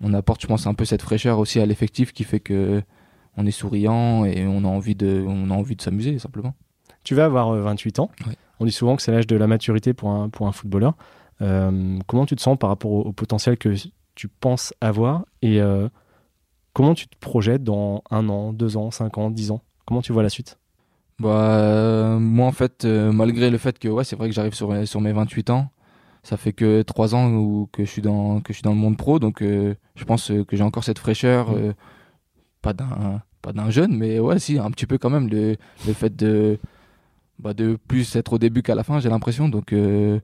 on 0.00 0.14
apporte, 0.14 0.42
je 0.42 0.46
pense, 0.46 0.66
un 0.66 0.74
peu 0.74 0.84
cette 0.84 1.02
fraîcheur 1.02 1.38
aussi 1.38 1.60
à 1.60 1.66
l'effectif 1.66 2.12
qui 2.12 2.24
fait 2.24 2.40
que 2.40 2.82
on 3.36 3.46
est 3.46 3.52
souriant 3.52 4.24
et 4.24 4.46
on 4.46 4.64
a 4.64 4.68
envie 4.68 4.94
de, 4.94 5.24
on 5.26 5.50
a 5.50 5.54
envie 5.54 5.76
de 5.76 5.82
s'amuser 5.82 6.18
simplement. 6.18 6.54
Tu 7.04 7.14
vas 7.14 7.24
avoir 7.24 7.52
28 7.54 7.98
ans. 8.00 8.10
Ouais. 8.26 8.36
On 8.60 8.64
dit 8.64 8.72
souvent 8.72 8.94
que 8.96 9.02
c'est 9.02 9.10
l'âge 9.10 9.26
de 9.26 9.36
la 9.36 9.46
maturité 9.46 9.94
pour 9.94 10.10
un, 10.10 10.28
pour 10.28 10.46
un 10.46 10.52
footballeur. 10.52 10.94
Euh, 11.40 11.98
comment 12.06 12.26
tu 12.26 12.36
te 12.36 12.42
sens 12.42 12.58
par 12.58 12.70
rapport 12.70 12.92
au, 12.92 13.00
au 13.02 13.12
potentiel 13.12 13.56
que 13.56 13.74
tu 14.14 14.28
penses 14.28 14.74
avoir 14.80 15.24
et 15.40 15.60
euh, 15.60 15.88
comment 16.72 16.94
tu 16.94 17.08
te 17.08 17.16
projettes 17.18 17.64
dans 17.64 18.04
un 18.10 18.28
an, 18.28 18.52
deux 18.52 18.76
ans, 18.76 18.90
cinq 18.90 19.18
ans, 19.18 19.30
dix 19.30 19.50
ans? 19.50 19.62
Comment 19.86 20.02
tu 20.02 20.12
vois 20.12 20.22
la 20.22 20.28
suite? 20.28 20.58
Bah, 21.22 21.28
euh, 21.60 22.18
moi, 22.18 22.46
en 22.48 22.52
fait, 22.52 22.84
euh, 22.84 23.12
malgré 23.12 23.48
le 23.50 23.58
fait 23.58 23.78
que, 23.78 23.86
ouais, 23.88 24.02
c'est 24.02 24.16
vrai 24.16 24.28
que 24.28 24.34
j'arrive 24.34 24.54
sur, 24.54 24.86
sur 24.88 25.00
mes 25.00 25.12
28 25.12 25.50
ans, 25.50 25.70
ça 26.24 26.36
fait 26.36 26.52
que 26.52 26.82
trois 26.82 27.14
ans 27.14 27.30
où, 27.32 27.68
que, 27.72 27.84
je 27.84 27.90
suis 27.90 28.02
dans, 28.02 28.40
que 28.40 28.52
je 28.52 28.58
suis 28.58 28.62
dans 28.64 28.72
le 28.72 28.76
monde 28.78 28.96
pro, 28.96 29.18
donc 29.20 29.40
euh, 29.42 29.74
je 29.94 30.04
pense 30.04 30.30
euh, 30.32 30.44
que 30.44 30.56
j'ai 30.56 30.64
encore 30.64 30.84
cette 30.84 30.98
fraîcheur, 30.98 31.50
Mm. 31.50 31.54
euh, 31.58 31.72
pas 32.62 32.72
d'un 32.74 33.22
pas 33.42 33.52
d'un 33.52 33.70
jeune, 33.70 33.96
mais 33.96 34.18
ouais, 34.20 34.38
si, 34.38 34.58
un 34.58 34.70
petit 34.70 34.86
peu 34.86 34.98
quand 34.98 35.10
même, 35.10 35.28
le, 35.28 35.56
le 35.86 35.92
fait 35.94 36.14
de, 36.16 36.58
bah, 37.40 37.54
de 37.54 37.76
plus 37.88 38.16
être 38.16 38.34
au 38.34 38.38
début 38.38 38.62
qu'à 38.62 38.74
la 38.76 38.84
fin, 38.84 39.00
j'ai 39.00 39.08
l'impression, 39.10 39.48
donc 39.48 39.72
euh, 39.72 40.20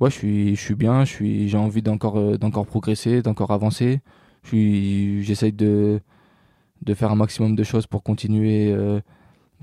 ouais, 0.00 0.10
je 0.10 0.16
suis, 0.16 0.56
je 0.56 0.60
suis 0.60 0.74
bien, 0.76 1.04
je 1.04 1.10
suis, 1.12 1.48
j'ai 1.48 1.58
envie 1.58 1.82
d'encore 1.82 2.18
euh, 2.18 2.38
d'encore 2.38 2.66
progresser, 2.66 3.22
d'encore 3.22 3.52
avancer, 3.52 4.00
je 4.44 4.48
suis, 4.48 5.22
j'essaye 5.24 5.52
de, 5.52 6.00
de 6.82 6.94
faire 6.94 7.10
un 7.12 7.16
maximum 7.16 7.56
de 7.56 7.62
choses 7.64 7.86
pour 7.86 8.02
continuer 8.02 8.72
euh, 8.72 9.00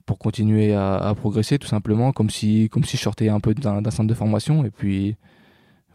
pour 0.08 0.18
continuer 0.18 0.74
à, 0.74 0.96
à 0.96 1.14
progresser 1.14 1.60
tout 1.60 1.68
simplement 1.68 2.12
comme 2.12 2.32
si 2.32 2.68
comme 2.72 2.84
si 2.84 2.98
je 2.98 3.04
sortais 3.04 3.30
un 3.30 3.40
peu 3.40 3.54
d'un 3.54 3.84
centre 3.92 4.08
de 4.10 4.14
formation 4.16 4.66
et 4.66 4.72
puis 4.72 5.16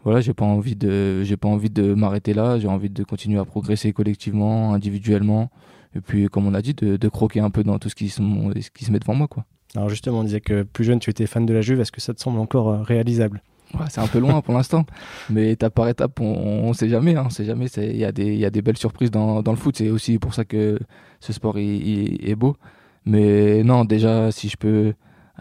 voilà 0.05 0.21
j'ai 0.21 0.33
pas 0.33 0.45
envie 0.45 0.75
de 0.77 1.23
j'ai 1.23 1.35
pas 1.35 1.49
envie 1.49 1.69
de 1.69 1.93
m'arrêter 1.93 2.33
là 2.33 2.59
j'ai 2.59 2.67
envie 2.69 2.89
de 2.89 3.03
continuer 3.03 3.39
à 3.39 3.45
progresser 3.45 3.91
collectivement 3.91 4.73
individuellement 4.73 5.49
et 5.95 5.99
puis 6.01 6.27
comme 6.27 6.45
on 6.47 6.53
a 6.53 6.61
dit 6.61 6.73
de, 6.73 6.95
de 6.95 7.09
croquer 7.09 7.39
un 7.41 7.49
peu 7.49 7.63
dans 7.63 7.77
tout 7.79 7.89
ce 7.89 7.95
qui 7.95 8.07
se, 8.09 8.21
ce 8.21 8.69
qui 8.71 8.85
se 8.85 8.91
met 8.91 8.99
devant 8.99 9.15
moi 9.15 9.27
quoi 9.27 9.45
Alors 9.75 9.89
justement, 9.89 10.19
on 10.19 10.23
disait 10.23 10.41
que 10.41 10.63
plus 10.63 10.83
jeune, 10.85 10.99
tu 10.99 11.09
étais 11.09 11.25
fan 11.27 11.45
de 11.45 11.53
la 11.53 11.61
Juve. 11.61 11.79
Est-ce 11.81 11.91
que 11.91 12.01
ça 12.01 12.13
te 12.13 12.21
semble 12.21 12.39
encore 12.39 12.69
euh, 12.69 12.81
réalisable? 12.83 13.41
Ouais, 13.73 13.85
c'est 13.89 14.01
un 14.01 14.07
peu 14.07 14.19
loin 14.19 14.41
pour 14.41 14.53
l'instant, 14.53 14.85
mais 15.31 15.51
étape 15.51 15.73
par 15.73 15.87
étape, 15.87 16.19
on, 16.19 16.25
on 16.69 16.73
sait 16.73 16.89
jamais. 16.89 17.15
Hein, 17.15 17.23
on 17.27 17.29
sait 17.31 17.45
jamais. 17.45 17.65
Il 17.77 17.97
y 17.97 18.05
a 18.05 18.11
des, 18.11 18.25
il 18.33 18.39
y 18.39 18.45
a 18.45 18.51
des 18.51 18.61
belles 18.61 18.77
surprises 18.77 19.09
dans, 19.11 19.41
dans 19.41 19.51
le 19.51 19.57
foot. 19.57 19.75
C'est 19.77 19.89
aussi 19.89 20.19
pour 20.19 20.33
ça 20.35 20.45
que 20.45 20.79
ce 21.19 21.31
sport 21.33 21.57
il- 21.57 21.87
il- 21.87 22.29
est 22.29 22.35
beau. 22.35 22.55
Mais 23.05 23.63
non, 23.63 23.85
déjà, 23.85 24.31
si 24.31 24.49
je 24.49 24.57
peux 24.57 24.93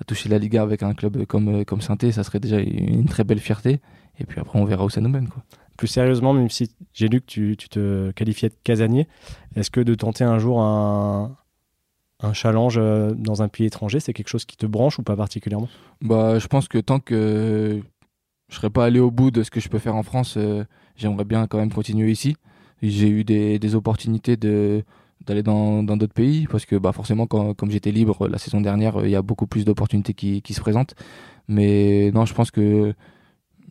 toucher 0.07 0.29
la 0.29 0.38
Liga 0.38 0.62
avec 0.62 0.83
un 0.83 0.94
club 0.94 1.25
comme 1.27 1.64
comme 1.64 1.81
saint 1.81 1.96
ça 2.11 2.25
serait 2.25 2.40
déjà 2.40 2.59
une 2.59 3.07
très 3.07 3.25
belle 3.25 3.38
fierté. 3.38 3.81
Et 4.18 4.25
puis 4.25 4.40
après, 4.40 4.59
on 4.59 4.64
verra 4.64 4.85
où 4.85 4.90
ça 4.90 5.01
nous 5.01 5.09
mène. 5.09 5.29
Quoi. 5.29 5.42
Plus 5.77 5.88
sérieusement, 5.88 6.33
même 6.33 6.51
si 6.51 6.70
j'ai 6.92 7.09
lu 7.09 7.20
que 7.20 7.27
tu, 7.27 7.57
tu 7.57 7.68
te 7.68 8.11
qualifiais 8.12 8.51
de 8.51 8.55
casanier, 8.62 9.09
est-ce 9.57 9.70
que 9.70 9.81
de 9.81 9.94
tenter 9.94 10.25
un 10.25 10.38
jour 10.38 10.61
un, 10.61 11.37
un 12.20 12.33
challenge 12.33 12.77
euh, 12.79 13.14
dans 13.14 13.42
un 13.42 13.48
pays 13.48 13.66
étranger, 13.66 14.01
c'est 14.01 14.12
quelque 14.12 14.29
chose 14.29 14.44
qui 14.44 14.57
te 14.57 14.66
branche 14.66 14.98
ou 14.98 15.03
pas 15.03 15.16
particulièrement? 15.16 15.68
Bah, 16.03 16.38
je 16.38 16.46
pense 16.46 16.68
que 16.68 16.79
tant 16.79 17.01
que 17.01 17.81
je 18.48 18.55
serais 18.55 18.70
pas 18.70 18.85
allé 18.85 19.01
au 19.01 19.11
bout 19.11 19.31
de 19.31 19.42
ce 19.42 19.51
que 19.51 19.61
je 19.61 19.68
peux 19.68 19.79
faire 19.79 19.96
en 19.96 20.03
France, 20.03 20.35
euh, 20.37 20.64
j'aimerais 20.96 21.25
bien 21.25 21.46
quand 21.46 21.59
même 21.59 21.72
continuer 21.72 22.11
ici. 22.11 22.37
J'ai 22.83 23.09
eu 23.09 23.25
des, 23.25 23.59
des 23.59 23.75
opportunités 23.75 24.37
de 24.37 24.85
d'aller 25.27 25.43
dans 25.43 25.83
d'autres 25.83 26.15
pays 26.15 26.47
parce 26.51 26.67
que 26.67 26.77
bah 26.77 26.93
forcément 26.93 27.27
quand, 27.27 27.55
comme 27.55 27.71
j'étais 27.71 27.93
libre 27.93 28.29
la 28.29 28.39
saison 28.39 28.61
dernière, 28.61 29.01
euh, 29.01 29.07
il 29.07 29.11
y 29.11 29.17
a 29.17 29.23
beaucoup 29.23 29.47
plus 29.47 29.65
d'opportunités 29.65 30.15
qui, 30.15 30.43
qui 30.43 30.55
se 30.55 30.61
présentent. 30.61 30.95
Mais 31.49 32.11
non, 32.13 32.25
je 32.27 32.35
pense 32.35 32.51
que 32.51 32.95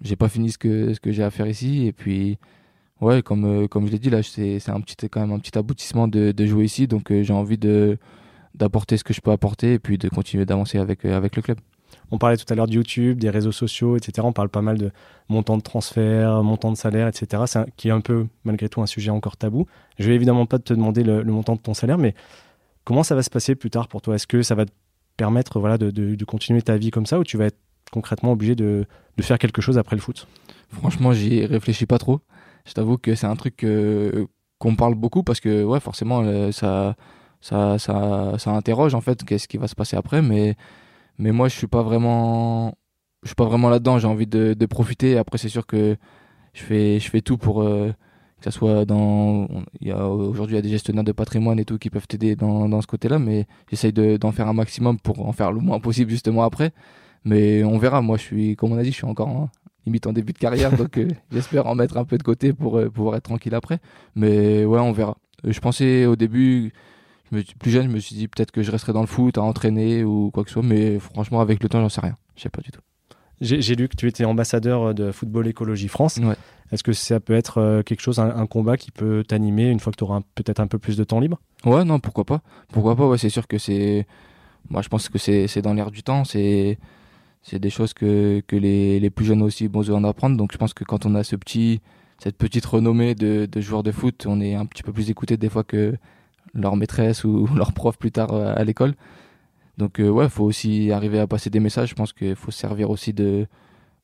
j'ai 0.01 0.15
pas 0.15 0.29
fini 0.29 0.51
ce 0.51 0.57
que 0.57 0.93
ce 0.93 0.99
que 0.99 1.11
j'ai 1.11 1.23
à 1.23 1.29
faire 1.29 1.47
ici 1.47 1.85
et 1.87 1.93
puis 1.93 2.37
ouais 3.01 3.21
comme 3.21 3.45
euh, 3.45 3.67
comme 3.67 3.87
je 3.87 3.91
l'ai 3.91 3.99
dit 3.99 4.09
là 4.09 4.21
c'est 4.23 4.69
un 4.69 4.81
petit 4.81 4.95
quand 5.09 5.21
même 5.21 5.31
un 5.31 5.39
petit 5.39 5.57
aboutissement 5.57 6.07
de, 6.07 6.33
jouer 6.45 6.65
ici 6.65 6.87
donc 6.87 7.11
euh, 7.11 7.23
j'ai 7.23 7.33
envie 7.33 7.57
de 7.57 7.97
d'apporter 8.55 8.97
ce 8.97 9.03
que 9.03 9.13
je 9.13 9.21
peux 9.21 9.31
apporter 9.31 9.73
et 9.73 9.79
puis 9.79 9.97
de 9.97 10.09
continuer 10.09 10.45
d'avancer 10.45 10.77
avec 10.77 11.05
euh, 11.05 11.15
avec 11.15 11.35
le 11.35 11.41
club. 11.41 11.57
On 12.11 12.17
parlait 12.17 12.37
tout 12.37 12.45
à 12.49 12.55
l'heure 12.55 12.67
de 12.67 12.73
YouTube, 12.73 13.19
des 13.19 13.29
réseaux 13.29 13.51
sociaux, 13.51 13.97
etc. 13.97 14.25
On 14.27 14.33
parle 14.33 14.49
pas 14.49 14.61
mal 14.61 14.77
de 14.77 14.91
montant 15.29 15.57
de 15.57 15.61
transfert, 15.61 16.43
montant 16.43 16.71
de 16.71 16.77
salaire, 16.77 17.07
etc. 17.07 17.43
C'est 17.45 17.71
qui 17.75 17.87
est 17.87 17.91
un 17.91 18.01
peu, 18.01 18.27
malgré 18.43 18.69
tout, 18.69 18.81
un 18.81 18.85
sujet 18.85 19.11
encore 19.11 19.37
tabou. 19.37 19.65
Je 19.99 20.07
vais 20.07 20.15
évidemment 20.15 20.45
pas 20.45 20.59
te 20.59 20.73
demander 20.73 21.03
le, 21.03 21.23
montant 21.23 21.55
de 21.55 21.61
ton 21.61 21.73
salaire, 21.73 21.97
mais 21.97 22.13
comment 22.83 23.03
ça 23.03 23.15
va 23.15 23.23
se 23.23 23.29
passer 23.29 23.55
plus 23.55 23.69
tard 23.69 23.87
pour 23.87 24.01
toi? 24.01 24.15
Est-ce 24.15 24.27
que 24.27 24.41
ça 24.41 24.55
va 24.55 24.65
te 24.65 24.71
permettre 25.17 25.59
voilà, 25.59 25.77
de, 25.77 26.25
continuer 26.25 26.61
ta 26.61 26.77
vie 26.77 26.91
comme 26.91 27.05
ça 27.05 27.19
ou 27.19 27.23
tu 27.23 27.37
vas 27.37 27.45
être 27.45 27.59
concrètement 27.91 28.31
obligé 28.31 28.55
de, 28.55 28.85
faire 29.21 29.39
quelque 29.39 29.61
chose 29.61 29.77
après 29.77 29.95
le 29.95 30.01
foot? 30.01 30.27
Franchement, 30.69 31.13
j'y 31.13 31.45
réfléchis 31.45 31.85
pas 31.85 31.97
trop. 31.97 32.21
Je 32.65 32.73
t'avoue 32.73 32.97
que 32.97 33.15
c'est 33.15 33.27
un 33.27 33.35
truc 33.35 33.65
qu'on 34.59 34.75
parle 34.75 34.95
beaucoup 34.95 35.23
parce 35.23 35.39
que 35.39 35.63
ouais, 35.63 35.79
forcément, 35.79 36.21
euh, 36.23 36.51
ça, 36.51 36.95
ça, 37.41 37.79
ça, 37.79 38.35
ça 38.37 38.51
interroge 38.51 38.93
en 38.93 39.01
fait 39.01 39.23
qu'est-ce 39.25 39.47
qui 39.47 39.57
va 39.57 39.67
se 39.67 39.75
passer 39.75 39.97
après. 39.97 40.21
Mais, 40.21 40.55
mais 41.17 41.31
moi, 41.31 41.47
je 41.47 41.55
suis 41.57 41.67
pas 41.67 41.81
vraiment, 41.83 42.75
je 43.23 43.29
suis 43.29 43.35
pas 43.35 43.45
vraiment 43.45 43.69
là-dedans. 43.69 43.99
J'ai 43.99 44.07
envie 44.07 44.27
de, 44.27 44.65
profiter. 44.65 45.17
Après, 45.17 45.37
c'est 45.37 45.49
sûr 45.49 45.65
que 45.65 45.97
je 46.53 46.63
fais, 46.63 46.99
je 46.99 47.09
fais 47.09 47.21
tout 47.21 47.37
pour 47.37 47.61
euh, 47.63 47.91
que 48.39 48.43
ça 48.43 48.51
soit 48.51 48.85
dans. 48.85 49.47
Il 49.79 49.87
y 49.87 49.91
a 49.91 50.07
aujourd'hui 50.07 50.55
il 50.55 50.57
y 50.57 50.59
a 50.59 50.61
des 50.63 50.69
gestionnaires 50.69 51.03
de 51.03 51.11
patrimoine 51.11 51.59
et 51.59 51.65
tout 51.65 51.77
qui 51.77 51.89
peuvent 51.89 52.07
t'aider 52.07 52.35
dans, 52.35 52.67
dans 52.69 52.81
ce 52.81 52.87
côté-là, 52.87 53.19
mais 53.19 53.47
j'essaye 53.69 53.93
de- 53.93 54.17
d'en 54.17 54.31
faire 54.31 54.47
un 54.47 54.53
maximum 54.53 54.99
pour 54.99 55.25
en 55.27 55.31
faire 55.31 55.51
le 55.51 55.59
moins 55.61 55.79
possible 55.79 56.09
justement 56.11 56.43
après. 56.43 56.71
Mais 57.25 57.63
on 57.63 57.77
verra. 57.77 58.01
Moi, 58.01 58.17
je 58.17 58.23
suis, 58.23 58.55
comme 58.55 58.71
on 58.73 58.77
a 58.77 58.83
dit, 58.83 58.91
je 58.91 58.95
suis 58.95 59.05
encore 59.05 59.27
en- 59.29 59.49
limite 59.85 60.07
en 60.07 60.13
début 60.13 60.33
de 60.33 60.37
carrière, 60.37 60.75
donc 60.75 60.97
euh, 60.97 61.07
j'espère 61.31 61.65
en 61.67 61.75
mettre 61.75 61.97
un 61.97 62.05
peu 62.05 62.17
de 62.17 62.23
côté 62.23 62.53
pour 62.53 62.77
euh, 62.77 62.89
pouvoir 62.89 63.15
être 63.15 63.23
tranquille 63.23 63.55
après. 63.55 63.79
Mais 64.15 64.65
ouais, 64.65 64.79
on 64.79 64.91
verra. 64.91 65.17
Je 65.43 65.59
pensais 65.59 66.05
au 66.05 66.15
début, 66.15 66.71
je 67.31 67.37
me, 67.37 67.43
plus 67.59 67.71
jeune, 67.71 67.87
je 67.87 67.93
me 67.93 67.99
suis 67.99 68.15
dit 68.15 68.27
peut-être 68.27 68.51
que 68.51 68.63
je 68.63 68.71
resterais 68.71 68.93
dans 68.93 69.01
le 69.01 69.07
foot, 69.07 69.37
à 69.37 69.41
entraîner 69.41 70.03
ou 70.03 70.31
quoi 70.31 70.43
que 70.43 70.49
ce 70.49 70.53
soit, 70.53 70.63
mais 70.63 70.99
franchement, 70.99 71.41
avec 71.41 71.63
le 71.63 71.69
temps, 71.69 71.81
j'en 71.81 71.89
sais 71.89 72.01
rien. 72.01 72.17
Je 72.35 72.41
sais 72.43 72.49
pas 72.49 72.61
du 72.61 72.71
tout. 72.71 72.81
J'ai 73.41 73.75
lu 73.75 73.89
que 73.89 73.95
tu 73.95 74.07
étais 74.07 74.23
ambassadeur 74.23 74.93
de 74.93 75.11
Football 75.11 75.47
Écologie 75.47 75.87
France. 75.87 76.17
Ouais. 76.17 76.35
Est-ce 76.71 76.83
que 76.83 76.93
ça 76.93 77.19
peut 77.19 77.33
être 77.33 77.57
euh, 77.57 77.81
quelque 77.81 78.01
chose, 78.01 78.19
un, 78.19 78.29
un 78.29 78.45
combat 78.45 78.77
qui 78.77 78.91
peut 78.91 79.23
t'animer 79.27 79.67
une 79.67 79.79
fois 79.79 79.91
que 79.91 79.97
tu 79.97 80.03
auras 80.03 80.21
peut-être 80.35 80.59
un 80.59 80.67
peu 80.67 80.77
plus 80.77 80.95
de 80.95 81.03
temps 81.03 81.19
libre? 81.19 81.41
Ouais, 81.65 81.83
non, 81.83 81.99
pourquoi 81.99 82.23
pas. 82.23 82.41
Pourquoi 82.71 82.95
pas, 82.95 83.07
ouais, 83.07 83.17
c'est 83.17 83.29
sûr 83.29 83.47
que 83.47 83.57
c'est. 83.57 84.05
Moi, 84.69 84.83
je 84.83 84.89
pense 84.89 85.09
que 85.09 85.17
c'est 85.17 85.61
dans 85.63 85.73
l'air 85.73 85.89
du 85.89 86.03
temps. 86.03 86.23
C'est 86.23 86.77
des 87.51 87.69
choses 87.71 87.95
que, 87.95 88.43
que 88.45 88.55
les, 88.55 88.99
les 88.99 89.09
plus 89.09 89.25
jeunes 89.25 89.41
aussi 89.41 89.65
ont 89.65 89.79
besoin 89.79 90.01
d'apprendre. 90.01 90.37
Donc, 90.37 90.51
je 90.51 90.59
pense 90.59 90.75
que 90.75 90.83
quand 90.83 91.07
on 91.07 91.15
a 91.15 91.23
ce 91.23 91.35
petit, 91.35 91.81
cette 92.19 92.37
petite 92.37 92.67
renommée 92.67 93.15
de, 93.15 93.47
de 93.51 93.59
joueurs 93.59 93.81
de 93.81 93.91
foot, 93.91 94.27
on 94.27 94.39
est 94.39 94.53
un 94.53 94.67
petit 94.67 94.83
peu 94.83 94.93
plus 94.93 95.09
écouté 95.09 95.37
des 95.37 95.49
fois 95.49 95.63
que 95.63 95.97
leur 96.53 96.75
maîtresse 96.75 97.23
ou 97.25 97.47
leur 97.55 97.73
prof 97.73 97.97
plus 97.97 98.11
tard 98.11 98.33
euh, 98.33 98.53
à 98.55 98.63
l'école. 98.63 98.93
Donc, 99.77 99.99
euh, 99.99 100.09
ouais, 100.09 100.29
faut 100.29 100.43
aussi 100.43 100.91
arriver 100.91 101.19
à 101.19 101.27
passer 101.27 101.49
des 101.49 101.59
messages. 101.59 101.89
Je 101.89 101.95
pense 101.95 102.13
qu'il 102.13 102.35
faut 102.35 102.51
se 102.51 102.59
servir 102.59 102.89
aussi 102.89 103.13
de, 103.13 103.47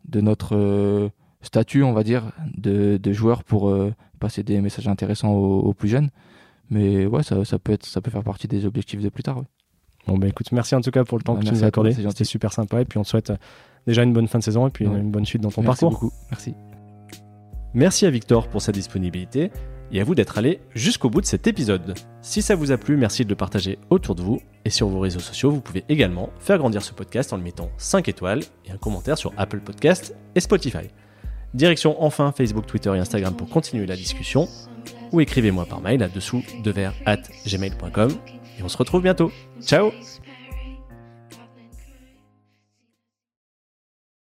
de 0.07 0.21
notre 0.21 0.55
euh, 0.55 1.09
statut, 1.41 1.83
on 1.83 1.93
va 1.93 2.03
dire, 2.03 2.31
de, 2.55 2.97
de 2.97 3.11
joueur 3.13 3.43
pour 3.43 3.71
passer 4.19 4.41
des 4.43 4.59
messages 4.61 4.87
intéressants 4.87 5.33
aux, 5.33 5.59
aux 5.59 5.73
plus 5.73 5.89
jeunes. 5.89 6.09
Mais 6.69 7.05
ouais, 7.05 7.21
ça, 7.23 7.45
ça, 7.45 7.59
peut 7.59 7.73
être, 7.73 7.85
ça 7.85 8.01
peut 8.01 8.09
faire 8.11 8.23
partie 8.23 8.47
des 8.47 8.65
objectifs 8.65 9.01
de 9.01 9.09
plus 9.09 9.23
tard. 9.23 9.37
ouais. 9.37 9.43
Bon, 10.07 10.17
bah 10.17 10.27
écoute, 10.27 10.51
merci 10.53 10.73
en 10.73 10.79
tout 10.81 10.89
cas 10.91 11.03
pour 11.03 11.17
le 11.17 11.23
temps 11.23 11.33
Bah, 11.33 11.39
que 11.41 11.45
tu 11.45 11.51
merci 11.51 11.61
nous 11.61 11.65
as 11.65 11.67
accordé. 11.67 11.91
C'était 11.93 12.23
super 12.23 12.53
sympa. 12.53 12.81
Et 12.81 12.85
puis 12.85 12.97
on 12.97 13.03
te 13.03 13.07
souhaite 13.09 13.31
déjà 13.85 14.03
une 14.03 14.13
bonne 14.13 14.27
fin 14.27 14.39
de 14.39 14.43
saison 14.43 14.65
et 14.67 14.71
puis 14.71 14.85
une- 14.85 14.91
Ouais. 14.93 14.99
une 14.99 15.11
bonne 15.11 15.25
suite 15.25 15.41
dans 15.41 15.51
ton 15.51 15.61
Merci 15.61 15.81
parcours. 15.81 15.91
beaucoup. 15.99 16.13
Merci. 16.31 16.53
Merci 17.73 18.05
à 18.05 18.09
Victor 18.09 18.47
pour 18.47 18.61
sa 18.61 18.71
disponibilité 18.71 19.51
et 19.91 20.01
à 20.01 20.03
vous 20.03 20.15
d'être 20.15 20.37
allé 20.37 20.59
jusqu'au 20.73 21.09
bout 21.09 21.21
de 21.21 21.25
cet 21.25 21.47
épisode. 21.47 21.93
Si 22.21 22.41
ça 22.41 22.55
vous 22.55 22.71
a 22.71 22.77
plu, 22.77 22.97
merci 22.97 23.23
de 23.23 23.29
le 23.29 23.35
partager 23.35 23.79
autour 23.89 24.15
de 24.15 24.21
vous 24.21 24.41
et 24.65 24.69
sur 24.69 24.87
vos 24.87 24.99
réseaux 24.99 25.19
sociaux. 25.19 25.51
Vous 25.51 25.61
pouvez 25.61 25.83
également 25.89 26.29
faire 26.39 26.57
grandir 26.57 26.83
ce 26.83 26.93
podcast 26.93 27.33
en 27.33 27.37
le 27.37 27.43
mettant 27.43 27.69
5 27.77 28.07
étoiles 28.09 28.41
et 28.65 28.71
un 28.71 28.77
commentaire 28.77 29.17
sur 29.17 29.33
Apple 29.37 29.59
Podcast 29.59 30.15
et 30.35 30.39
Spotify. 30.39 30.89
Direction 31.53 32.01
enfin 32.03 32.31
Facebook, 32.31 32.65
Twitter 32.65 32.93
et 32.93 32.99
Instagram 32.99 33.35
pour 33.35 33.49
continuer 33.49 33.85
la 33.85 33.95
discussion 33.95 34.47
ou 35.11 35.21
écrivez-moi 35.21 35.65
par 35.65 35.81
mail 35.81 36.03
à 36.03 36.09
dessous 36.09 36.43
de 36.63 36.73
at 37.05 37.21
gmail.com 37.45 38.11
et 38.59 38.63
on 38.63 38.69
se 38.69 38.77
retrouve 38.77 39.01
bientôt. 39.01 39.31
Ciao 39.61 39.91